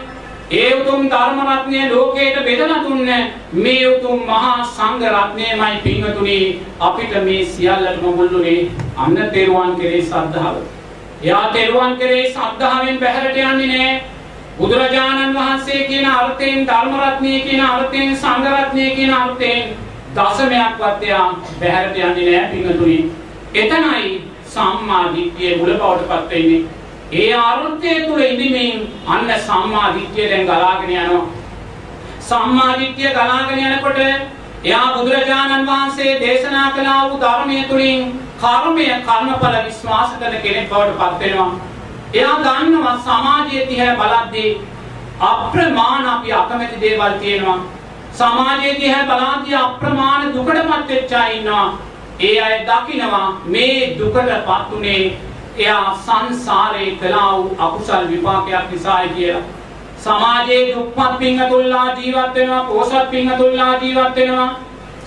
[0.52, 3.22] ඒ උතුම් ධර්ම රත්නය ලෝකයට බෙදලා දුන්නේ
[3.54, 6.38] මේ උතුම් මහා සංඝ රත්නයමයි පින්වතුනි
[6.82, 8.60] අපිට මේ සියල්ලටම මුල්ුනේ
[8.98, 10.62] අන්න තෙරුවන් කෙරේ ශ්‍රද්ධාව.
[11.22, 14.02] එයා තෙරුවන් කෙරේ ශ්‍රද්ධාවෙන් බැහැරට යන්නේ නෑ.
[14.58, 19.74] බුදුරජාණන් වහන්සේ කියන අර්ථයෙන් ධර්ම රත්නය කියන අර්ථයෙන් සංඝ රත්නය කියන අර්ථයෙන්
[20.16, 21.26] දශමයක්වත් එයා
[21.60, 22.98] බැහැරට යන්නේ නෑ පින්වතුනි.
[23.54, 24.10] එතනයි
[24.46, 26.60] සම්මා දිට්ඨිය මුල බවට පත් වෙන්නේ.
[27.14, 31.24] ඒ අර්ථය තුල ඉඳිමින් අන්න සම්මා දිට්ඨිය දැන් ගලාගෙන යනවා.
[32.22, 34.02] සම්මා දිට්ඨිය ගලාගෙන යනකොට
[34.64, 38.12] එයා බුදුරජාණන් වහන්සේ දේශනා කළා වූ ධර්මයේ තුලින්
[38.42, 41.50] කර්මය කර්මඵල විශ්වාස කරන කෙනෙක් බවට පත් වෙනවා.
[42.14, 44.50] එයා දන්නවා සමාජයේ දිහා බලද්දී
[45.22, 47.58] අප්‍රමාණ අපි අකමැති දේවල් තියෙනවා.
[48.12, 51.68] සමාජයේ දිහා බලද්දී අප්‍රමාණ දුකටපත් වෙච්ච අය ඉන්නවා.
[52.20, 55.04] ඒ අය දකිනවා මේ දුකටපත් උනේ
[55.58, 59.42] එයා සංසාරේ කළා වූ අකුසල් විපාකයක් නිසායි කියලා.
[59.98, 64.50] සමාජයේ දුක්පත් පින්තුල්ලා ජීවත් වෙනවා, පෝසත් පින්තුල්ලා ජීවත් වෙනවා.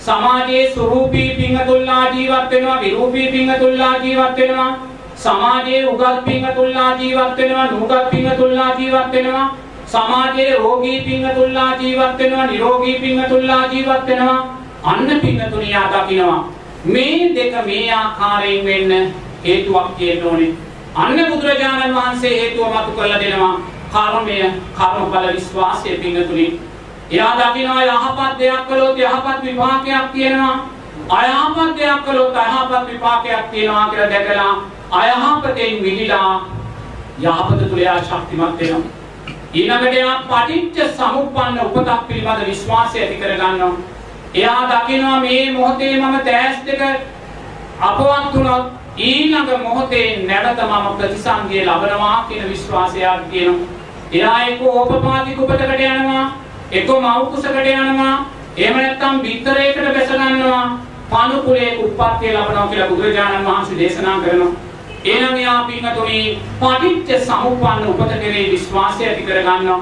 [0.06, 4.72] සමාජයේ ස්වරූපී පින්තුල්ලා ජීවත් වෙනවා, විරූපී පින්තුල්ලා ජීවත් වෙනවා.
[5.16, 9.56] සමාජයේ උගත් පින්තුල්ලා ජීවත් වෙනවා, නුගත් පින්තුල්ලා ජීවත් වෙනවා.
[9.86, 14.58] සමාජයේ රෝගී පින්තුල්ලා ජීවත් වෙනවා, නිරෝගී පින්තුල්ලා ජීවත් වෙනවා.
[14.82, 16.52] අන්න පින්තුනියා දකින්නවා.
[16.84, 20.52] මේ දෙක මේ ආකාරයෙන් වෙන්න හේතුවක් තියෙන්න ඕනේ.
[20.94, 23.54] අන්න බුදුරජාණන් වහන්සේ හේතුව මතු කරලා දෙනවා.
[23.92, 24.38] කර්මය,
[24.78, 26.46] කර්මඵල විශ්වාසය පිංගතුනි.
[27.10, 30.56] එයා දකිනවා යහපත් දෙයක් කළොත් යහපත් විපාකයක් තියෙනවා.
[31.10, 34.52] අයහපත් දෙයක් කළොත් අයහපත් විපාකයක් තියෙනවා කියලා දැකලා
[34.90, 36.32] අයහපතෙන් මිදිලා
[37.18, 38.80] යහපත තුල එයා ශක්තිමත් වෙනවා.
[39.54, 43.74] ඊළඟට එයා පටිච්ච සමුප්පන්න උපතක් පිළිබඳ විශ්වාසය ඇති කරගන්නවා.
[44.34, 46.82] එයා දකිනවා මේ මොහොතේ මම තෑස් දෙක
[47.80, 48.66] අපවත් වුණොත්
[48.98, 53.68] ඊළඟ මොහොතේ නැවත මම ප්‍රතිසංගය ලබනවා කියන විශ්වාසයක් තියෙනවා.
[54.12, 56.26] එයා එක්ක ඕපපාතික උපතකට යනවා,
[56.72, 60.78] එක්ක මව් කුසකට යනවා, එහෙම නැත්නම් බිත්තරයකට බැස ගන්නවා,
[61.10, 64.54] පණුකුලයක උප්පත්තිය ලබනවා කියලා බුදුරජාණන් වහන්සේ දේශනා කරනවා.
[65.04, 69.80] එහෙනම් එයා පින්තුනි පටිච්ච සමුප්පන්න උපත කෙරේ විශ්වාසය ඇති කරගන්නවා.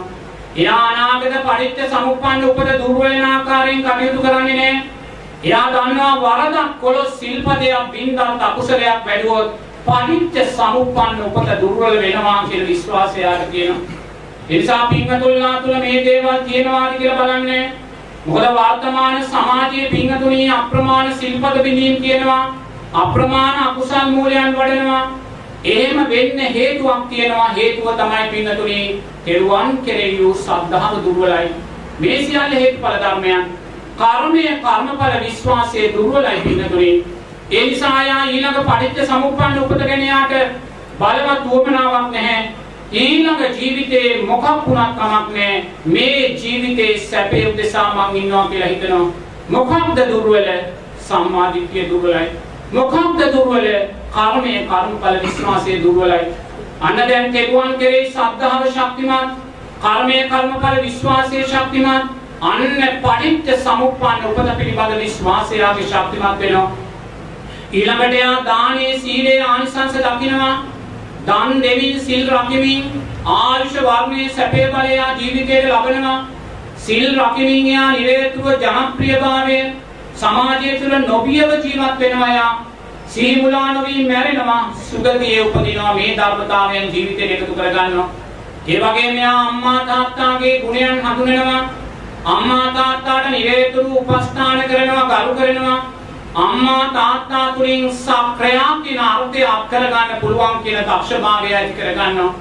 [0.57, 4.83] එයා අනාගත පටිච්ච සමුප්පන්න උපත දුර්වල වෙන ආකාරයෙන් කටයුතු කරන්නේ නැහැ.
[5.45, 9.51] එයා දන්නවා වරදක් කළොත් සිල්පදයක් බින්දත් අකුසලයක් වැඩුවොත්
[9.87, 14.04] පටිච්ච සමුප්පන්න උපත දුර්වල වෙනවා කියලා විශ්වාසය යාට තියෙනවා.
[14.51, 17.73] ඒ නිසා පින්වතුන්ලා තුල මේ දේවල් තියෙනවාද කියලා බලන්නේ.
[18.27, 22.55] මොකද වර්තමාන සමාජයේ පින්වතුනි අප්‍රමාණ සිල්පද බිඳීම් තියෙනවා.
[22.95, 25.03] අප්‍රමාණ අකුසල් මූලයන් වඩනවා.
[25.67, 27.49] එහෙම වෙන්න හේතුවක් තියෙනවා.
[27.51, 28.81] හේතුව තමයි පින්වතුනි
[29.25, 31.49] කෙරුවන් කෙරෙහි වූ සද්ධාව දුර්වලයි.
[32.01, 33.45] මේ සියල්ල හේතුඵල ධර්මයන්.
[33.97, 36.93] කර්මය කර්මඵල විශ්වාසයේ දුර්වලයි පින්නතුනි.
[37.51, 40.35] ඒ නිසා යා ඊළඟ පටිච්ච සමුප්පන්න උපතගෙන යාට
[40.99, 42.64] බලවත් උවමනාවක් නැහැ.
[42.95, 45.65] ඊළඟ ජීවිතේ මොකක් වුණත් කමක් නැහැ.
[45.85, 49.13] මේ ජීවිතේ සැපේ උදෙසා මං ඉන්නවා කියලා හිතනවා.
[49.49, 50.49] මොකක්ද දුර්වල?
[50.99, 52.29] සම්මාදිට්ඨිය දුර්වලයි.
[52.73, 53.67] මොකක්ද දුර්වල?
[54.13, 56.21] කර්මය කර්මඵල විශ්වාසයේ දුර්වලයි.
[56.81, 59.31] අන්න දැන් කෙරුවන් කෙරෙහි ශ්‍රද්ධාව ශක්තිමත්.
[59.81, 62.13] කර්මය කර්මඵල විශ්වාසයේ ශක්තිමත්.
[62.43, 62.63] අන්න
[63.03, 66.71] පටිච්ච සමුප්පන්න උපත පිළිබඳ විශ්වාසය යාගේ ශක්තිමත් වෙනවා.
[67.73, 70.55] ඊළඟට යා දානයේ සීලේ ආනිසංස දකිනවා.
[71.27, 72.83] දන් දෙමින් සිල් රකිමින්
[73.27, 76.19] ආයුෂ වර්ණයේ සැපේ බලය ජීවිතයේ ලබනවා.
[76.77, 79.59] සිල් රකිමින් යා නිරේතුව ජනප්‍රියභාවය
[80.15, 82.53] සමාජය තුළ නොබියව ජීවත් වෙනවා යා.
[83.07, 88.09] සිහි මුලා නොවී මැරෙනවා සුගතියේ උපදිනවා මේ ධර්මතාවයන් ජීවිතයට එකතු කරගන්නවා.
[88.69, 91.65] ඒ වගේම යා අම්මා තාත්තාගේ ගුණයන් හඳුනනවා.
[92.25, 95.79] අම්මා තාත්තාට නිරේතුරු උපස්ථාන කරනවා ගරු කරනවා
[96.35, 102.35] අම්මා තාත්තා තුලින් සක්‍රයා කියන අර්ථය අත් කරගන්න පුළුවන් කියන දක්ෂභාවය ඇති කරගන්නවා.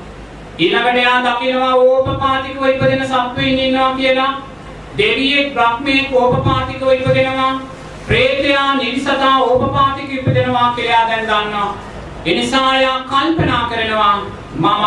[0.59, 4.33] ඊළඟට එයා දකිනවා ඕපපාතිකව ඉපදෙන සත්වයින් ඉන්නවා කියලා.
[4.97, 7.61] දෙවියෙක් බ්‍රහ්මයෙක් ඕපපාතිකව ඉපදෙනවා.
[8.07, 11.77] ප්‍රේතයා නිරිසතා ඕපපාතික ඉපදෙනවා කියලා දැන් දන්නවා.
[12.25, 14.17] එනිසා එයා කල්පනා කරනවා
[14.55, 14.83] මම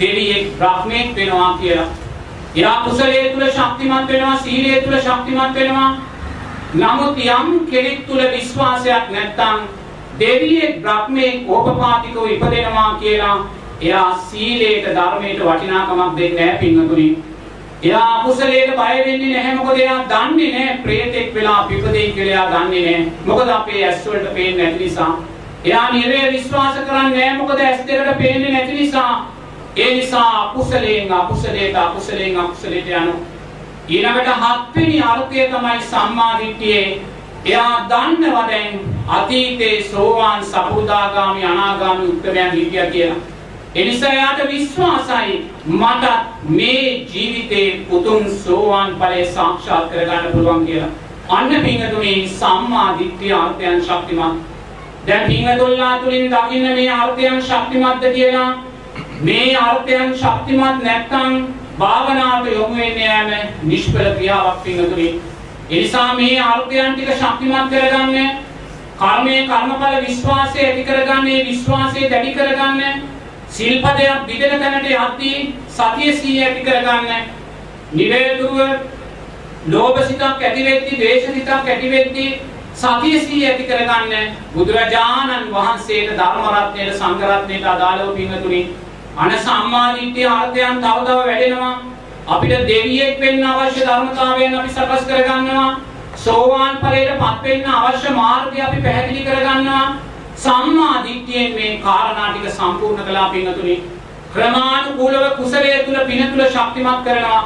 [0.00, 1.88] දෙවියෙක් බ්‍රහ්මයෙක් වෙනවා කියලා.
[2.56, 6.09] එයා කුසලයේ තුල ශක්තිමත් වෙනවා සීලයේ තුල ශක්තිමත් වෙනවා.
[6.74, 9.66] නමුත් යම් කෙනෙක් තුල විශ්වාසයක් නැත්නම්
[10.18, 13.46] දෙවියෙක් බ්‍රහ්මයෙක් ඕපපාතිකව ඉපදෙනවා කියලා
[13.80, 17.08] එයා සීලයට ධර්මයට වටිනාකමක් දෙන්නේ නැහැ පින්වතුනි.
[17.82, 22.84] එයා කුසලයට බය වෙන්නේ නැහැ මොකද එයා දන්නේ නැහැ ප්‍රේතෙක් වෙලා පිපදෙයි කියලා එයා දන්නේ
[22.86, 23.12] නැහැ.
[23.26, 25.12] මොකද අපේ ඇස් වලට පේන්නේ නැති නිසා.
[25.64, 29.34] එයා නිරේ විශ්වාස කරන්නේ නැහැ මොකද ඇස් දෙකට පේන්නේ නැති නිසා.
[29.76, 33.29] ඒ නිසා අකුසලයෙන් අකුසලයට අකුසලයෙන් අකුසලයට යනවා.
[33.90, 37.02] ඊළඟට හත්වෙනි අර්ථය තමයි සම්මා දිට්ඨියේ
[37.44, 43.16] එයා දන්නවා දැන් අතීතේ සෝවාන් සකෘදාගාමි අනාගාමි උත්තරයන් හිටියා කියලා.
[43.74, 46.04] එනිසා එයාට විශ්වාසයි මට
[46.50, 50.88] මේ ජීවිතේ උතුම් සෝවාන් ඵලය සාක්ෂාත් කරගන්න පුළුවන් කියලා.
[51.28, 54.42] අන්න පිංගතුනේ සම්මා දිට්ඨිය අර්ථයන් ශක්තිමත්.
[55.06, 58.50] දැන් පිංගතුල්ලා තුලින් දකින්න මේ අර්ථයන් ශක්තිමත්ද කියලා
[59.22, 65.14] මේ අර්ථයන් ශක්තිමත් නැත්නම් භාවනාවට යොමු වෙන්නේ නෑම නිෂ්ඵල ක්‍රියාවක් පිංගතුනේ.
[65.70, 68.38] ඒ නිසා මේ අර්ථයන් ටික ශක්තිමත් කරගන්න
[68.98, 73.02] කර්මයේ කර්මඵල විශ්වාසය ඇති කරගන්න ඒ විශ්වාසය දැඩි කරගන්න
[73.50, 75.38] සිල්පදයක් බිඳෙන තැනට යද්දී
[75.70, 77.08] සතිය සීය ඇති කරගන්න
[77.92, 78.58] නිරේතුරුව
[79.68, 82.28] ලෝභ සිතක් ඇති වෙද්දී ද්වේෂ සිතක් ඇති වෙද්දී
[82.74, 88.62] සතිය සීය ඇති කරගන්න බුදුරජාණන් වහන්සේට ධර්ම රත්නයේ සංඝ රත්නයට අදාළව පින්තුනි
[89.20, 91.72] අන සම්මාදිට්ඨිය අර්ථයන් තව තව වැඩෙනවා.
[92.26, 95.70] අපිට දෙවියෙක් වෙන්න අවශ්‍ය ධර්මතාවයන් අපි සකස් කරගන්නවා.
[96.16, 99.86] සෝවාන් ඵලයට පත් වෙන්න අවශ්‍ය මාර්ගය අපි පැහැදිලි කරගන්නවා.
[100.36, 103.74] සම්මා දිට්ඨියෙන් මේ කාරණා ටික සම්පූර්ණ කළා පින්තුනි
[104.34, 107.42] ක්‍රමානුකූලව කුසලයේ තුල පින තුල ශක්තිමත් කරනවා.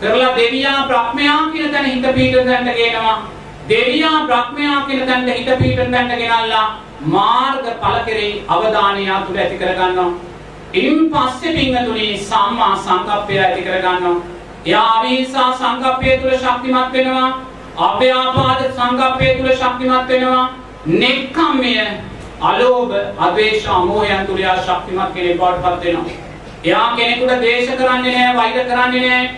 [0.00, 3.18] කරලා දෙවියා බ්‍රහ්මයා කියන තැන හිත පීඩන දැන්න ගේනවා.
[3.68, 6.64] දෙවියා බ්‍රහ්මයා කියන තැනට හිත පීඩන දැන්න ගෙනල්ලා
[7.14, 10.27] මාර්ග ඵල කෙරෙහි අවධානය තුල ඇති කරගන්නවා.
[10.74, 14.16] ඉන් පස්සේ පින්තුනි සම්මා සංකප්පය ඇති කරගන්නවා
[14.66, 17.28] එයා අවිහිංසා සංකප්පය තුල ශක්තිමත් වෙනවා
[17.78, 20.48] අප්‍යාපාද සංකප්පය තුල ශක්තිමත් වෙනවා
[20.86, 21.74] නෙක්ඛම්මය
[22.40, 26.12] අලෝභ අද්වේෂ අමෝහයන් තුල යා ශක්තිමත් කෙනෙක් බවට පත් වෙනවා.
[26.64, 29.30] එයා කෙනෙකුට ද්වේෂ කරන්නේ නැහැ, වෛර කරන්නේ නැහැ,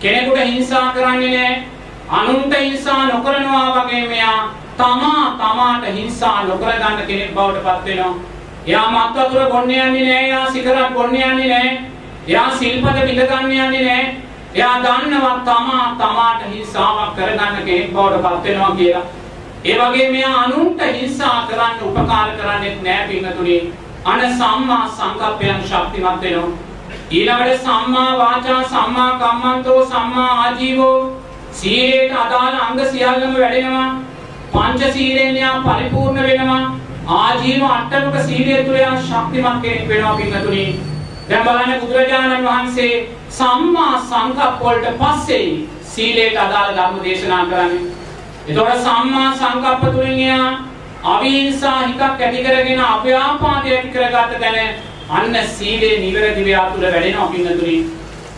[0.00, 1.62] කෙනෙකුට හිංසා කරන්නේ නැහැ,
[2.10, 8.14] අනුන්ට හිංසා නොකරනවා වගේ මෙයා තමා තමාට හිංසා නොකර ගන්න කෙනෙක් බවට පත් වෙනවා.
[8.68, 11.68] එයා මත් වතුර බොන්න යන්නේ නැහැ, එයා සිගරට් බොන්න යන්නේ නැහැ,
[12.26, 14.16] එයා සිල්පද බිඳ ගන්න යන්නේ නැහැ.
[14.54, 19.04] එයා දන්නවා තමා තමාට හිංසාවක් කරගන්න කෙනෙක් බවට පත් වෙනවා කියලා.
[19.64, 23.58] ඒ වගේ මෙයා අනුන්ට හිංසා කරන්න උපකාර කරන්නේ නැහැ පින්තුනි.
[24.04, 26.50] අන සම්මා සංකප්පයන් ශක්තිමත් වෙනවා.
[27.10, 30.98] ඊළඟට සම්මා වාචා සම්මා කම්මන්තෝ සම්මා ආජීවෝ
[31.52, 33.88] සීලයට අදාළ අංග සියල්ලම වැඩෙනවා.
[34.52, 36.62] පංච සීලෙන් යා පරිපූර්ණ වෙනවා.
[37.08, 40.64] ආජීව අට්ටමක සීලය තුළ යා ශක්තිමත් කෙනෙක් වෙනවා පින්තුනි.
[41.28, 42.90] දැන් බලන්න බුදුරජාණන් වහන්සේ
[43.30, 45.46] සම්මා සංකප්ප වලට පස්සේ
[45.92, 47.84] සීලයට අදාළ ධර්ම දේශනා කරන්නේ.
[48.48, 50.50] එතකොට සම්මා සංකප්ප තුලින් එයා
[51.04, 54.58] අවිහිංසා හිතක් ඇති කරගෙන අප්‍යාපාදය ඇති කරගත්ත තැන
[55.10, 57.78] අන්න සීලේ නිවැරදි ව්‍යා තුල වැඩෙනවා පින්නතුනි.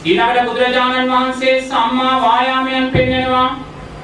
[0.04, 3.48] ඊළඟට බුදුරජාණන් වහන්සේ සම්මා වායාමයන් පෙන්වනවා.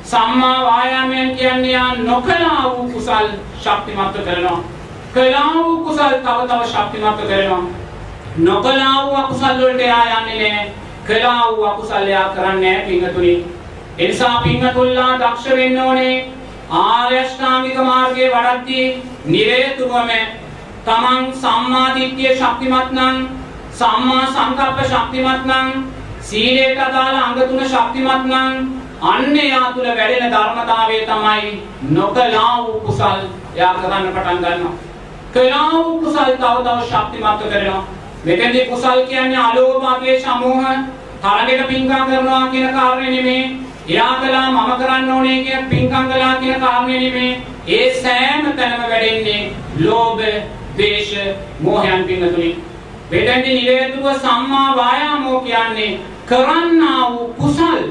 [0.07, 3.29] සම්මා වායාමයන් කියන්නේ යා නොකලා වූ කුසල්
[3.61, 4.61] ශක්තිමත් කරනවා.
[5.15, 7.63] කළා වූ කුසල් තව තව ශක්තිමත් කරනවා.
[8.39, 10.73] නොකලා වූ අකුසල් වලට එයා යන්නේ නැහැ.
[11.07, 13.35] කළා වූ අකුසල් එයා කරන්නේ නැහැ පින්නතුනි.
[13.99, 16.17] එනිසා පින්වතුල්ලා දක්ෂ වෙන්න ඕනේ
[16.71, 20.11] ආර්ය අෂ්ටාංගික මාර්ගයේ වඩද්දී නිරේතුරුවම
[20.85, 23.29] තමන් සම්මා දිට්ඨිය ශක්තිමත් නම්
[23.73, 25.87] සම්මා සංකප්ප ශක්තිමත් නම්
[26.23, 33.21] සීලයට අදාළ අංග තුන ශක්තිමත් නම් අන්න යා තුල වැඩෙන ධර්මතාවය තමයි නොකලා වූ කුසල්.
[33.55, 34.73] යා කරන්න පටන් ගන්නවා.
[35.33, 37.85] කළා වූ කුසල් තව තව ශක්තිමත් කරනවා.
[38.25, 40.65] මෙතෙන්දී කුසල් කියන්නේ අලෝභ ආදේශ අමෝහ
[41.23, 46.61] තරගෙට පිංකම් කරනවා කියන කාරණේ නෙමෙයි එයා කළා මම කරන්න ඕනේ කියන පින්කම් කළා කියන
[46.61, 47.43] කාරණේ නෙමේ.
[47.69, 50.23] ඒ සෑම තැනම වැඩෙන්නේ ලෝභ,
[50.77, 51.13] ද්වේෂ,
[51.61, 52.51] මෝහයන් පින්නතුනි.
[53.11, 57.85] වෙදෙන්දි නිරේතුව සම්මා වායාමෝ කියන්නේ කරන්නා වූ කුසල්.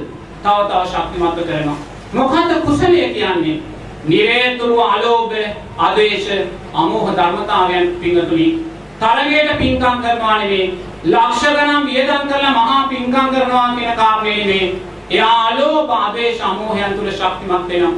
[0.46, 1.78] තව තව ශක්තිමත් කරනවා.
[2.14, 3.58] මොකද්ද කුසලය කියන්නේ?
[4.06, 5.36] නිරේතුරු අලෝභ,
[5.78, 6.28] අද්වේෂ,
[6.74, 8.48] අමෝහ ධර්මතාවයන් පින්නතුනි.
[9.00, 10.74] තරගයට පින්කම් කරනවා නෙමේ.
[11.06, 14.76] ලක්ෂ ගණන් වියදම් කරලා මහා පින්කම් කරනවා කියන කාරණේ නෙමේ.
[15.10, 17.94] එයා අලෝභ ආදේශ අමෝහයන් තුල ශක්තිමත් වෙනවා.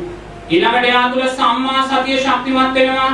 [0.50, 3.12] ඊළඟට එයා තුල සම්මා සතිය ශක්තිමත් වෙනවා.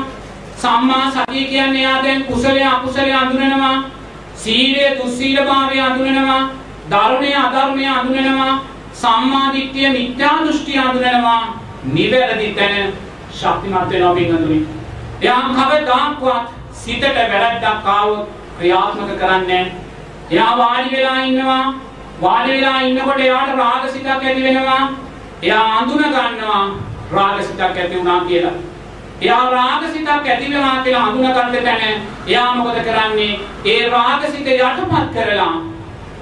[0.58, 3.84] සම්මා සතිය කියන්නේ එයා දැන් කුසලයේ අකුසලයේ අඳුනනවා.
[4.36, 6.50] සීලයේ දුස්සීලභාවය අඳුනනවා.
[6.92, 8.54] ධර්මයේ අධර්මයේ අඳුනනවා.
[9.04, 11.42] සම්මා දිට්ඨිය මිත්‍යා දෘෂ්ටිය අඳුනනවා.
[11.94, 12.94] නිවැරදි තැන
[13.32, 14.60] ශක්තිමත් වෙනවා පින්වතුනි.
[15.22, 16.52] එයා කවදාක්වත්
[16.82, 19.66] සිතට වැරද්දක් ආවොත් ක්‍රියාත්මක කරන්නේ
[20.32, 21.74] එයා වාඩි වෙලා ඉන්නවා
[22.22, 24.84] වාඩි වෙලා ඉන්නකොට එයාට රාගසිතක් ඇති වෙනවා.
[25.42, 26.64] එයා අඳුන ගන්නවා
[27.12, 28.56] රාගසිතක් ඇති වුණා කියලා.
[29.22, 33.40] එයා රාගසිතක් ඇති වෙනවා කියලා අඳුන ගන්න තැන එයා මොකද කරන්නේ?
[33.66, 35.54] ඒ රාගසිත යටපත් කරලා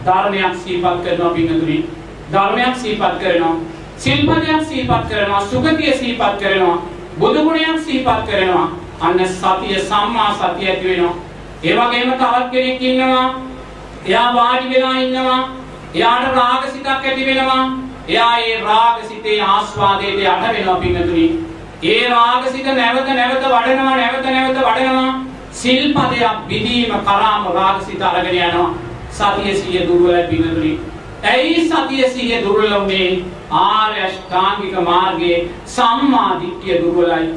[0.05, 2.00] ධර්මයක් සීපත් කරනවා පින්තුනි.
[2.31, 3.55] ධර්මයක් සීපත් කරනවා.
[3.97, 5.41] සිල්පදයක් සීපත් කරනවා.
[5.41, 6.81] සුගතිය සීපත් කරනවා.
[7.19, 8.67] බුදු ගුණයක් සීපත් කරනවා.
[9.01, 11.15] අන්න සතිය සම්මා සතිය ඇති වෙනවා.
[11.63, 13.35] ඒ වගේම තවත් කෙනෙක් ඉන්නවා.
[14.05, 15.39] එයා වාඩි වෙලා ඉන්නවා.
[15.93, 17.63] එයාට රාගසිතක් ඇති වෙනවා.
[18.07, 21.25] එයා ඒ රාගසිතේ ආස්වාදයට යට වෙනවා පිංගතුනි.
[21.83, 25.13] ඒ රාගසිත නැවත නැවත වඩනවා නැවත නැවත වඩනවා.
[25.51, 28.69] සිල්පදයක් විදීම කරාම රාගසිත අරගෙන යනවා.
[29.11, 30.79] සතිය සිය දුර්වලයි පිංගතුනි.
[31.23, 33.23] ඇයි සතිය සිය දුර්වල වුනේ?
[33.51, 37.29] ආර්ය අෂ්ටාංගික මාර්ගයේ සම්මා දිට්ඨිය දුර්වලයි.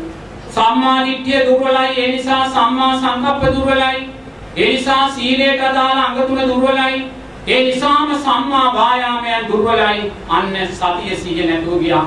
[0.51, 1.91] සම්මා දිට්ඨිය දුර්වලයි.
[1.97, 4.09] ඒ නිසා සම්මා සංකප්ප දුර්වලයි.
[4.57, 7.05] ඒ නිසා සීලයට අදාළ අංග තුන දුර්වලයි.
[7.47, 10.13] ඒ නිසාම සම්මා වායාමයන් දුර්වලයි.
[10.29, 12.05] අන්න සතිය සිහිය නැතුව ගියා.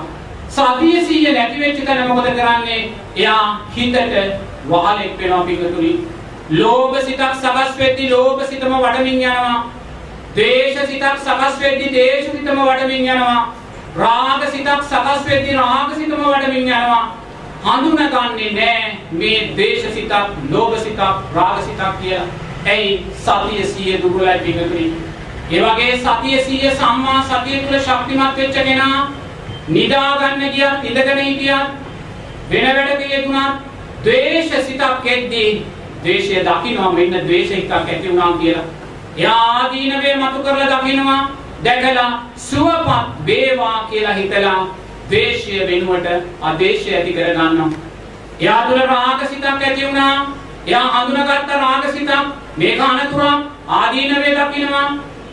[0.49, 2.91] සතිය සිහිය නැති වෙච්ච තැන මොකද කරන්නේ?
[3.15, 3.97] එයා හිතට
[4.69, 5.93] වහලෙක් වෙනවා පිටුතුනි.
[6.51, 9.76] ලෝභ සිතක් සකස් වෙද්දී ලෝභ සිතම වඩමින් යනවා.
[10.37, 13.39] ද්වේෂ සිතක් සකස් වෙද්දී ද්වේෂ සිතම වඩමින් යනවා.
[13.97, 17.05] රාග සිතක් සකස් වෙද්දී රාග සිතම වඩමින් යනවා.
[17.63, 20.13] හඳුනගන්නේ නැහැ මේ ද්වේෂ සිතක්,
[20.51, 21.01] ලෝභ සිතක්,
[21.35, 22.27] රාග සිතක් කියලා.
[22.65, 24.85] ඇයි සතිය සිහිය දුර්වලයි පිටුතුනි.
[25.51, 29.11] ඒ වගේ සතිය සිහිය සම්මා සතිය තුල ශක්තිමත් වෙච්ච කෙනා
[29.69, 31.67] නිදා ගන්න ගියත් ඉඳගෙන හිටියත්
[32.49, 33.55] වෙන වැඩක යෙදුණත්
[34.03, 35.51] ද්වේෂ සිතක් එද්දී
[36.03, 38.67] ද්වේෂය දකින්නවා මෙන්න ද්වේෂ හිතක් ඇති වුණා කියලා.
[39.17, 41.21] එයා ආදීනවේ මතු කරලා දකින්නවා
[41.63, 42.11] දැකලා
[42.47, 44.59] සුවපත් වේවා කියලා හිතලා
[45.09, 46.07] ද්වේෂය වෙනුවට
[46.41, 47.69] අදේශය ඇති කර ගන්නවා.
[48.39, 50.15] එයා තුල රාගසිතක් ඇති වුණා.
[50.67, 52.11] එයා හඳුනාගත්ත රාගසිතක්
[52.57, 54.89] මේක අනතුරක් ආදීනවේ දකින්නවා.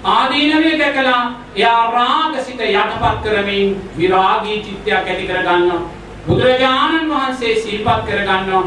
[0.06, 1.22] ආදීනවේ දැකලා
[1.56, 5.82] එයා රාගසිත යටපත් කරමින් විරාගී චිත්තයක් ඇති කර ගන්නවා.
[6.26, 8.64] බුදුරජාණන් වහන්සේ සිහිපත් කර ගන්නවා.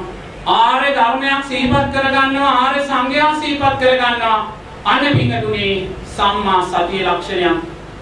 [0.58, 2.54] ආර්ය ධර්මයක් සිහිපත් කර ගන්නවා.
[2.62, 3.98] ආර්ය සංඝයා සිහිපත් කර
[4.88, 4.94] ගන්නවා.
[4.94, 7.58] අන්න පිංගතුනේ සම්මා සතිය ලක්ෂණයක්.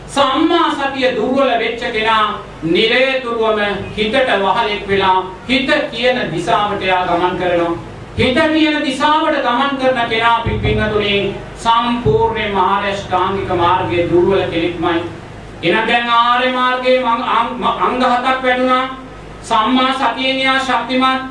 [0.08, 3.60] සම්මා සතිය දුර්වල වෙච්ච කෙනා නිරේතුරුවම
[3.96, 7.78] හිතට වහලෙක් වෙලා හිත කියන දිශාවට යා ගමන් කරනවා.
[8.18, 15.02] හිත කියන දිශාවට ගමන් කරන කෙනා පිංගතුනේ සම්පූර්ණ මාර්ගෂ්ටාංගික මාර්ගයේ දුර්වල කෙනෙක්මයි.
[15.64, 18.98] එහෙනම් දැන් ආර්ය මාර්ගයේ අංග හතක් වැඩුණා.
[19.42, 21.22] සම්මා සතියෙන් යා ශක්තිමත්.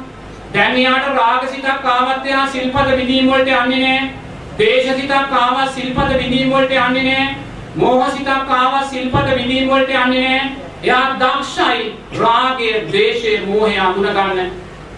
[0.54, 4.23] දැන් යාට රාගසිතක් ආවත් එයා සිල්පද විදීම් වලට යන්නේ නැහැ.
[4.58, 7.36] දේශසිතක් ආවත් සිල්පද විදීම් වලට යන්නේ නැහැ.
[7.76, 10.64] මෝහසිතක් ආවත් සිල්පද විදීම් වලට යන්නේ නැහැ.
[10.82, 14.50] එයා දක්ෂයි රාගය, ද්වේෂය, මෝහය අඳුන ගන්න.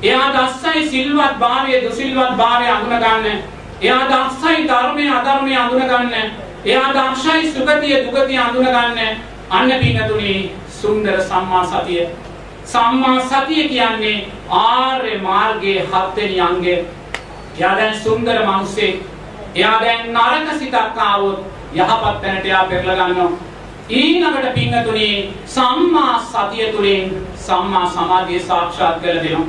[0.03, 3.43] එයා දස්සයි සිල්වත් භාවය, දුසිල්වත් භාවය අඳුන ගන්න.
[3.81, 6.31] එයා දක්ෂයි ධර්මය, අධර්මය අඳුන ගන්න.
[6.65, 9.19] එයා දක්ෂයි සුගතිය, දුගතිය අඳුන ගන්න.
[9.51, 12.07] අන්න පින්නතුනි සුන්දර සම්මා සතිය.
[12.65, 16.79] සම්මා සතිය කියන්නේ ආර්ය මාර්ගයේ හත්වෙනි අංගය.
[17.59, 19.16] එයා දැන් සුන්දර මිනිසෙක්.
[19.57, 21.39] එයා දැන් නරක සිතක් ආවොත්
[21.75, 23.31] යහපත් තැනට එයා පෙරලා ගන්නවා.
[23.91, 25.09] ඊළඟට පින්නතුනි
[25.47, 29.47] සම්මා සතිය තුළින් සම්මා සමාධිය සාක්ෂාත් කර දෙනවා.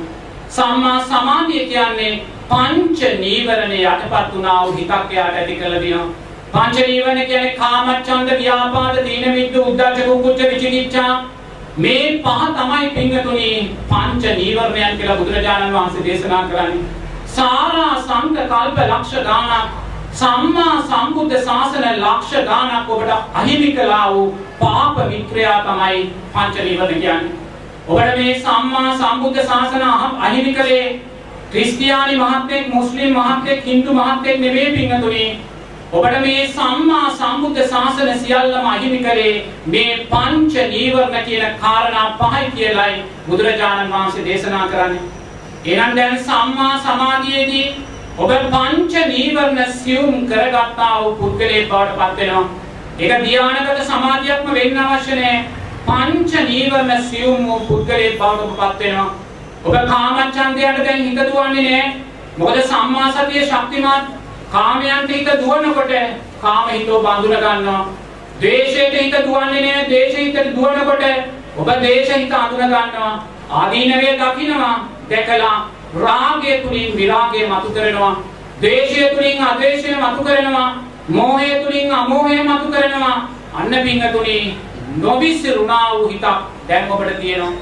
[0.48, 2.12] සම්මා සමාධිය කියන්නේ
[2.50, 6.06] පංච නීවරණ යටපත් වුණා වූ හිතක් එයාට ඇති කරලා දෙනවා.
[6.52, 11.24] පංච නීවරණ කියන්නේ කාමච්ඡන්ද, ව්‍යාපාද, තීන මිද්ද, උද්ධච්ච, කුක්කුච්ච, විචිකිච්ඡා
[11.78, 13.50] මේ පහ තමයි පින්වතුනි
[13.90, 16.86] පංච නීවරණයන් කියලා බුදුරජාණන් වහන්සේ දේශනා කරන්නේ.
[17.36, 19.87] සාරා සංඝ කල්ප ලක්ෂ ගාණක්
[20.18, 24.24] සම්මා සම්බුද්ධ ශාසන ලක්ෂ ගාණක් ඔබට අහිමි කළා වූ
[24.60, 26.00] පාප වික්‍රයා තමයි
[26.32, 27.34] පංච නීවරණ කියන්නේ.
[27.88, 29.84] ඔබට මේ සම්මා සම්බුද්ධ ශාසන
[30.20, 30.86] අහිමි කළේ
[31.50, 35.28] ක්‍රිස්තියානි මහත්මයෙක්, මුස්ලිම් මහත්මයෙක්, හින්දු මහත්මයෙක් නෙවෙයි පින්වතුනි.
[35.90, 43.04] ඔබට මේ සම්මා සම්බුද්ධ ශාසන සියල්ලම අහිමි කරේ මේ පංච නීවරණ කියන කාරණා පහයි කියලයි
[43.28, 45.00] බුදුරජාණන් වහන්සේ දේශනා කරන්නේ.
[45.66, 47.64] එහෙනම් දැන් සම්මා සමාධියේදී
[48.18, 52.46] ඔබ පංච නීවරණ සියුම් කරගත්තා වූ පුද්ගලයෙක් බවට පත් වෙනවා.
[52.98, 55.44] ඒක ධානාගත සමාධියක්ම වෙන්න අවශ්‍ය නැහැ.
[55.86, 59.14] පංච නීවරණ සියුම් වූ පුද්ගලයෙක් බවට පත් වෙනවා.
[59.64, 61.94] ඔබ කාමච්ඡන්දයට දැන් හිත දුවන්නේ නැහැ.
[62.38, 64.10] මොකද සම්මා සතිය ශක්තිමත්
[64.52, 65.96] කාමයන්ට හිත දුවනකොට
[66.42, 67.80] කාම හිතෝ බඳුන ගන්නවා.
[68.40, 69.88] ද්වේෂයට හිත දුවන්නේ නැහැ.
[69.88, 71.04] ද්වේෂ හිතට දුවනකොට
[71.56, 73.16] ඔබ ද්වේෂ හිත අඳුන ගන්නවා.
[73.50, 74.76] ආදීනවේ දකින්නවා.
[75.10, 75.56] දැකලා
[75.94, 78.22] රාගය තුලින් විරාගය මතු කරනවා.
[78.60, 80.74] ද්වේෂය තුලින් අද්වේෂය මතු කරනවා.
[81.08, 83.28] මෝහය තුලින් අමෝහය මතු කරනවා.
[83.54, 84.58] අන්න පිංගතුනි
[84.96, 86.26] නොවිසිරුණා වූ හිතක්
[86.68, 87.52] දැන් ඔබට තියෙනවා.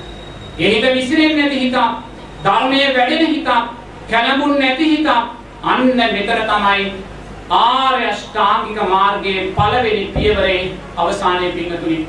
[0.58, 1.76] ඒ හිත විසිරෙන්නේ නැති හිතක්,
[2.44, 3.48] ධර්මයේ වැඩෙන හිතක්,
[4.10, 5.08] කලබුන් නැති හිතක්,
[5.62, 6.92] අන්න මෙතන තමයි
[7.50, 12.06] ආර්ය අෂ්ටාංගික මාර්ගයේ පළවෙනි පියවරේ අවසානයේ පිංගතුනි.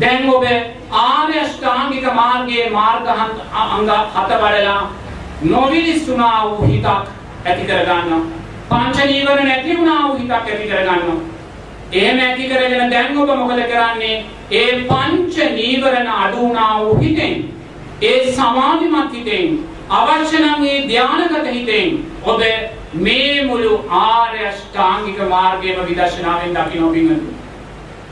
[0.00, 0.44] දැන් ඔබ
[0.90, 4.80] ආර්ය අෂ්ටාංගික මාර්ගයේ මාර්ග අංග හත වඩලා
[5.44, 6.86] නොවිලිසුනා වූ හිතක්
[7.44, 8.20] ඇති කර ගන්නවා.
[8.70, 11.16] පංච නීවරණ නැති වුණා වූ හිතක් ඇති කර ගන්නවා.
[11.92, 14.24] එහෙම ඇති කරගෙන දැන් ඔබ මොකද කරන්නේ?
[14.52, 17.34] ඒ පංච නීවරණ අඩු වුණා වූ හිතෙන්
[18.02, 19.58] ඒ සමාධිමත් හිතෙන්
[19.90, 22.40] අවශ්‍ය නම් මේ ධානගත හිතෙන් ඔබ
[22.96, 27.34] මේ මුළු ආර්ය අෂ්ටාංගික මාර්ගයම විදර්ශනාවෙන් දකින්න පිංගතු.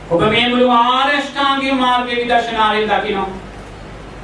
[0.09, 3.29] ඔබ මේ මුළු ආර්ය අෂ්ටාංගික මාර්ගයේ විදර්ශනාවෙන් දකිනවා.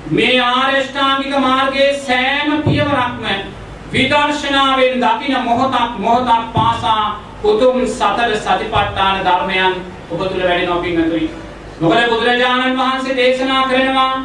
[0.10, 3.26] මේ ආර්ය අෂ්ටාංගික මාර්ගයේ සෑම පියවරක්ම
[3.92, 9.76] විදර්ශනාවෙන් දකින මොහොතක් මොහොතක් පාසා උතුම් සතර සතිපට්ඨාන ධර්මයන්
[10.12, 11.30] ඔබ තුල වැඩෙනවා පින්වතුනි.
[11.82, 14.24] මොකද බුදුරජාණන් වහන්සේ දේශනා කරනවා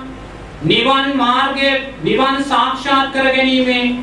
[0.65, 3.97] නිවන් මාර්ගයේ නිවන් සාක්ෂාත් කර ගැනීමේ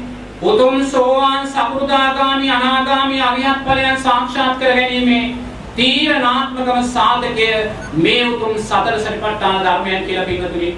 [0.43, 5.36] උතුම් සෝවාන් සකෘදාගාමි අනාගාමි අරිහත් ඵලයන් සාක්ෂාත් කර ගැනීමේ
[5.75, 7.49] තීරණාත්මකම සාධකය
[7.95, 10.77] මේ උතුම් සතර සතිපට්ඨාන ධර්මයන් කියලා පින්වතුනි.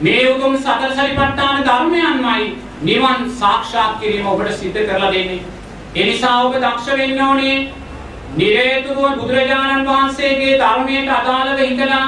[0.00, 5.42] මේ උතුම් සතර සතිපට්ඨාන ධර්මයන්මයි නිවන් සාක්ෂාත් කිරීම ඔබට සිද්ධ කරලා දෙන්නේ.
[5.94, 7.56] ඒ නිසා ඔබ දක්ෂ වෙන්න ඕනේ
[8.36, 12.06] නිරේතුරුව බුදුරජාණන් වහන්සේගේ ධර්මයට අදාළව හිතලා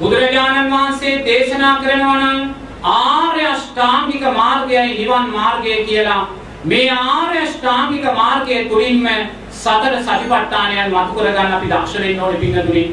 [0.00, 6.22] බුදුරජාණන් වහන්සේ දේශනා කරනවා නම් ආර්ය අෂ්ටාංගික මාර්ගයයි නිවන් මාර්ගය කියලා
[6.64, 9.08] මේ ආර්ය අෂ්ටාංගික මාර්ගයේ තුලින්ම
[9.52, 12.84] සතර සතිපට්ඨානයන් මතු කරගන්න අපි දක්ෂ වෙන්න ඕනේ පින්වතුනි.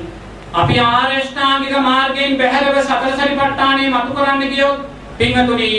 [0.51, 4.79] අපි ආර්ය අෂ්ටාංගික මාර්ගයෙන් බැහැරව සතර සතිපට්ඨානය මතු කරන්න ගියොත්
[5.17, 5.73] පින්වතුනි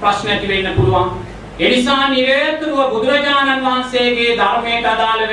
[0.00, 1.08] ප්‍රශ්න ඇති වෙන්න පුළුවන්.
[1.58, 5.32] ඒ නිසා නිරේතුරුව බුදුරජාණන් වහන්සේගේ ධර්මයට අදාළව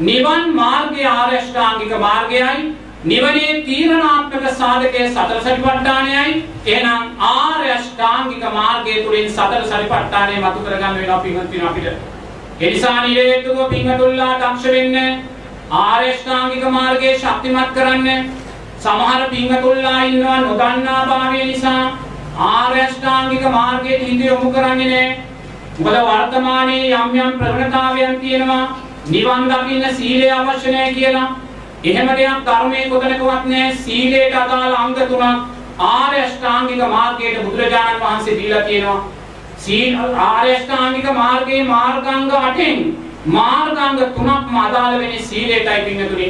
[0.00, 9.28] නිවන් මාර්ගය ආර්ය අෂ්ටාංගික මාර්ගයයි නිවනේ තීරණාත්මක සාධකයේ සතර සතිපට්ඨානයයි එහෙනම් ආර්ය අෂ්ටාංගික මාර්ගය තුලින්
[9.30, 11.98] සතර සතිපට්ඨානය මතු කරගන්න වෙනවා පින්වත්නි අපිට.
[12.60, 14.96] ඒ නිසා නිරේතුරුව පින්වතුන්ලා දක්ෂ වෙන්න
[15.70, 18.30] ආර්ය අෂ්ටාංගික මාර්ගයේ ශක්තිමත් කරන්න
[18.78, 21.82] සමහර පින්වතුන්ලා ඉන්නවා නොදන්නා භාවය නිසා
[22.46, 25.18] ආර්ය අෂ්ටාංගික මාර්ගයට හිත යොමු කරන්නේ නැහැ.
[25.78, 28.64] මොකද වර්තමානයේ යම් යම් ප්‍රවණතාවයන් තියෙනවා
[29.06, 31.28] නිවන් දකින්න සීලය අවශ්‍ය නැහැ කියලා.
[31.84, 33.76] එහෙම දෙයක් ධර්මයේ කොතනකවත් නැහැ.
[33.76, 35.22] සීලයට අදාළ අංග තුනක්
[35.90, 39.04] ආර්ය අෂ්ටාංගික මාර්ගයට බුදුරජාණන් වහන්සේ දීලා තියෙනවා.
[39.58, 42.82] සීල ආර්ය අෂ්ටාංගික මාර්ගයේ මාර්ගාංග 8න්
[43.26, 46.28] මාර්ගාංග තුනක්ම අදාළ වෙන්නේ සීලයටයි පින්නතුනි.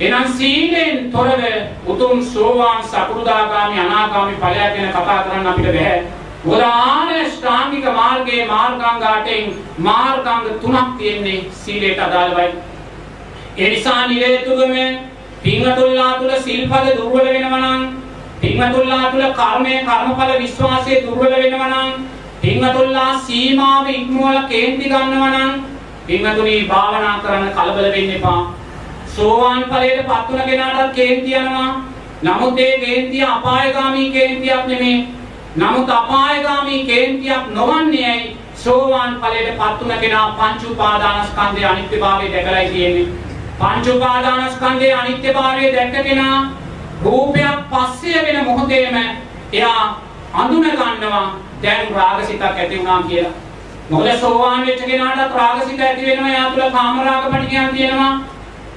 [0.00, 1.42] එනම් සීලෙන් තොරව
[1.86, 6.04] උතුම් සෝවාන් සකෘදාගාමි අනාගාමි ඵලය ගැන කතා කරන්න අපිට බැහැ.
[6.44, 12.52] මොකද ආර්ය ශ්‍රාමික මාර්ගයේ මාර්ගාංග 8න් මාර්ගාංග තුනක් තියෙන්නේ සීලයට අදාළවයි.
[13.58, 14.74] ඒ නිසා නිරේතුරුම
[15.42, 17.82] පින්වතුන්ලා තුල සිල්පද දුර්වල වෙනවා නම්
[18.40, 21.90] පින්වතුන්ලා තුල කර්මය කර්මඵල විශ්වාසය දුර්වල වෙනවා නම්
[22.42, 25.52] පින්වතුන්ලා සීමාව ඉක්මවලා කේන්ති ගන්නවා නම්
[26.06, 28.40] පින්වතුනි භාවනා කරන්න කලබල වෙන්න එපා.
[29.06, 31.70] සෝවාන් ඵලයට පත් වුණ කෙනාට කේන්ති යනවා.
[32.22, 34.98] නමුත් ඒ කේන්තිය අපායගාමී කේන්තියක් නෙමේ.
[35.56, 38.36] නමුත් අපායගාමී කේන්තියක් නොවන්නේ ඇයි?
[38.56, 43.08] සෝවාන් ඵලයට පත් වුණ කෙනා පංච උපාදානස්කන්ධයේ අනිත්‍යභාවය දැකලායි තියෙන්නේ.
[43.58, 46.38] පංච උපාදානස්කන්ධයේ අනිත්‍යභාවය දැක්ක කෙනා
[47.04, 48.96] රූපයක් පස්සේ වෙන මොහොතේම
[49.52, 49.84] එයා
[50.34, 51.26] අඳුන ගන්නවා
[51.62, 53.32] දැන් රාගසිතක් ඇති වුණා කියලා.
[53.90, 58.12] මොකද සෝවාන් වෙච්ච කෙනාට රාගසිත ඇති වෙනවා එයා තුල කාමරාග පටිගයන් තියෙනවා.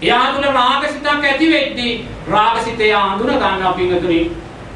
[0.01, 1.93] එයා තුල රාගසිතක් ඇති වෙද්දී
[2.29, 4.31] රාගසිතය අඳුන ගන්නවා පින්තුනි.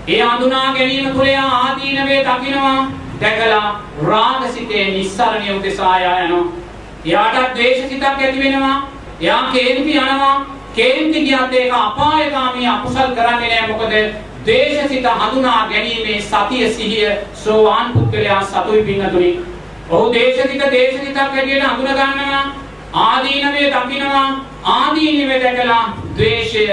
[0.08, 2.92] ඒ අඳුනා ගැනීම තුළ එයා ආදීනවේ දකිනවා.
[3.22, 6.46] දැකලා රාගසිතේ නිස්සරණිය උදෙසා යනවා.
[7.06, 8.78] එයාට ද්වේෂසිතක් ඇති වෙනවා.
[9.22, 10.46] එයා කේන්ති යනවා.
[10.76, 13.68] කේන්ති ගියත් ඒක අපායগামী අකුසල් කරන්නේ නැහැ.
[13.68, 13.94] මොකද
[14.46, 19.57] ද්වේෂසිත හඳුනා ගැනීමේ සතිය සිහිය සෝවාන් පුද්ගලයා සතුයි පින්නතුනි.
[19.90, 22.44] ඔහු දේශසිත දේශසිතක් හැටියට හඳුන ගන්නවා.
[22.94, 24.30] ආදීනවේ දකිනවා.
[24.66, 25.84] ආදීනවේ දැකලා
[26.16, 26.64] ද්වේෂය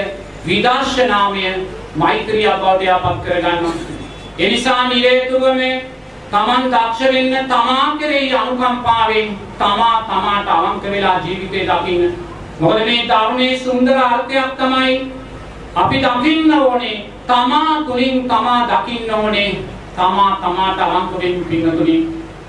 [0.47, 1.43] විදර්ශනාමය
[1.95, 3.73] මෛත්‍රිය බවට පත් කර ගන්නවා.
[4.39, 5.61] ඒ නිසා නිරේතුරුවම
[6.31, 12.13] තමන් දක්ෂ වෙන්න තමා කෙරෙහි අනුකම්පාවෙන් තමා තමාට අවංක වෙලා ජීවිතේ දකින්න.
[12.59, 14.99] මොකද මේ ධර්මයේ සුන්දර අර්ථයක් තමයි
[15.75, 16.97] අපි දකින්න ඕනේ
[17.27, 19.49] තමා තුලින් තමා දකින්න ඕනේ
[19.95, 21.97] තමා තමාට අවංක වෙන්න පින්නතුනි.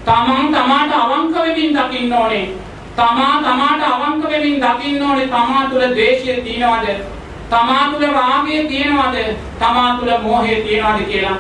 [0.07, 2.47] තමන් තමාට අවංක වෙමින් දකින්න ඕනේ.
[2.97, 6.89] තමා තමාට අවංක වෙමින් දකින්න ඕනේ තමා තුල ද්වේෂය තියනවද?
[7.51, 9.17] තමා තුල රාගය තියනවද?
[9.59, 11.39] තමා තුල මෝහය තියනවද කියලා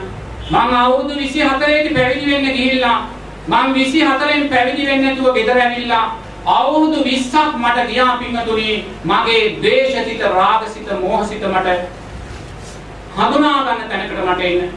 [0.51, 2.99] මං අවුරුදු 24 දී පැවිදි වෙන්න ගිහිල්ලා
[3.49, 6.05] මං 24න් පැවිදි වෙන්නේ නැතුව ගෙදර ඇවිල්ලා
[6.47, 11.79] අවුරුදු 20ක් මට ගියා පින්තුනි මගේ ද්වේෂසිත රාගසිත මෝහසිත මට
[13.17, 14.71] හඳුනා ගන්න තැනකට මට එන්න.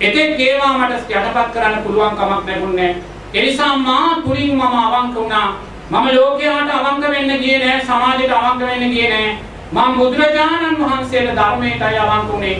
[0.00, 2.90] එතෙක් ඒවා මට යටපත් කරන්න පුළුවන් කමක් නැගුණේ.
[2.90, 5.48] ඒ නිසා මා තුලින් මම අවංක වුණා.
[5.90, 9.38] මම ලෝකයට අවංක වෙන්න ගියේ නෑ සමාජයට අවංක වෙන්න ගියේ නෑ.
[9.72, 12.58] මම බුදුරජාණන් වහන්සේගේ ධර්මයටයි අවංක වුණේ.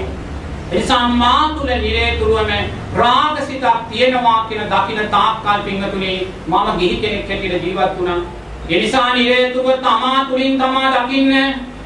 [0.73, 2.51] එනිසා මා තුල නිරේතුරුවම
[2.95, 8.21] රාගසිතක් තියෙනවා කියන දකින තාක්කල් පිංගතුනේ මම ගිහි කෙනෙක් හැටියට ජීවත් වුණා.
[8.69, 11.35] ඒ නිසා නිරේතුරුව තමා තුලින් තමා දකින්න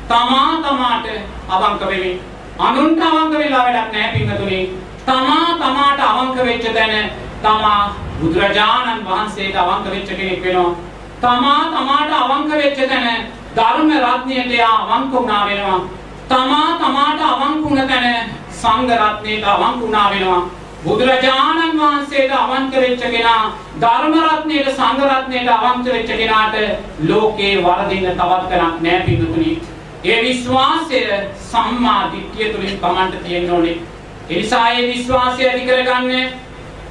[0.09, 1.07] තමා තමාට
[1.49, 2.20] අවංක වෙමි.
[2.59, 4.64] අනුන්ට අවංක වෙලා වැඩක් නැහැ පිංගතුනේ.
[5.07, 7.11] තමා තමාට අවංක වෙච්ච තැන
[7.43, 10.75] තමා බුදුරජාණන් වහන්සේට අවංක වෙච්ච කෙනෙක් වෙනවා.
[11.20, 15.81] තමා තමාට අවංක වෙච්ච තැන ධර්ම රත්නයට යා අවංක වුණා වෙනවා.
[16.29, 20.43] තමා තමාට අවංක වුණ තැන සංඝ රත්නයට අවංක වුණා වෙනවා.
[20.85, 23.43] බුදුරජාණන් වහන්සේට අවංක වෙච්ච කෙනා
[23.81, 26.57] ධර්ම රත්නයට සංඝ රත්නයට අවංක වෙච්ච කෙනාට
[27.03, 29.53] ලෝකේ වරදින්න තවත් කරක් නැහැ පිටුතුනි.
[30.05, 31.03] ඒ විශ්වාසය
[31.51, 33.77] සම්මා දිට්ඨිය තුලින් තමන්ට තියෙන්න ඕනේ.
[34.31, 36.33] ඒ නිසා ඒ විශ්වාසය ඇති කරගන්න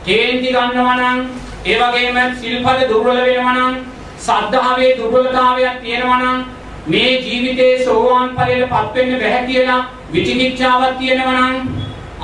[0.05, 1.19] කේන්ති ගන්නවා නම්
[1.65, 3.75] ඒ වගේම සිල්පද දුර්වල වෙනවා නම්
[4.19, 6.39] සද්ධාවේ දුර්වලතාවයක් තියෙනවා නම්
[6.87, 9.81] මේ ජීවිතයේ සෝවාන් ඵලයටපත් වෙන්න බැහැ කියලා
[10.13, 11.55] විචිකිච්ඡාවක් තියෙනවා නම්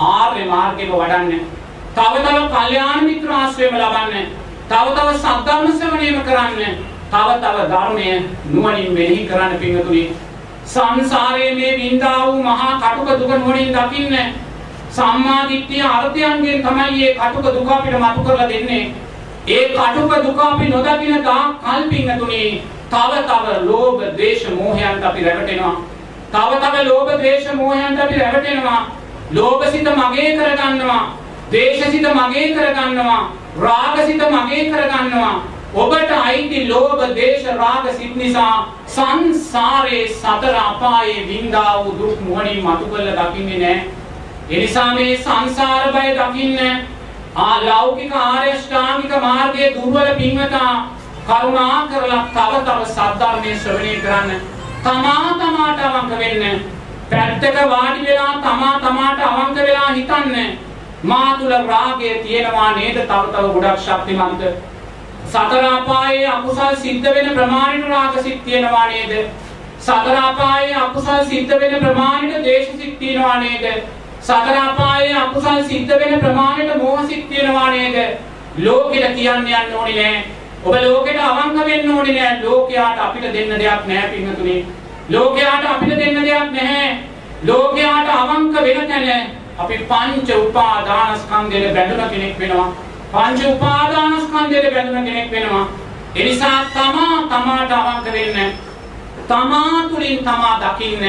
[0.07, 1.45] ආර්ය මාර්ගෙම වඩන්න.
[1.95, 4.25] තව තව කල්යාණ මිත්‍ර ආශ්‍රයම ලබන්න.
[4.69, 6.81] තව තව සද්ධර්ම ශ්‍රවණයම කරන්න.
[7.11, 8.09] තව තව ධර්මය
[8.47, 10.03] නුවණින් මෙහි කරන්න පිංගතුනි.
[10.65, 14.46] සංසාරයේ මේ විඳා වූ මහා කටුක දුක නුවණින් දකින්න.
[14.91, 18.93] සම්මා දිට්ඨිය අර්ථයන්ගෙන් තමයි මේ කටුක දුක අපිට මතු කරලා දෙන්නේ.
[19.47, 25.75] ඒ කටුක දුක අපි නොදකින තාක් කල් පිංගතුනි තව තව ලෝභ, ද්වේෂ, මෝහයන්ට අපි රැවටෙනවා.
[26.31, 28.81] තව තව ලෝභ, ද්වේෂ, මෝහයන්ට අපි රැවටෙනවා.
[29.31, 31.03] ලෝභසිත මගේ කරගන්නවා.
[31.51, 33.21] ද්වේෂසිත මගේ කරගන්නවා.
[33.59, 35.35] රාගසිත මගේ කරගන්නවා.
[35.73, 42.85] ඔබට අයිති ලෝභ, ද්වේෂ, රාග සිත් නිසා සංසාරේ සතර අපායේ විඳා වූ දුක් මොහොනින් මතු
[42.85, 44.06] කරලා දකින්නේ නැහැ.
[44.49, 46.59] ඒ නිසා මේ සංසාර බය දකින්න
[47.37, 50.75] ආ ලෞකික ආර්ය ශ්‍රාමික මාර්ගයේ දුර්වල පින්වතා
[51.27, 54.31] කරුණා කරලා තව තව සද්ධර්මයේ ශ්‍රවණය කරන්න.
[54.83, 56.63] තමා තමාට අවංක වෙන්න.
[57.11, 60.57] පැත්තක වාඩි වෙලා තමා තමාට අවංක වෙලා හිතන්න.
[61.03, 63.03] මා තුල රාගය තියෙනවා නේද?
[63.03, 64.41] තව තව ගොඩක් ශක්තිමන්ත.
[65.25, 69.13] සතර අපායේ අකුසල් සිද්ධ වෙන ප්‍රමාණයට රාග සිත් තියෙනවා නේද?
[69.81, 73.96] සතර අපායේ අකුසල් සිද්ධ වෙන ප්‍රමාණයට ද්වේෂ සිත් තියෙනවා නේද?
[74.27, 78.17] සතර අපායේ අකුසල් සිද්ධ වෙන ප්‍රමාණයට මෝහ සිත් තියෙනවා නේද?
[78.57, 80.23] ලෝකෙට කියන්න යන්න ඕනේ නෑ.
[80.65, 82.41] ඔබ ලෝකෙට අවංක වෙන්න ඕනේ නෑ.
[82.43, 84.65] ලෝකයාට අපිට දෙන්න දෙයක් නෑ පින්තුනේ.
[85.09, 86.97] ලෝකයාට අපිට දෙන්න දෙයක් නැහැ.
[87.43, 92.69] ලෝකයාට අවංක වෙන තැන අපි පංච උපාදානස්කන්ධයට බැඳුන කෙනෙක් වෙනවා.
[93.11, 95.67] පංච උපාදානස්කන්ධයට බැඳුන කෙනෙක් වෙනවා.
[96.15, 98.51] ඒ නිසා තමා තමාට අවංක වෙන්න.
[99.27, 101.05] තමා තුලින් තමා දකින්න.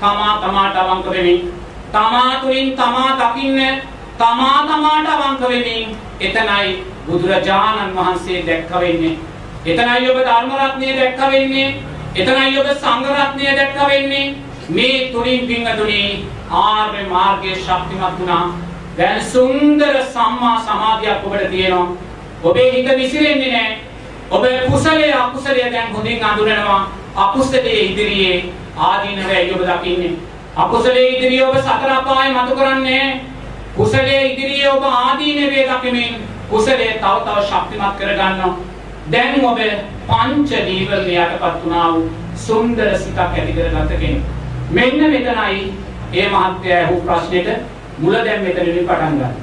[0.00, 1.61] තමා තමාට අවංක වෙමින්.
[1.92, 3.82] තමා තුලින් තමා දකින්න.
[4.18, 5.96] තමා තමාට අවංක වෙමින්.
[6.20, 9.18] එතනයි බුදුරජාණන් වහන්සේ දැක්ක වෙන්නේ.
[9.64, 11.76] එතනයි ඔබ ධර්ම රත්නය දැක්ක වෙන්නේ.
[12.14, 14.34] එතනයි ඔබ සංඝ රත්නය දැක්ක වෙන්නේ.
[14.68, 18.44] මේ තුලින් පින්වතුනි ආර්ය මාර්ගයේ ශක්තිමත් වුණා.
[18.98, 21.96] දැන් සුන්දර සම්මා සමාධියක් ඔබට තියෙනවා.
[22.42, 23.78] ඔබේ හිත විසිරෙන්නේ නැහැ.
[24.30, 26.92] ඔබ කුසලයේ අකුසලයේ දැන් හොඳින් අඳුරනවා.
[27.16, 28.44] අකුසලයේ ඉදිරියේ
[28.78, 30.31] ආදීනවයි ඔබ දකින්නේ.
[30.56, 33.20] අකුසලයේ ඉදිරියේ ඔබ සතර අපාය මතු කරන්නේ.
[33.76, 36.14] කුසලයේ ඉදිරියේ ඔබ ආදීනවේ දකිමින්
[36.50, 38.56] කුසලයේ තව තව ශක්තිමත් කරගන්නවා.
[39.12, 39.58] දැන් ඔබ
[40.08, 44.22] පංච නීවරණ යටපත් වුණා වූ සුන්දර සිතක් ඇති කරගත කෙනෙක්.
[44.70, 45.72] මෙන්න මෙතනයි
[46.12, 47.48] ඒ මහත්ය අහපු ප්‍රශ්නෙට
[47.98, 49.34] මුල දැන් මෙතනදී පටන් ගන්න.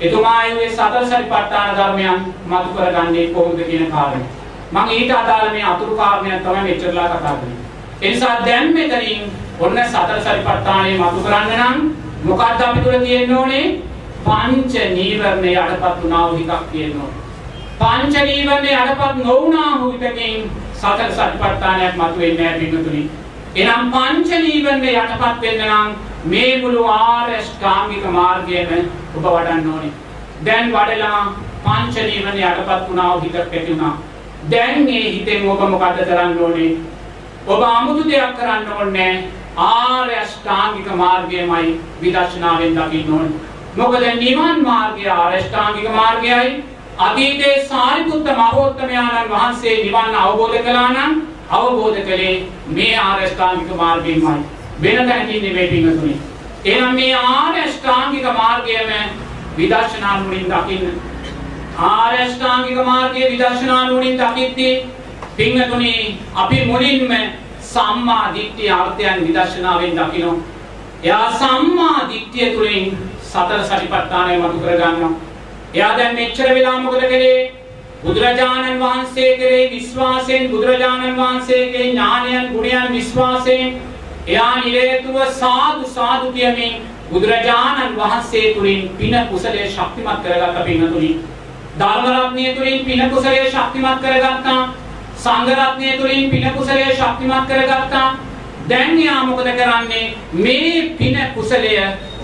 [0.00, 4.26] එතුමා ආයේ සතර සරිපට්ඨාන ධර්මයන් මතු කරගන්නේ කොහොමද කියන කාරණේ.
[4.72, 7.58] මම ඊට අදාළ මේ අතුරු කාරණයක් තමයි මෙච්චරලා කතා කරන්නේ.
[8.02, 11.76] ඒ නිසා දැන් මෙතනින් ඔන්න සතර සරිපට්ඨානේ මතු කරන්න නම්
[12.24, 13.66] මොකක්ද අපි තුල තියෙන්න ඕනේ?
[14.24, 17.20] පංච නීවරණ යටපත් වුණා වූ හිතක් තියෙන්න ඕනේ.
[17.80, 23.02] පංච නීවරණ යටපත් නොවුණා වූ හිතකින් සතර සරිපට්ඨානයක් මතු වෙන්නේ නැහැ පිටුතුනි.
[23.56, 25.94] එනම් පංච නීවරණ යටපත් වෙන්න නම්
[26.32, 28.74] මේ මුළු ආර්ය ශ්‍රාමික මාර්ගයම
[29.16, 29.92] ඔබ වඩන්න ඕනේ.
[30.44, 31.22] දැන් වඩලා
[31.66, 33.94] පංච නීවරණ යටපත් වුණා වූ හිතක් ඇති වුණා.
[34.50, 36.74] දැන් මේ හිතෙන් ඔබ මොකද කරන්න ඕනේ?
[37.46, 39.14] ඔබ 아무තු දෙයක් කරන්න ඕනේ
[39.56, 43.32] ආර්ය ශ්‍රාමික මාර්ගයමයි විදර්ශනාවෙන් දකින්න ඕනේ.
[43.76, 46.64] මොකද නිවන් මාර්ගය ආර්ය ශ්‍රාමික මාර්ගයයි
[46.98, 52.36] අතීතේ සාරිපුත්ත මහෝත්තමයන්න් වහන්සේ නිවන් අවබෝධ කළා නම් අවබෝධ කළේ
[52.68, 54.44] මේ ආර්ය ශ්‍රාමික මාර්ගයෙන්මයි.
[54.82, 56.16] වෙන තැනකින් නෙමෙයි පින්තුනේ.
[56.64, 58.90] එහෙනම් මේ ආර්ය ශ්‍රාමික මාර්ගයම
[59.56, 61.00] විදර්ශනා නුවණින් දකින්න.
[61.78, 64.86] ආර්ය ශ්‍රාමික මාර්ගයේ විදර්ශනා නුවණින් දකිද්දී
[65.36, 67.12] පින්තුනේ අපි මුලින්ම
[67.74, 70.36] සම්මා දිට්ඨිය අර්ථයන් විදර්ශනාවෙන් දකිනවා.
[71.02, 75.12] එයා සම්මා දිට්ඨිය තුළින් සතර සතිපට්ඨානය මතු කර ගන්නවා.
[75.74, 77.52] එයා දැන් මෙච්චර වෙලා මොකද කළේ?
[78.04, 83.80] බුදුරජාණන් වහන්සේ කෙරෙහි විශ්වාසයෙන් බුදුරජාණන් වහන්සේගේ ඥානයන් ගුණයන් විශ්වාසයෙන්
[84.26, 86.74] එයා නිරේතුව සාදු සාදු කියමින්
[87.10, 91.10] බුදුරජාණන් වහන්සේ තුලින් පින කුසලයේ ශක්තිමත් කරගත්ත පින්තුනි
[91.78, 94.60] ධර්ම රත්නය තුලින් පින කුසලයේ ශක්තිමත් කරගත්තා
[95.24, 98.06] සංඝ රත්නය තුලින් පින කුසලයේ ශක්තිමත් කරගත්තා
[98.68, 100.04] දැන් එයා මොකද කරන්නේ
[100.34, 101.74] මේ පින කුසලය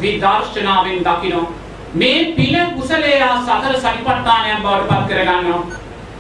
[0.00, 1.60] විදර්ශනාවෙන් දකිනවා
[1.94, 5.62] මේ පින කුසලය සතර සතිපට්ඨානයන් බවට පත් කරගන්නවා.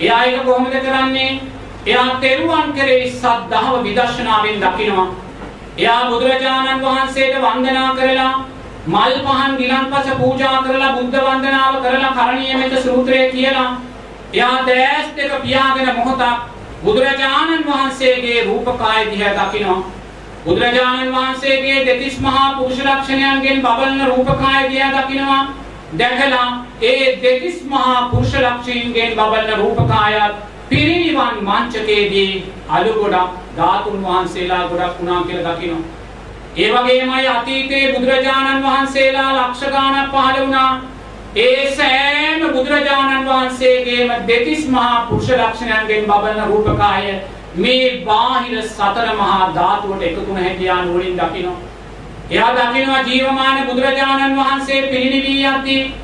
[0.00, 1.40] එයා ඒක කොහොමද කරන්නේ?
[1.86, 5.06] එයා තෙරුවන් කෙරෙහි සද්ධාව විදර්ශනාවෙන් දකිනවා.
[5.78, 8.44] එයා බුදුරජාණන් වහන්සේට වන්දනා කරලා
[8.86, 13.70] මල් පහන් ගිලන්පස පූජා කරලා බුද්ධ වන්දනාව කරලා කරණීය මෙත සූත්‍රය කියලා
[14.32, 19.80] එයා දැස් දෙක පියාගෙන මොහොතක් බුදුරජාණන් වහන්සේගේ රූපකාය දිහා දකිනවා
[20.44, 25.42] බුදුරජාණන් වහන්සේගේ දෙතිස් මහා පුරුෂ ලක්ෂණයන්ගෙන් බබලන රූපකාය දිහා දකිනවා
[25.94, 26.48] දැකලා
[26.82, 30.34] ඒ දෙතිස් මහා පුරුෂ ලක්ෂණයන්ගෙන් බබලන රූපකායත්
[30.68, 35.88] පිරිනිවන් මංචකයේදී අලු ගොඩක් ධාතුන් වහන්සේලා ගොඩක් වුණා කියලා දකිනවා.
[36.56, 40.70] ඒ වගේමයි අතීතයේ බුදුරජාණන් වහන්සේලා ලක්ෂ ගාණක් පහළ වුණා.
[41.36, 47.12] ඒ සෑම බුදුරජාණන් වහන්සේගේම දෙතිස් මහා පුරුෂ ලක්ෂණයන්ගෙන් බබලන රූපකාය
[47.56, 51.58] මේ බාහිර සතර මහා ධාතුවට එකතු වුණ හැටි නුවණින් දකිනවා.
[52.30, 55.94] එයා දකිනවා ජීවමාන බුදුරජාණන් වහන්සේ පිරිනිවී යද්දී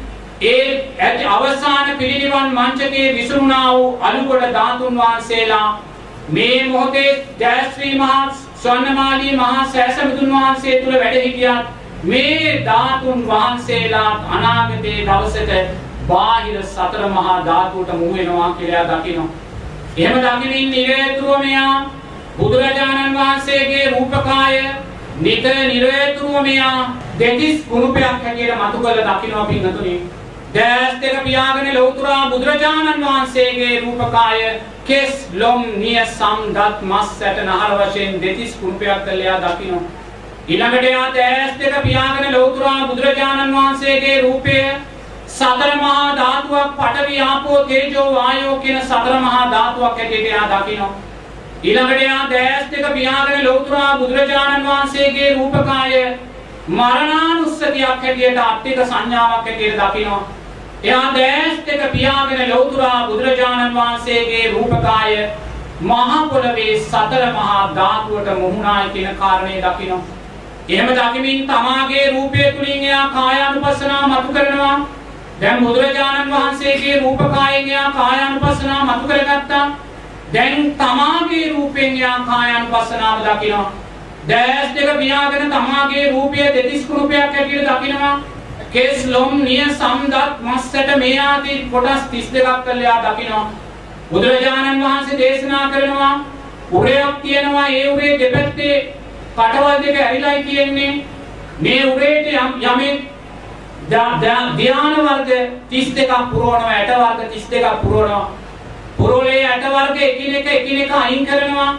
[0.42, 5.68] ඒ ඇති අවසාන පිරිනිවන් මංචකයේ විසුරුණා වූ අලුගොඩ ධාතුන් වහන්සේලා
[6.30, 7.10] මේ මොහොතේ
[7.40, 8.22] ජයශ්‍රී මහා
[8.56, 11.74] ස්වර්ණමාලී මහා සෑසමිතුන් වහන්සේ තුල වැඩ හිටියත්
[12.06, 15.52] මේ ධාතුන් වහන්සේලා අනාගතයේ දවසට
[16.08, 19.28] බාහිර සතර මහා ධාතුවට මුහු වෙනවා කියලා දකිනවා.
[19.96, 21.90] එහෙම දකිනින් නිරේතුරුව මෙයා
[22.38, 24.60] බුදුරජාණන් වහන්සේගේ රූපකාය
[25.18, 26.78] නිතර නිරේතුරුව මෙයා
[27.18, 29.96] දෙතිස් කුණුපයක් හැටියට මතු කළ දකිනවා පින්නතුනි.
[30.54, 34.40] දැස් දෙක පියාගෙන ලෞතුරා බුදුරජාණන් වහන්සේගේ රූපකාය
[34.84, 39.86] කෙස් ලොම් නිය සම්දත් මස් ඇට නහර වශයෙන් දෙතිස් කුණුපයක් කළයා දකින්න.
[40.48, 44.58] ඊළඟට යා දැස් දෙක පියාගෙන ලෞතුරා බුදුරජාණන් වහන්සේගේ රූපය
[45.28, 50.84] සතර මහා ධාතුවක් පඨවි ආපෝ තේජෝ වායෝ කියන සතර මහා ධාතුවක් හැටියට යා දකින්න.
[51.62, 55.94] ඊළඟට යා දැස් දෙක පියාගෙන ලෞතුරා බුදුරජාණන් වහන්සේගේ රූපකාය
[56.70, 60.24] මරණානුස්සතියක් හැටියට අට්ටික සංඥාවක් හැටියට දකිනවා.
[60.84, 65.22] එයා දැස් දෙක පියාගෙන ලෞතුරා බුදුරජාණන් වහන්සේගේ රූපකාය
[65.82, 70.15] මහ පොළවේ සතර මහා ධාතුවට මුහුණායි කියන කාරණේ දකිනවා.
[70.68, 74.76] එහෙම දකිමින් තමාගේ රූපය තුලින් එයා කායානුපස්සනාව මතු කරනවා.
[75.40, 79.66] දැන් බුදුරජාණන් වහන්සේගේ රූපකායෙන් එයා කායානුපස්සනාව මතු කරගත්තා.
[80.32, 83.72] දැන් තමාගේ රූපෙන් එයා කායානුපස්සනාව දකිනවා.
[84.28, 88.16] දැස් දෙක පියාගෙන තමාගේ රූපය දෙතිස් කුණුපයක් හැටියට දකිනවා.
[88.72, 93.44] කෙස් ලොම් නිය සම්දත් මස්සට මේ ආදී කොටස් 32ක් කළා දකිනවා
[94.10, 96.10] බුදුරජාණන් වහන්සේ දේශනා කරනවා
[96.72, 98.76] උරයක් තියෙනවා ඒ උරේ දෙපැත්තේ
[99.36, 100.92] කටවල් දෙක ඇරිලායි තියෙන්නේ
[101.60, 102.26] මේ උරේට
[102.62, 102.98] යමෙක්
[103.90, 105.30] ධ්‍යාන වර්ග
[105.70, 108.30] 32ක් පුරවනවා ඇට වර්ග 32ක් පුරවනවා.
[108.98, 111.70] පුරෝලේ ඇට වර්ග එකිනෙක එකිනෙක අයින් කරනවා.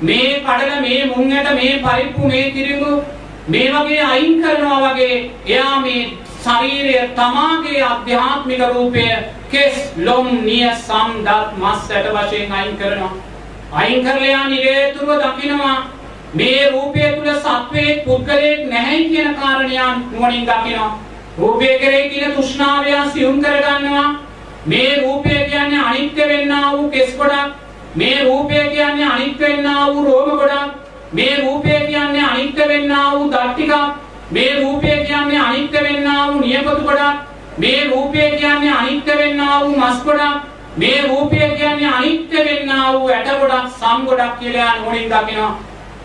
[0.00, 2.92] මේ කඩල මේ මුං ඇට මේ පරිප්පු මේ තිරිඟු
[3.48, 6.02] මේ වගේ අයින් කරනවා වගේ එයා මේ
[6.44, 9.06] ශරීරය තමාගේ අධ්‍යාත්මික රූපය
[9.50, 13.12] කෙස් ලොම් නිය සම් දත් මස් ඇට වශයෙන් අයින් කරනවා.
[13.72, 15.76] අයින් කරලා නිරේතුරුව දකිනවා.
[16.34, 20.98] මේ රූපය තුල සත්වයේ පුද්ගලයෙක් නැහැයි කියන කාරණයන් නුවණින් දකිනවා.
[21.38, 24.06] රූපය කෙරෙහි තියෙන තෘෂ්ණාවය සියුම් කරගන්නවා.
[24.66, 27.52] මේ රූපය කියන්නේ අනිත්‍ය වෙන්නා වූ කෙස් ගොඩක්.
[27.94, 30.72] මේ රූපය කියන්නේ අනිත්‍ය වෙන්නා වූ රෝම ගොඩක්.
[31.12, 33.74] මේ රූපය කියන්නේ අනිත්‍ය වෙන්නා වූ දත් ටිකක්.
[34.30, 40.02] මේ රූපය කියන්නේ අනිත්‍ය වෙන්නා වූ නියපොතු ගොඩක් මේ රූපය කියන්නේ අනිත්‍ය වෙන්නා වූ මස්
[40.04, 40.42] ගොඩක්
[40.76, 45.52] මේ රූපය කියන්නේ අනිත්‍ය වෙන්නා වූ ඇට ගොඩක් සම් ගොඩක් කියලා නෝනින් දකිනවා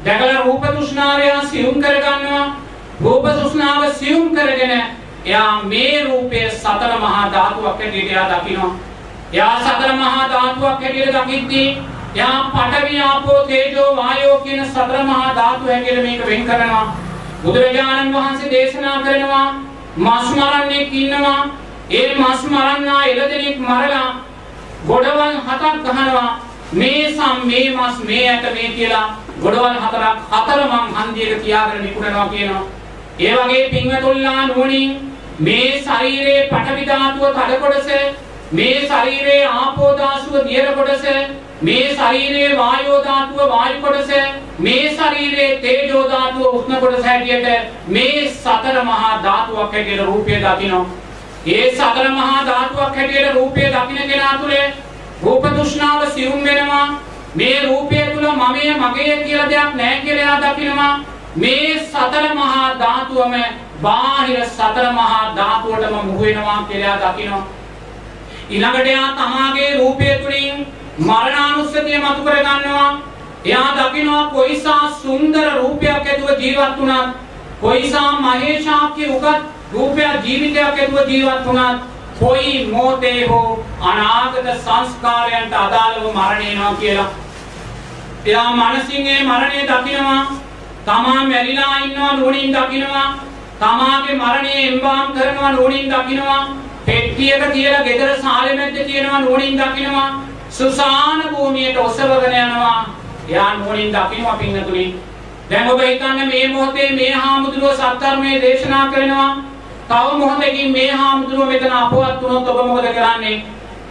[0.05, 2.55] දැකලා රූප තෘෂ්ණාවය සියුම් කරගන්නවා.
[3.01, 4.73] රූප තෘෂ්ණාව සියුම් කරගෙන
[5.25, 8.71] එයා මේ රූපය සතර මහා ධාතුවක් හැටියට එයා දකිනවා.
[9.33, 11.77] එයා සතර මහා ධාතුවක් හැටියට දකිද්දී
[12.15, 16.95] එයා පඨවි ආපෝ තේජෝ වායෝ කියන සතර මහා ධාතු හැටියට මේක වෙන් කරනවා.
[17.43, 19.47] බුදුරජාණන් වහන්සේ දේශනා කරනවා
[19.97, 21.41] මස් මරන්නෙක් ඉන්නවා.
[21.91, 24.09] ඒ මස් මරන්නා එළදෙනෙක් මරලා
[24.87, 26.29] ගොඩවල් හතක් ගහනවා.
[26.71, 29.05] මේ සම් මේ මස් මේ ඇට මේ කියලා
[29.39, 32.63] ගොඩවල් හතරක් හතර මං හන්දියක තියාගෙන නිකුණනවා කියනවා
[33.19, 34.91] ඒ වගේ පින්වතුල්ලා නුවණින්
[35.39, 37.87] මේ ශරීරයේ පඨවි ධාතුව තද කොටස
[38.51, 41.07] මේ ශරීරයේ ආපෝ ධාතුව දියර කොටස
[41.61, 44.11] මේ ශරීරයේ වායෝ ධාතුව වායු කොටස
[44.59, 47.47] මේ ශරීරයේ තේජෝ ධාතුව උෂ්ණ කොටස හැටියට
[47.87, 50.85] මේ සතර මහා ධාතුවක් හැටියට රූපය දකිනවා.
[51.47, 54.55] ඒ සතර මහා ධාතුවක් හැටියට රූපය දකින කෙනා තුළ
[55.23, 56.87] රූප තෘෂ්ණාව සියුම් වෙනවා.
[57.35, 60.99] මේ රූපය තුල මමයේ මගේ කියලා දෙයක් නැහැ කියලා එයා දකිනවා.
[61.35, 63.33] මේ සතර මහා ධාතුවම
[63.81, 67.43] බාහිර සතර මහා ධාතුවටම මුහු වෙනවා කියලා දකිනවා.
[68.49, 70.65] ඊළඟට එයා තමාගේ රූපය තුලින්
[70.97, 72.89] මරණානුස්සතිය මතු කර ගන්නවා.
[73.45, 77.15] එයා දකිනවා කොයිසා සුන්දර රූපයක් ඇතුව ජීවත් වුණත්,
[77.61, 79.39] කොයිසා මහේශාක්‍ය උගත්
[79.73, 81.81] රූපයක් ජීවිතයක් ඇතුව ජීවත් වුණත්,
[82.19, 87.09] කොයි මොහොතේ හෝ අනාගත සංස්කාරයන්ට අදාළව මරණය එනවා කියලා.
[88.25, 90.21] එයා මනසින් ඒ මරණය දකිනවා.
[90.85, 93.09] තමා මැරිලා ඉන්නවා නුවණින් දකිනවා.
[93.59, 96.41] තමාගේ මරණය එම්බාම් කරනවා නුවණින් දකිනවා.
[96.85, 100.09] පෙට්ටියක තියලා ගෙදර සාලෙ මැද්ද තියනවා නුවණින් දකිනවා.
[100.49, 102.79] සුසාන භූමියට ඔසවගෙන යනවා.
[103.29, 104.85] එයා නුවණින් දකිනවා පින්නතුනි.
[105.49, 109.31] දැන් ඔබ හිතන්න මේ මොහොතේ මේ හාමුදුරුවෝ සත්‍යර්මයේ දේශනා කරනවා.
[109.89, 113.37] තව මොහොතකින් මේ හාමුදුරුවෝ මෙතන අපවත් වුණොත් ඔබ මොකද කරන්නේ?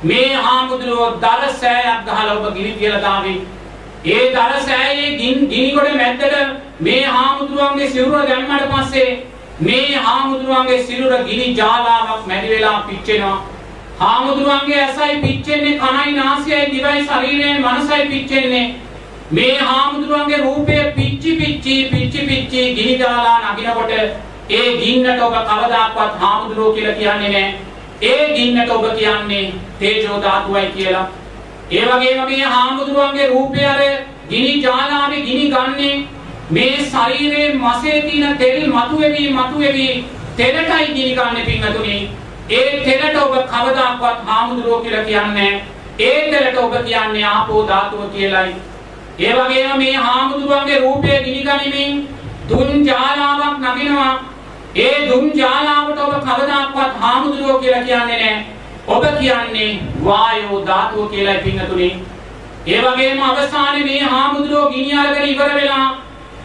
[0.05, 3.35] මේ හාමුදුරුවෝ දර සෑයක් ගහලා ඔබ ගිනි තියලා දාවි.
[4.07, 5.17] ඒ දර සෑයේ
[5.51, 6.35] ගිනි කොට මැද්දට
[6.81, 9.09] මේ හාමුදුරුවන්ගේ සිරුර දැම්මට පස්සේ
[9.61, 13.39] මේ හාමුදුරුවන්ගේ සිරුර ගිනි ජාලාවක් මැදි වෙලා පිච්චෙනවා.
[13.99, 18.65] හාමුදුරුවන්ගේ ඇසයි පිච්චෙන්නේ කනයි නාසයයි දිවයි ශරීරයයි මනසයි පිච්චෙන්නේ.
[19.33, 26.73] මේ හාමුදුරුවන්ගේ රූපය පිච්චි පිච්චි පිච්චි පිච්චි ගිනි දාලා නගිනකොට ඒ ගින්නට ඔබ කවදාක්වත් හාමුදුරුවෝ
[26.73, 27.55] කියලා කියන්නේ නැහැ.
[28.03, 31.07] ඒ ගින්නට ඔබ කියන්නේ තේජෝ ධාතුවයි කියලා.
[31.71, 33.81] ඒ වගේම මේ හාමුදුරුවන්ගේ රූපය අර
[34.31, 35.97] ගිනි ජාලාවේ ගිනි ගන්නේ
[36.51, 39.89] මේ ශරීරයේ මසේ තියෙන තෙල් මතුවේවි මතුවේවි
[40.37, 41.99] තෙලටයි ගිනි ගන්න පින්නතුනි.
[42.51, 45.53] ඒ තෙලට ඔබ කවදාක්වත් හාමුදුරුවෝ කියලා කියන්නේ
[46.01, 48.55] ඒ තෙලට ඔබ කියන්නේ ආපෝ ධාතුව කියලායි.
[49.19, 52.09] ඒ වගේම මේ හාමුදුරුවන්ගේ රූපය ගිනි ගනිමින්
[52.49, 54.13] දුන් ජාලාවක් නගිනවා.
[54.77, 58.45] ඒ දුන් ජාලාවට ඔබ කවදාක්වත් හාමුදුරුවෝ කියලා කියන්නේ නැහැ.
[58.87, 59.71] ඔබ කියන්නේ
[60.05, 61.89] වායෝ ධාතුව කියලායි පින්නතුනි.
[62.67, 65.87] ඒ වගේම අවසානයේ මේ හාමුදුරුවෝ ගිනි අරගෙන ඉවර වෙලා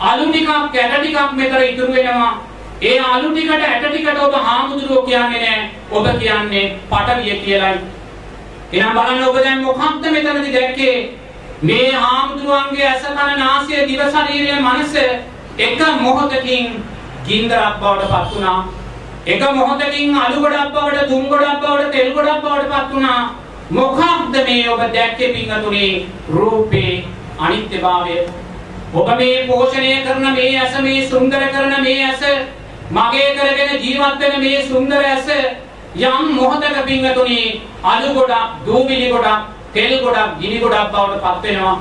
[0.02, 2.32] අලු ටිකක් ඇට ටිකක් මෙතන ඉතුරු වෙනවා.
[2.82, 5.70] ඒ අලු ටිකට ඇට ටිකට ඔබ හාමුදුරුවෝ කියන්නේ නැහැ.
[5.92, 7.80] ඔබ කියන්නේ පටවිය කියලායි.
[8.72, 10.96] එහෙනම් බලන්න ඔබ දැන් මොකක්ද මෙතනදී දැක්කේ?
[11.62, 14.96] මේ හාමුදුරුවන්ගේ ඇස කන නාසය දිව ශරීරය මනස
[15.60, 16.84] එක මොහොතකින්
[17.28, 18.60] ගින්දරක් බවට පත් වුණා.
[19.26, 23.22] එක මොහොතකින් අලු ගොඩක් බවට දුම් ගොඩක් බවට තෙල් ගොඩක් බවට පත් වුණා.
[23.72, 25.86] මොකක්ද මේ ඔබ දැක්කේ පින්වතුනි
[26.30, 27.04] රූපේ
[27.40, 28.18] අනිත්‍යභාවය.
[28.94, 32.24] ඔබ මේ පෝෂණය කරන මේ ඇස මේ සුන්දර කරන මේ ඇස
[32.92, 35.28] මගේ කරගෙන ජීවත් වෙන මේ සුන්දර ඇස
[35.96, 37.42] යම් මොහොතක පින්වතුනි
[37.84, 41.78] අලු ගොඩක් දූවිලි ගොඩක් තෙල් ගොඩක් ගිනි ගොඩක් බවට පත් වෙනවා.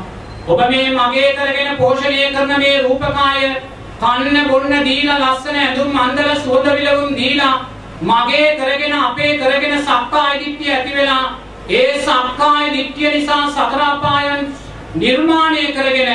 [0.49, 3.57] ඔබ මේ මගේ කරගෙන පෝෂණය කරන මේ රූපකාය
[4.03, 7.55] කන්න බොන්න දීලා ලස්සන ඇඳුම් අඳලා සුවඳ විලවුන් දීලා
[8.03, 11.25] මගේ කරගෙන අපේ කරගෙන සක්කාය දිට්ඨිය ඇති වෙලා
[11.71, 14.41] ඒ සක්කාය දිට්ඨිය නිසා සතර අපායන්
[14.97, 16.11] නිර්මාණය කරගෙන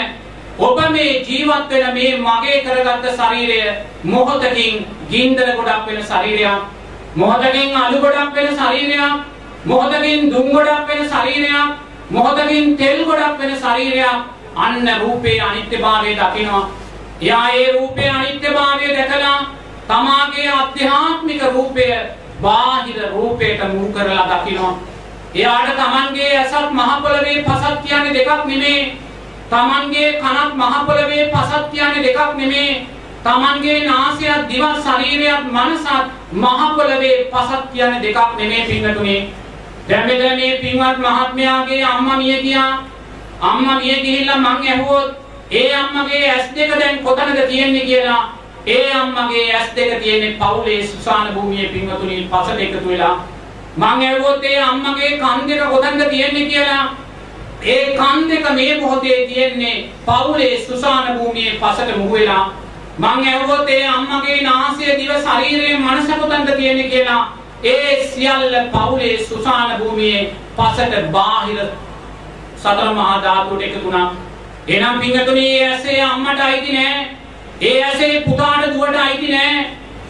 [0.60, 3.60] ඔබ මේ ජීවත් වෙන මේ මගේ කරගත්ත ශරීරය
[4.06, 6.60] මොහොතකින් ගින්දර ගොඩක් වෙන ශරීරයක්
[7.16, 9.14] මොහොතකින් අලු ගොඩක් වෙන ශරීරයක්
[9.66, 16.66] මොහොතකින් දුම් ගොඩක් වෙන ශරීරයක් මොහොතකින් තෙල් ගොඩක් වෙන ශරීරයක් අන්න රූපේ අනිත්‍යභාවය දකිනවා.
[17.22, 19.40] එයා ඒ රූපේ අනිත්‍යභාවය දැකලා
[19.88, 21.88] තමාගේ අධ්‍යාත්මික රූපය
[22.42, 24.74] බාහිර රූපයට මුහු කරලා දකිනවා.
[25.36, 28.98] එයාට තමන්ගේ ඇසත් මහ පොළවේ පසත් කියන්නේ දෙකක් නෙමේ.
[29.50, 32.88] තමන්ගේ කනත් මහ පොළවේ පසත් කියන්නේ දෙකක් නෙමේ.
[33.24, 35.88] තමන්ගේ නාසයත් දිවත් ශරීරයත් මනසත්
[36.34, 39.22] මහ පොළවේ පසත් කියන්නේ දෙකක් නෙමේ පින්නතුනේ
[39.90, 42.84] දැන් මෙතන මේ පින්වත් මහත්මයාගේ අම්මා මිය ගියා.
[43.42, 48.34] අම්මා මිය ගිහිල්ලා මං ඇහුවොත් ඒ අම්මගේ ඇස් දෙක දැන් කොතනද තියෙන්නේ කියලා?
[48.68, 53.28] ඒ අම්මගේ ඇස් දෙක තියෙන්නේ පවුලේ සුසාන භූමියේ පින්වතුනි පසට එකතු වෙලා.
[53.78, 56.96] මං ඇහුවොත් ඒ අම්මගේ කන් දෙක කොතනද තියෙන්නේ කියලා?
[57.64, 62.54] ඒ කන් දෙක මේ මොහොතේ තියෙන්නේ පවුලේ සුසාන භූමියේ පසට මුහු වෙලා.
[63.00, 67.24] මං ඇහුවොත් ඒ අම්මගේ නාසය දිව ශරීරයේ මනස කොතනද තියෙන්නේ කියලා?
[67.66, 71.60] ඒ සියල්ල පවුලේ සුසාන භූමියේ පසට බාහිර
[72.58, 74.27] සතර මහා ධාතුවට එකතු වුණා.
[74.68, 77.08] එනම් පින්වතුනි ඒ ඇසේ අම්මට අයිති නෑ.
[77.62, 79.66] ඒ ඇසේ පුතාට දුවට අයිති නෑ.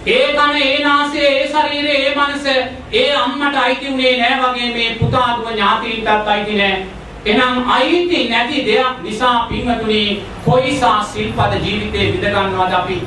[0.08, 2.46] ඒ කන ඒ නාසය ඒ ශරීරය ඒ මනස
[2.94, 6.86] ඒ අම්මට අයිති උනේ නෑ වගේ මේ පුතා දුව ඥාතීන්ටත් අයිති නෑ.
[7.26, 10.02] එනම් අයිති නැති දෙයක් නිසා පින්වතුනි
[10.46, 13.02] කොයිසා සිල්පද ජීවිතේ විඳ ගන්නවද අපි?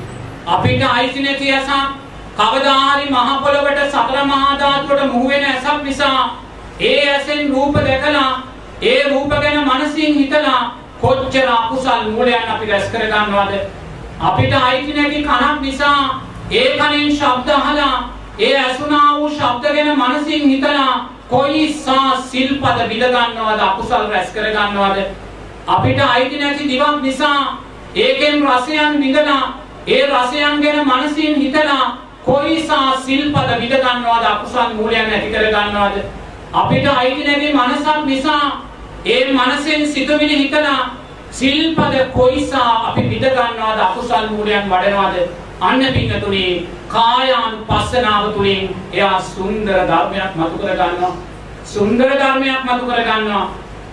[0.49, 1.97] අපිට අයිති නැති ඇසක්
[2.39, 6.19] කවදා හරි මහ පොළවට සතර මහා ධාතුවට මුහු වෙන ඇසක් නිසා
[6.81, 8.31] ඒ ඇසෙන් රූප දැකලා
[8.83, 13.55] ඒ රූප ගැන මනසින් හිතලා කොච්චර අකුසල් මූලයන් අපි රැස් කර ගන්නවද
[14.23, 16.03] අපිට අයිති නැති කනක් නිසා
[16.53, 17.95] ඒ කනෙන් ශබ්ද අහලා
[18.41, 20.93] ඒ ඇසුණා වූ ශබ්ද ගැන මනසින් හිතලා
[21.31, 25.09] කොයිසා සිල්පද විඳ ගන්නවද අකුසල් රැස් කර ගන්නවද
[25.69, 27.41] අපිට අයිති නැති දිවක් නිසා
[27.97, 29.43] ඒකෙන් රසයන් විඳලා
[29.89, 31.85] ඒ රසයන් ගැන මනසින් හිතලා
[32.25, 36.03] කොයිසා සිල්පද විඳ ගන්නවද අකුසල් මූලයන් ඇති කර ගන්නවද
[36.55, 38.45] අපිට අයිති නැති මනසක් නිසා
[39.07, 40.97] ඒ මනසෙන් සිතුවිලි හිතලා
[41.31, 45.29] සිල්පද කොයිසා අපි විඳ ගන්නවද අකුසල් මූලයන් වඩනවද?
[45.61, 51.13] අන්න පින්නතුනේ කායානුපස්සනාව තුළින් එයා සුන්දර ධර්මයක් මතු කර ගන්නවා.
[51.65, 53.47] සුන්දර ධර්මයක් මතු කර ගන්නවා.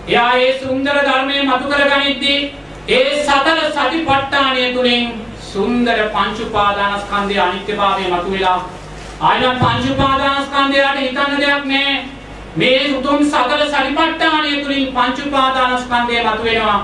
[0.08, 2.40] එයා ඒ සුන්දර ධර්මයේ මතු කර ගනිද්දී
[2.88, 5.08] ඒ සතර සතිපට්ඨානය තුළින්
[5.52, 8.60] සුන්දර පංච උපාදානස්කන්ධයේ අනිත්‍යභාවය මතුවෙලා
[9.22, 12.17] ආයන පංච උපාදානස්කන්ධයට හිතන්න දෙයක් නැහැ.
[12.58, 16.78] මේ උතුම් සතර සරිපට්ඨානය තුලින් පංච උපාදානස්කන්ධය මතුවෙනවා.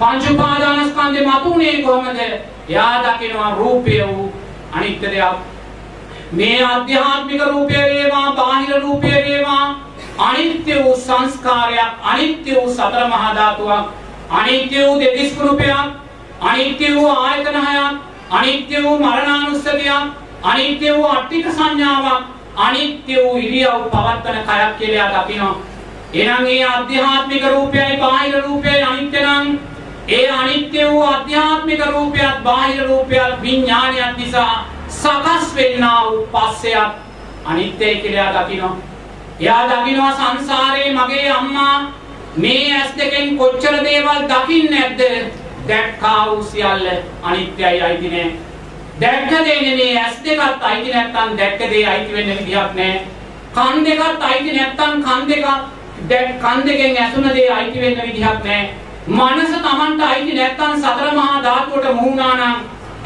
[0.00, 2.20] පංච උපාදානස්කන්ධය මතුනේ කොහොමද?
[2.68, 4.32] එයා දකිනවා රූපය වූ
[4.72, 5.36] අනිත්‍ය දෙයක්.
[6.32, 9.66] මේ ආධ්‍යාත්මික රූපය වේවා බාහිර රූපය වේවා
[10.20, 13.86] අනිත්‍ය වූ සංස්කාරයක් අනිත්‍ය වූ සතර මහා ධාතුවක්
[14.30, 15.76] අනිත්‍ය වූ දෙතිස් රූපයක්
[16.42, 18.00] අනිත්‍ය වූ ආයතන හයක්
[18.30, 20.04] අනිත්‍ය වූ මරණානුස්සතියක්
[20.44, 25.56] අනිත්‍ය වූ අට්ටික සංඥාවක් අනිත්‍ය වූ ඉරියව් පවත්තන කයක් කියලා දකිනවා
[26.14, 29.58] එහෙනම් මේ ආධ්‍යාත්මික රූපයයි බාහිර රූපයයි අනිත්‍ය නම්
[30.08, 36.92] ඒ අනිත්‍ය වූ ආධ්‍යාත්මික රූපයත් බාහිර රූපයත් විඥානයත් නිසා සකස් වෙන්නා වූ පස්සයක්
[37.44, 38.76] අනිත්‍යයි කියලා දකිනවා.
[39.40, 41.92] එයා දකිනවා සංසාරේ මගේ අම්මා
[42.36, 45.02] මේ ඇස් දෙකෙන් කොච්චර දේවල් දකින්නේ නැද්ද
[45.68, 46.86] දැක්කා වූ සියල්ල
[47.22, 48.32] අනිත්‍යයි අයිති නෑ.
[49.00, 53.02] දැක්ක දේ මේ ඇස් දෙකත් අයිති නැත්තම් දැක්ක දේ අයිති වෙන්න විදිහක් නෑ.
[53.54, 55.46] කන් දෙකත් අයිති නැත්තම් කන් දෙකක්
[56.08, 58.62] දැක් කන් දෙකෙන් ඇසුන දේ අයිති වෙන්න විදිහක් නෑ.
[59.08, 62.56] මනස Tamanට අයිති නැත්තම් සතර මහා ධාතුවට මුහුණා නම්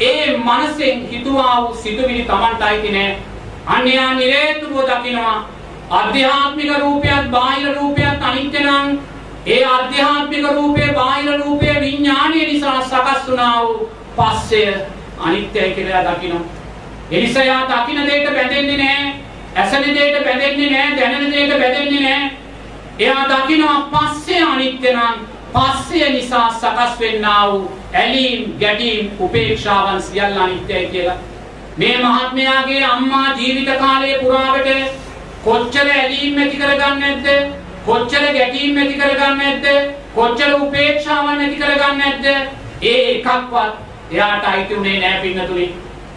[0.01, 3.17] ඒ මනසෙන් හිතුවා වූ සිතුවිලි Tamanට අයිති නෑ.
[3.67, 5.37] අන්‍යයා නිරේතුරුව දකිනවා.
[5.91, 8.97] ආධ්‍යාත්මික රූපයත් බාහිර රූපයත් අනිත්‍ය නම්
[9.47, 14.65] ඒ ආධ්‍යාත්මික රූපේ බාහිර රූපේ විඥානය නිසා සකස් වුණා වූ පස්සය
[15.23, 16.45] අනිත්‍යයි කියලා දකිනවා.
[17.11, 19.13] ඒ නිසා යා දකින්න දෙයට බැඳෙන්නේ නැහැ.
[19.55, 20.97] ඇසෙන දෙයට බැඳෙන්නේ නැහැ.
[20.97, 22.31] දැනෙන දෙයට බැඳෙන්නේ නැහැ.
[22.99, 25.17] එයා දකිනවා පස්සේ අනිත්‍ය නම්
[25.53, 31.17] පස්සය නිසා සකස් වෙන්නා වූ ඇලීම්, ගැටීම්, උපේක්ෂාවන් සියල්ල අනිත්‍යයි කියලා.
[31.77, 34.67] මේ මහත්මයාගේ අම්මා ජීවිත කාලය පුරාවට
[35.45, 37.53] කොච්චර ඇලීම් ඇති කරගන්නේ නැද්ද?
[37.85, 39.95] කොච්චර ගැටීම් ඇති කරගන්නේ නැද්ද?
[40.15, 42.25] කොච්චර උපේක්ෂාවන් ඇති කරගන්නේ නැද්ද?
[42.83, 45.65] ඒ එකක්වත් එයාට අයිති උනේ නැහැ පින්නතුනි.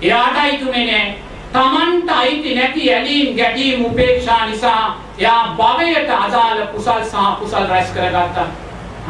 [0.03, 1.15] එයාට අයිති උනේ නැහැ.
[1.53, 4.83] Tamanට අයිති නැති ඇලීම් ගැටීම් උපේක්ෂා නිසා
[5.19, 8.49] එයා භවයට අදාළ කුසල් සහ කුසල් රැස් කරගත්තා.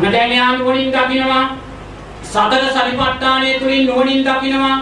[0.02, 1.44] දැන් එයා නුවණින් දකිනවා
[2.24, 4.78] සතර සරිපට්ඨානය තුලින් නුවණින් දකිනවා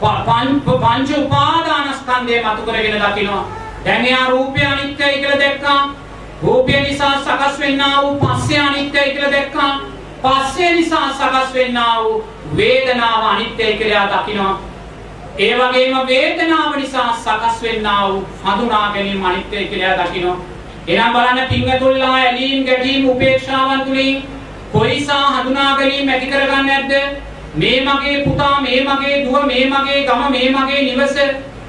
[0.00, 3.44] පංච උපාදානස්කන්ධය මතු කරගෙන දකිනවා
[3.84, 5.94] දැන් එයා රූපය අනිත්‍යයි කියලා දැක්කා.
[6.42, 9.80] රූපය නිසා සකස් වෙන්නා වූ පස්සය අනිත්‍යයි කියලා දැක්කා.
[10.22, 12.24] පස්සය නිසා සකස් වෙන්නා වූ
[12.56, 14.54] වේදනාව අනිත්‍යයි කියලා දකිනවා.
[15.38, 20.36] ඒ වගේම වේදනාව නිසා සකස් වෙන්නා වූ හඳුනා ගැනීම අනිත්‍යයි කියලා දකිනවා.
[20.88, 24.24] එනම් බලන්න පිංගතුල්ලා ඇලීම් ගැටීම් උපේක්ෂාවන් තුලින්
[24.72, 26.92] කොයිසා හඳුනා ගැනීම ඇති කරගන්නේ නැද්ද?
[27.54, 31.16] මේ මගේ පුතා, මේ මගේ දුව, මේ මගේ ගම, මේ මගේ නිවස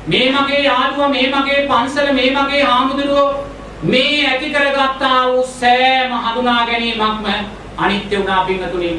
[0.07, 3.45] මේ මගේ යාළුවා මේ මගේ පන්සල මේ මගේ හාමුදුරුවෝ
[3.83, 7.27] මේ ඇති කරගත්තා වූ සෑම හඳුනා ගැනීමක්ම
[7.77, 8.89] අනිත්‍ය වුණා පින්තුනි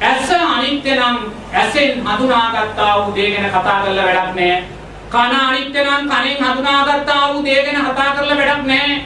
[0.00, 1.16] ඇස අනිත්‍ය නම්
[1.54, 4.64] ඇසෙන් හඳුනාගත්තා වූ දේ ගැන කතා කරලා වැඩක් නැහැ
[5.10, 8.98] කන අනිත්‍ය නම් කනෙන් හඳුනාගත්තා වූ දේ ගැන කතා කරලා වැඩක් නැහැ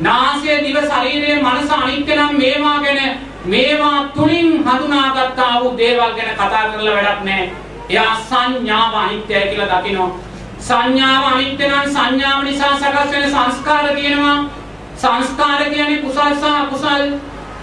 [0.00, 3.02] නාසය දිව ශරීරය මනස අනිත්‍ය නම් මේවා ගැන
[3.46, 7.52] මේවා තුලින් හඳුනාගත්තා වූ දේවල් ගැන කතා කරලා වැඩක් නැහැ
[7.90, 10.10] එයා සංඥාව අනිත්‍යයි කියලා දකිනවා
[10.60, 14.38] සංඥාව අනිත්‍ය නම් සංඥාව නිසා සකස් වෙන සංස්කාර තියෙනවා.
[14.96, 17.04] සංස්කාර කියන්නේ කුසල් සහ අකුසල්.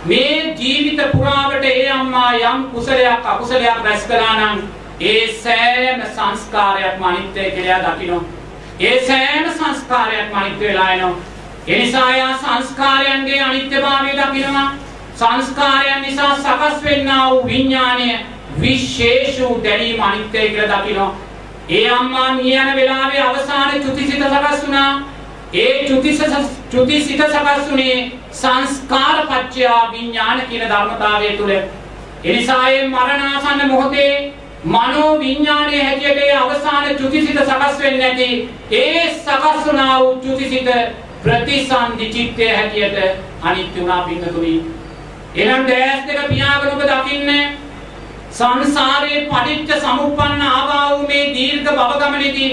[0.05, 4.59] මේ ජීවිත පුරාවට ඒ අම්මා යම් කුසලයක් අකුසලයක් රැස් කළා නම්
[5.01, 8.23] ඒ සෑම සංස්කාරයක්ම අනිත්‍යයි කියලා දකිනවා.
[8.79, 11.15] ඒ සෑම සංස්කාරයක්ම අනිත්‍ය වෙලා එනවා.
[11.67, 14.69] ඒ නිසා යා සංස්කාරයන්ගේ අනිත්‍යභාවය දකිනවා.
[15.15, 18.09] සංස්කාරයන් නිසා සකස් වෙන්නා වූ විඥානය
[18.61, 21.15] විශේෂ වූ දැනීම අනිත්‍යයි කියලා දකිනවා.
[21.69, 25.14] ඒ අම්මා මිය යන වෙලාවේ අවසාන චුතිසිත සකස් වුණා.
[25.55, 26.21] ඒ චුතිස
[26.71, 31.51] චුතිසිත සකස් වුණේ සංස්කාර පත්‍ය විඥාන කියන ධර්මතාවය තුල.
[32.23, 34.33] එනිසා ඒ මරණාසන්න මොහොතේ
[34.65, 40.69] මනෝ විඥානයේ හැටියට ඒ අවසාන චුතිසිත සකස් වෙන්නේ නැති ඒ සකස් වුණා වූ චුතිසිත
[41.23, 42.97] ප්‍රතිසන්දි චිත්තය හැටියට
[43.41, 44.55] අනිත්‍ය වුණා පින්නතුනි.
[45.35, 47.43] එනම් දැස් දෙක පියාගෙන ඔබ දකින්නේ
[48.31, 52.51] සංසාරයේ පටිච්ච සමුප්පන්න ආවා වූ මේ දීර්ඝ භව ගමනේදී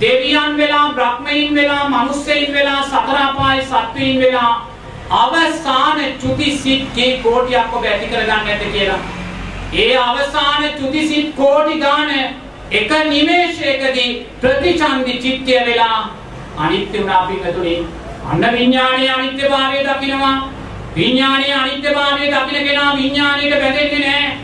[0.00, 4.68] දෙවියන් වෙලා බ්‍රහ්මයන් වෙලා මිනිස්සෙයින් වෙලා සතර අපායේ සත්වයින් වෙලා
[5.12, 8.98] අවසාන චුතිසිත කේ කෝටියක් ඔබ ඇති කරගන්න නැද්ද කියලා.
[9.74, 12.10] ඒ අවසාන චුතිසිත කෝටි ගාන
[12.72, 14.10] එක නිමේෂයකදී
[14.40, 16.10] ප්‍රතිචන්දි චිත්තය වෙලා
[16.56, 17.80] අනිත්‍ය වුණා පිටුනේ.
[18.24, 20.36] අන්න විඥානයේ අනිත්‍යභාවය දකිනවා.
[20.96, 24.36] විඥානයේ අනිත්‍යභාවය දකින කෙනා විඥානයට බැඳෙන්නේ නැහැ.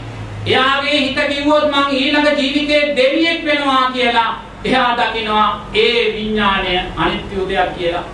[0.47, 4.33] එයාගේ හිත කිව්වොත් මං ඊළඟ ජීවිතේ දෙවියෙක් වෙනවා කියලා
[4.65, 8.05] එයා දකිනවා ඒ විඥාණය අනිත්‍ය දෙයක් කියලා.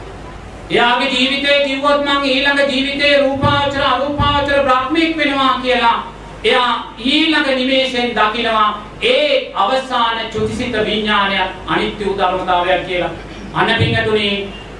[0.71, 5.99] එයාගේ ජීවිතේ කිව්වොත් මං ඊළඟ ජීවිතේ රූපාවචර අරූපාවචර බ්‍රහ්මෙක් වෙනවා කියලා
[6.45, 6.73] එයා
[7.07, 8.69] ඊළඟ නිමේෂයෙන් දකිනවා
[9.03, 13.11] ඒ අවසාන චුතිසිත විඥානය අනිත්‍ය වූ ධර්මතාවයක් කියලා.
[13.55, 14.31] අන්න පිංගතුනි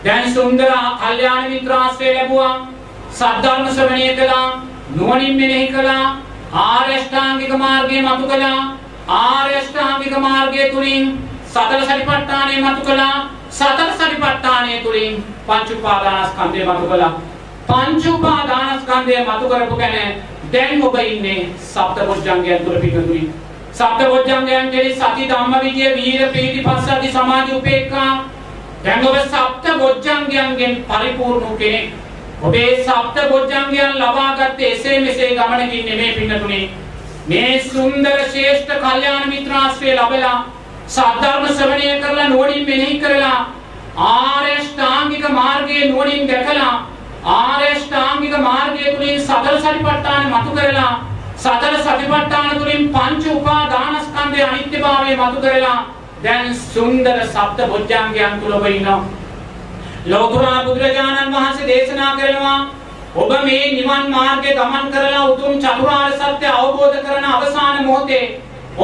[0.05, 2.67] දැන් සුන්දර කල්යාණ මිත්‍රාශ්‍රය ලැබුවා.
[3.13, 4.63] සද්ධර්ම ශ්‍රවණය කළා.
[4.91, 6.17] නුවණින් මෙනෙහි කළා.
[6.55, 8.61] ආර්ය අෂ්ටාංගික මාර්ගය මතු කළා.
[9.09, 13.19] ආර්ය අෂ්ටාංගික මාර්ගය තුලින් සතර සතිපට්ඨානය මතු කළා.
[13.51, 17.13] සතර සතිපට්ඨානය තුලින් පංච උපාදානස්කන්ධය මතු කළා.
[17.69, 20.11] පංච උපාදානස්කන්ධය මතු කරපු කෙනේ
[20.53, 23.23] දැන් ඔබ ඉන්නේ සප්තබොජ්ජංගයන් තුල පිටුතුනි.
[23.73, 28.13] සප්තබොජ්ජංගයන් කියන්නේ සති ධම්ම විජය වීර ප්‍රීති පස්සද්ධි සමාධි උපේක්ඛා.
[28.85, 31.91] දැන් ඔබ සප්තබොජ්ජංගයන්ගෙන් පරිපූර්ණ කෙනෙක්.
[32.43, 36.63] ඔබේ සප්තබොජ්ජංගයන් ලබාගත්තේ එසේ මෙසේ ගමනකින් නෙමේ පිටුතුනි.
[37.27, 40.39] මේ සුන්දර ශ්‍රේෂ්ඨ කල්යාණ මිත්‍රාශ්‍රය ලැබලා
[40.91, 43.39] සද්ධර්ම ශ්‍රවණය කරලා නුවණින් මෙනෙහි කරලා
[44.07, 46.73] ආර්ය ශ්‍රාංගික මාර්ගයේ නුවණින් දැකලා
[47.27, 50.91] ආර්ය ශ්‍රාංගික මාර්ගය තුලින් සතර සතිපට්ඨාන මතු කරලා
[51.37, 55.79] සතර සතිපට්ඨාන තුලින් පංච උපාදානස්කන්ධයේ අනිත්‍යභාවය මතු කරලා
[56.25, 59.01] දැන් සුන්දර සප්ත බොජ්ජංගයන් තුල ඔබ ඉන්නවා.
[60.07, 62.59] ලෝතර බුදුරජාණන් වහන්සේ දේශනා කරනවා
[63.17, 68.25] ඔබ මේ නිවන් මාර්ගයේ ගමන් කරලා උතුම් චතුරාර්ය සත්‍ය අවබෝධ කරන අවසාන මොහොතේ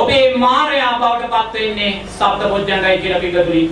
[0.01, 3.63] ඔබේ මායя බවට පත් වෙන්නේ සප්ත බොජ්ජංගයි කියලා පිටුතුනි.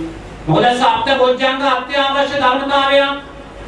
[0.47, 3.23] මොකද සප්ත බොජ්ජංග අත්‍යවශ්‍ය ධර්මතාවයක්.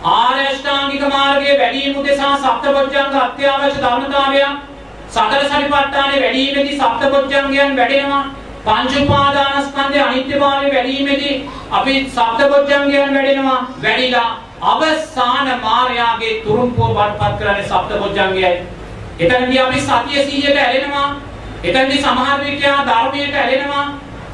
[0.05, 4.57] ආර්ය අෂ්ටාංගික මාර්ගයේ වැඩිම උදෙසා සප්තබොජ්ජංග අත්‍යවශ්‍ය ධර්මතාවයක්.
[5.09, 8.25] සතර සතිපට්ඨානේ වැඩිමේදී සප්තබොජ්ජංගයන් වැඩෙනවා.
[8.65, 11.35] පංච උපාදානස්කන්ධයේ අනිත්‍යභාවය වැඩිමේදී
[11.71, 13.61] අපි සප්තබොජ්ජංගයන් වැඩෙනවා.
[13.83, 14.29] වැඩිලා
[14.63, 18.51] අවසාන මායාවේ තුරුම්පුව වඩපත් කරන්නේ සප්තබොජ්ජංගයයි.
[19.19, 21.09] එතනදී අපි සතිය සීයට ඇලෙනවා.
[21.63, 23.85] එතනදී සමහර විට ධර්මයට ඇලෙනවා.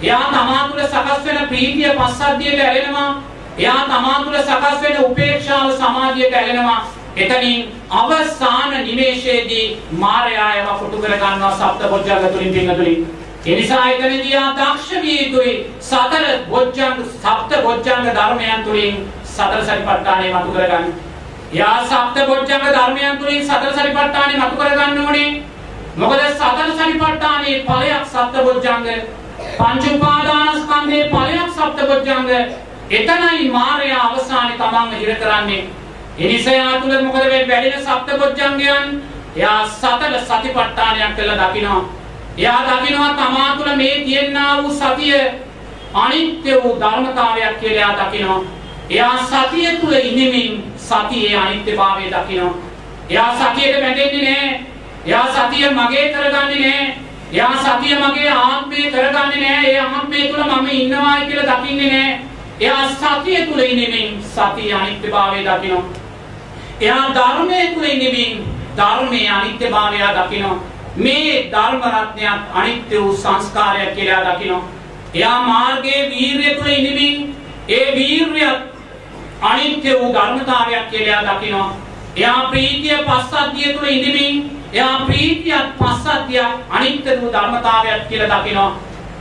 [0.02, 3.24] එයා තමා තුළ සකස් වෙන ප්‍රීතිය පස්සද්ධියට ඇලෙනවා.
[3.58, 6.80] එයා තමා තුළ සකස් වෙන උපේක්ෂාව සමාධියට ඇලෙනවා.
[7.18, 13.08] එතනින් අවසාන නිමේෂයේදී මායාව කොටු කර ගන්නවා සප්තබොජ්ජංග තුලින් පින්නතුලින්.
[13.46, 20.52] ඒ නිසා එතනදී ආ දක්ෂ විය යුතුයි සතර බොජ්ජංග සප්තබොජ්ජංග ධර්මයන් තුලින් සතර සතිපට්ඨානය මතු
[20.52, 20.94] කරගන්න.
[21.54, 25.53] යා සප්තබොජ්ජංග ධර්මයන් තුලින් සතර සතිපට්ඨානය මතු කරගන්න ඕනේ.
[25.96, 28.88] මොකද සතර සතිපට්ඨානයේ ඵලයක් සප්තබොජ්ජංග
[29.58, 32.30] පංච උපාදානස්කන්ධයේ ඵලයක් සප්තබොජ්ජංග
[32.92, 35.68] එතනයි මායя අවසානයේ තමන්ව හිර කරන්නේ.
[36.20, 38.90] එනිසා තුල මොකද මේ වැඩෙන සප්තබොජ්ජංගයන්
[39.36, 41.84] එයා සතර සතිපට්ඨානයක් කියලා දකිනවා.
[42.38, 45.22] එයා දකිනවා තමා තුල මේ තියෙනා වූ සතිය
[45.96, 48.42] අනිත්‍ය වූ ධර්මතාවයක් කියලා එයා දකිනවා.
[48.90, 52.54] එයා සතිය තුල ඉඳමින් සතියේ අනිත්‍යභාවය දකිනවා.
[53.10, 54.73] එයා සතියට බැඳෙන්නේ නැහැ.
[55.06, 56.98] එයා සතිය මගේ කරගන්නේ නැහැ.
[57.32, 59.72] එයා සතිය මගේ ආත්මය කරගන්නේ නැහැ.
[59.72, 62.20] ඒ ආත්මය තුල මම ඉන්නවායි කියලා දකින්නේ නැහැ.
[62.60, 65.84] එයා සතිය තුල ඉඳමින් සතිය අනිත්‍යභාවය දකිනවා.
[66.82, 68.46] එයා ධර්මයේ තුල ඉඳමින්
[68.78, 70.58] ධර්මයේ අනිත්‍යභාවය දකිනවා.
[70.98, 74.64] මේ ධර්ම රත්නයක් අනිත්‍ය වූ සංස්කාරයක් කියලා දකිනවා.
[75.14, 77.36] එයා මාර්ගයේ වීරිය තුල ඉඳමින්
[77.70, 78.60] ඒ වීරියත්
[79.44, 81.70] අනිත්‍ය වූ ධර්මතාවයක් කියලා දකිනවා.
[82.16, 88.72] එයා ප්‍රීතිය පස්සද්ධිය තුල ඉඳමින් එයා ප්‍රීතියත් පස්සද්ධිය අනිත්‍ය වූ ධර්මතාවයක් කියලා දකිනවා.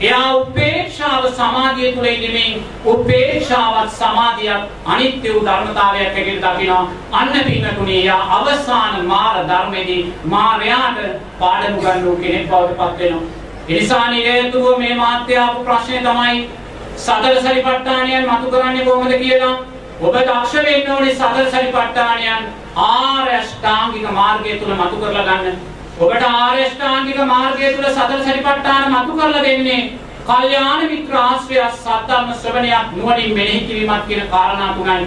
[0.01, 6.89] එයා උපේක්ෂාව සමාධිය තුල ඉඳමින් උපේක්ෂාවත් සමාධියත් අනිත්‍ය වූ ධර්මතාවයක් කියලා දකිනවා.
[7.13, 10.99] අන්න පින්නතුණේ එයා අවසාන මාර ධර්මයේදී මාර්යාට
[11.39, 13.23] පාඩම් ගන්නු කෙනෙක් බවට පත් වෙනවා.
[13.69, 16.49] ඒ නිසා නිරේතුව මේ මාත්‍ය ආපු ප්‍රශ්නේ තමයි
[16.97, 19.57] සතර සරිපට්ඨානයන් මතු කරන්නේ කොහොමද කියලා.
[20.03, 22.47] ඔබ දක්ෂ වෙන්න ඕනේ සතර සරිපට්ඨානයන්
[22.85, 25.59] ආර්ය අෂ්ටාංගික මාර්ගය තුල මතු කරලා ගන්න.
[26.01, 29.83] ඔබට ආර්ය අෂ්ටාංගික මාර්ගය තුල සතර සරිපට්ඨාන මතු කරලා දෙන්නේ
[30.31, 35.07] කල්යාණ මිත්‍ර ආශ්‍රය සත්‍යම ශ්‍රවණයක් නුවණින් මෙනෙහි කිරීමක් කියන කාරණා තුනයි.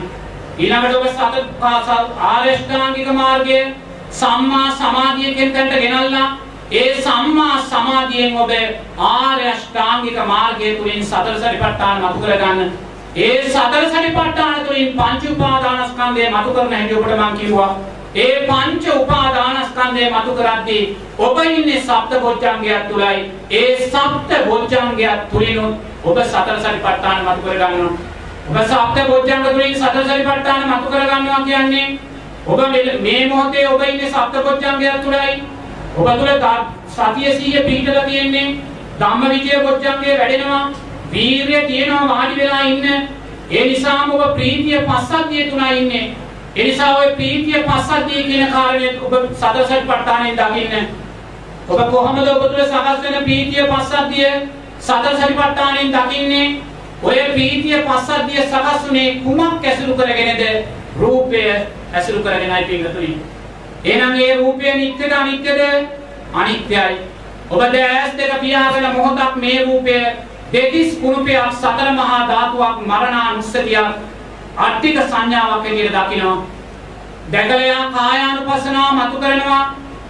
[0.59, 1.43] ඊළඟට ඔබ සතර
[2.29, 3.59] ආර්ය අෂ්ටාංගික මාර්ගය
[4.21, 6.25] සම්මා සමාධිය කියන තැනට ගෙනල්ලා
[6.73, 8.57] ඒ සම්මා සමාධියෙන් ඔබ
[9.11, 12.84] ආර්ය අෂ්ටාංගික මාර්ගය තුලින් සතර සරිපට්ඨාන මතු කරගන්න.
[13.15, 17.69] ඒ සතර සරිපට්ඨාන තුලින් පංච උපාදානස්කන්ධය මතු කරන හැටි ඔබට මම කිව්වා.
[18.15, 23.31] ඒ පංච උපාදානස්කන්ධය මතු කරද්දී ඔබ ඉන්නේ සප්ත බොජ්ජංගයක් තුලයි.
[23.51, 27.93] ඒ සප්ත බොජ්ජංගයක් තුලිනුත් ඔබ සතර සරිපට්ඨාන මතු කරගන්නවා.
[28.49, 31.87] ඔබ සප්ත බොජ්ජංග තුලින් සතර සරිපට්ඨාන මතු කරගන්නවා කියන්නේ
[32.47, 32.59] ඔබ
[33.01, 35.43] මේ මොහොතේ ඔබ ඉන්නේ සප්ත බොජ්ජංගයක් තුලයි.
[35.97, 36.31] ඔබ තුල
[36.89, 38.47] සතිය සීය පිහිටලා තියෙන්නේ
[38.99, 40.65] ධම්මවිචය බොජ්ජංගේ වැඩෙනවා.
[41.11, 42.85] වීරිය තියෙනවා වාඩි වෙලා ඉන්න.
[43.51, 46.05] ඒ නිසාම ඔබ ප්‍රීතිය පස්සද්ධිය තුලයි ඉන්නේ.
[46.55, 50.87] ඒ නිසා ඔය ප්‍රීතිය පස්සද්ධිය කියන කාරණේ ඔබ සතරසරිපට්ඨානෙන් දකින්න.
[51.69, 54.31] ඔබ කොහොමද ඔබ තුළ සකස් වෙන ප්‍රීතිය පස්සද්ධිය
[54.79, 56.47] සතරසරිපට්ඨානෙන් දකින්නේ?
[57.03, 60.43] ඔය ප්‍රීතිය පස්සද්ධිය සකස් වුනේ කුමක් ඇසුරු කරගෙනද?
[60.97, 61.41] රූපය
[61.93, 63.17] ඇසුරු කරගෙනයි පින්තුනි.
[63.83, 65.61] එහෙනම් ඒ රූපය නිත්‍යද අනිත්‍යද?
[66.33, 66.95] අනිත්‍යයි.
[67.49, 69.97] ඔබ දැස් දෙක පියාගෙන මොහොතක් මේ රූපය
[70.51, 73.87] දෙතිස් කුණුපයක් සතර මහා ධාතුවක් මරණානුස්සතියක්
[74.57, 76.37] අට්ටික සංඥාවක් විදිහට දකිනවා.
[77.31, 79.63] දැකලා කායානුපස්සනාව මතු කරනවා.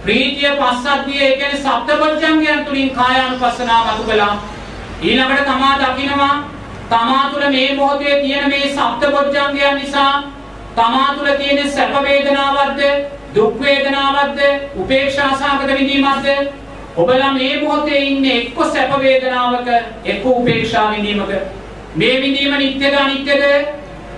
[0.04, 4.34] ප්‍රීතිය පස්සද්ධිය ඒ කියන්නේ සප්තපොච්චංගයන් තුලින් කායානුපස්සනාව මතු කළා.
[5.02, 6.34] ඊළඟට තමා දකිනවා
[6.88, 10.22] තමා තුළ මේ මොහොතේ තියෙන මේ සප්තපොච්චංගයන් නිසා
[10.76, 12.80] තමා තුළ තියෙන සැප වේදනාවක්ද
[13.34, 14.40] දුක් වේදනාවක්ද
[14.76, 16.26] උපේක්ෂා සහගත විඳීමක්ද
[16.96, 19.68] ඔබලා මේ මොහොතේ ඉන්නේ එක්ක සැප වේදනාවක
[20.04, 21.32] එක්ක උපේක්ෂා විඳීමක.
[21.94, 23.42] මේ විඳීම නිට්ටයද අනිත්‍යද?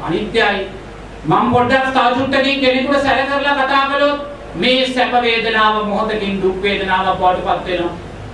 [0.07, 0.69] අනිත්‍යයි.
[1.25, 4.21] මම පොඩ්ඩක් තවචුට්ටකින් කෙනෙකුට සැර කරලා කතා කළොත්
[4.57, 7.93] මේ සැප වේදනාව මොහොතකින් දුක් වේදනාවක් බවට පත් වෙනවා.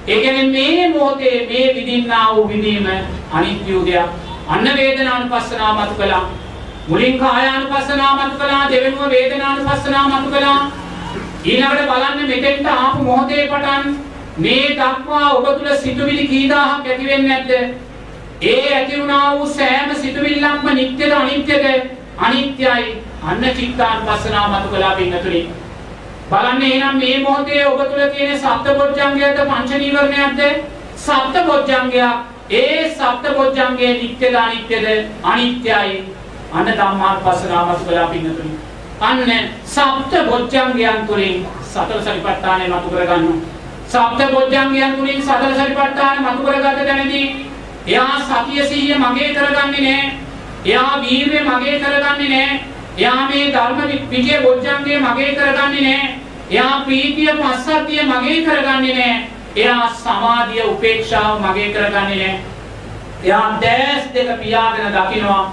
[0.09, 2.89] ඒ කියන්නේ මේ මොහොතේ මේ විඳින්නා වූ විඳීම
[3.33, 4.09] අනිත්‍ය දෙයක්
[4.49, 6.25] අන්න වේදනානුපස්සනාව මත කළා.
[6.89, 10.59] මුලින් කායානුපස්සනාව මත කළා දෙවෙනුව වේදනානුපස්සනාව මත කළා.
[11.45, 17.29] ඊළඟට බලන්න මෙතෙන්ට ආපු මොහොතේ පටන් මේ දක්වා ඔබ තුල සිතුවිලි කී දහයක් ඇති වෙන්නේ
[17.29, 17.75] නැද්ද?
[18.43, 21.67] ඒ ඇති වුණා වූ සෑම සිතුවිල්ලක්ම නිට්ටයද අනිත්‍යද?
[22.19, 23.03] අනිත්‍යයි.
[23.23, 25.43] අන්න චිත්තානුපස්සනාව මත කළා පින්නතුනි.
[26.31, 30.41] බලන්න එහෙනම් මේ මොහොතේ ඔබ තුල තියෙන සප්තබොජ්ජංගයද පංච නීවරණයක්ද?
[30.97, 32.13] සප්තබොජ්ජංගයක්.
[32.51, 34.87] ඒ සප්තබොජ්ජංගයේ නිට්ටයද අනිත්‍යද?
[35.23, 36.05] අනිත්‍යයි.
[36.53, 38.55] අන්න ධම්මානුපස්සනාව මත කළා පින්නතුනි.
[39.01, 43.54] අන්න සප්ත බොජ්ජංගයන් තුලින් සතර සතිපට්ඨානය මතු කරගන්නවා.
[43.95, 47.27] සප්ත බොජ්ජංගයන් තුලින් සතර සතිපට්ඨාන මතු කරගත්ත තැනදී
[47.87, 50.13] එයා සතිය සිහිය මගේ කරගන්නේ නැහැ.
[50.65, 52.61] එයා වීර්ය මගේ කරගන්නේ නැහැ.
[52.99, 53.81] එයා මේ ධර්ම
[54.11, 56.19] විජය බොජ්ජංගය මගේ කරගන්නේ නැහැ.
[56.51, 59.29] එයා ප්‍රීතිය පස්සද්ධිය මගේ කරගන්නේ නැහැ.
[59.57, 62.41] එයා සමාධිය උපේක්ෂාව මගේ කරගන්නේ නැහැ.
[63.23, 65.53] එයා දැස් දෙක පියාගෙන දකිනවා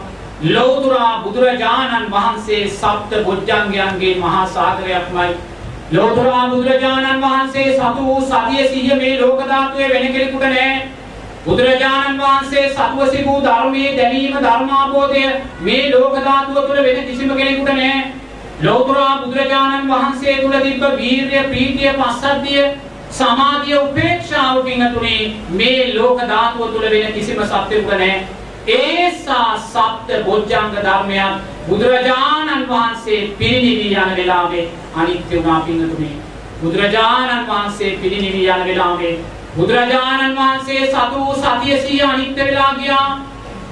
[0.49, 5.51] ලෞතුරා බුදුරජාණන් වහන්සේ සප්ත බොජ්ජංගයන්ගේ මහා සාගරයක්මයි
[5.91, 10.88] ලෝතුරා බුදුරජාණන් වහන්සේ සතු වූ සතිය සිහිය මේ ලෝක ධාතුවේ වෙන කෙනෙකුට නැහැ.
[11.45, 15.26] බුදුරජාණන් වහන්සේ සතුව සිබූ ධර්මයේ දැනීම ධර්මාබෝධය
[15.61, 18.11] මේ ලෝක ධාතුව තුළ වෙන කිසිම කෙනෙකුට නැහැ.
[18.61, 22.65] ලෝතුරා බුදුරජාණන් වහන්සේ තුළ තිබ්බ වීර්ය, ප්‍රීතිය, පස්සද්ධිය,
[23.11, 28.40] සමාධිය, උපේක්ෂාව පිංගතුනේ මේ ලෝක ධාතුව තුළ වෙන කිසිම සත්‍යයක නැහැ.
[28.67, 36.15] ඒසා සප්ත බොජ්ජංග ධර්මයන් බුදුරජාණන් වහන්සේ පිරිනිවී යන වෙලාවේ අනිත්‍ය වුණා පින්නතුනේ.
[36.61, 39.19] බුදුරජාණන් වහන්සේ පිරිනිවී යන වෙලාවේ
[39.55, 43.19] බුදුරජාණන් වහන්සේ සතු වූ සතිය සිය අනිත්‍ය වෙලා ගියා.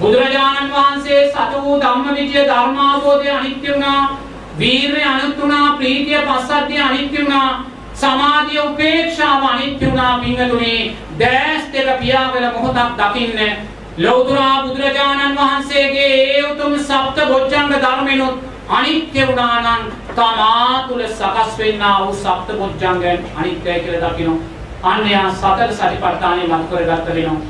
[0.01, 4.17] බුදුරජාණන් වහන්සේ සතු වූ ධම්මවිජය ධර්මාබෝධය අනිත්‍ය වුණා.
[4.59, 7.65] වීරය අනිත්‍ය වුණා ප්‍රීතිය පස්සද්ධිය අනිත්‍ය වුණා.
[7.93, 10.95] සමාධිය උපේක්ෂාව අනිත්‍ය වුණා පින්නතුනේ.
[11.19, 18.37] දැස් දෙක පියාගෙන මොහොතක් දකින්න ලෞතුරා බුදුරජාණන් වහන්සේගේ ඒ උතුම් සප්ත බොජ්ජංග ධර්මෙනුත්
[18.69, 19.81] අනිත්‍ය වුණා නම්
[20.11, 24.37] තමා තුල සකස් වෙන්නා වූ සප්ත බොජ්ජංගයන් අනිත්‍යයි කියලා දකිනවා.
[24.83, 27.41] අන්න යා සතර සතිපට්ඨානෙ මත කරගත්ත වෙනවා.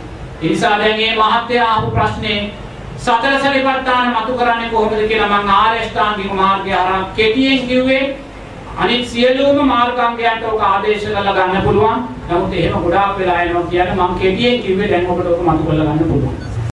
[0.42, 2.40] ඒ නිසා දැන් මේ මහත්ය ආපු ප්‍රශ්නේ
[2.98, 8.04] සතර සතිපට්ඨාන මතු කරන්නේ කොහොමද කියලා මම ආර්ය අෂ්ටාංගික මාර්ගය අරන් කෙටියෙන් කිව්වේ.
[8.80, 12.04] අනිත් සියලුම මාර්ගාංගයන්ට ඔක ආදේශ කරලා ගන්න පුළුවන්.
[12.30, 16.10] නමුත් එහෙම ගොඩාක් වෙලා යනවා කියන්නේ මම කෙටියෙන් කිව්වේ දැන් ඔබට ඔක මතු කරලා ගන්න
[16.12, 16.49] පුළුවන්.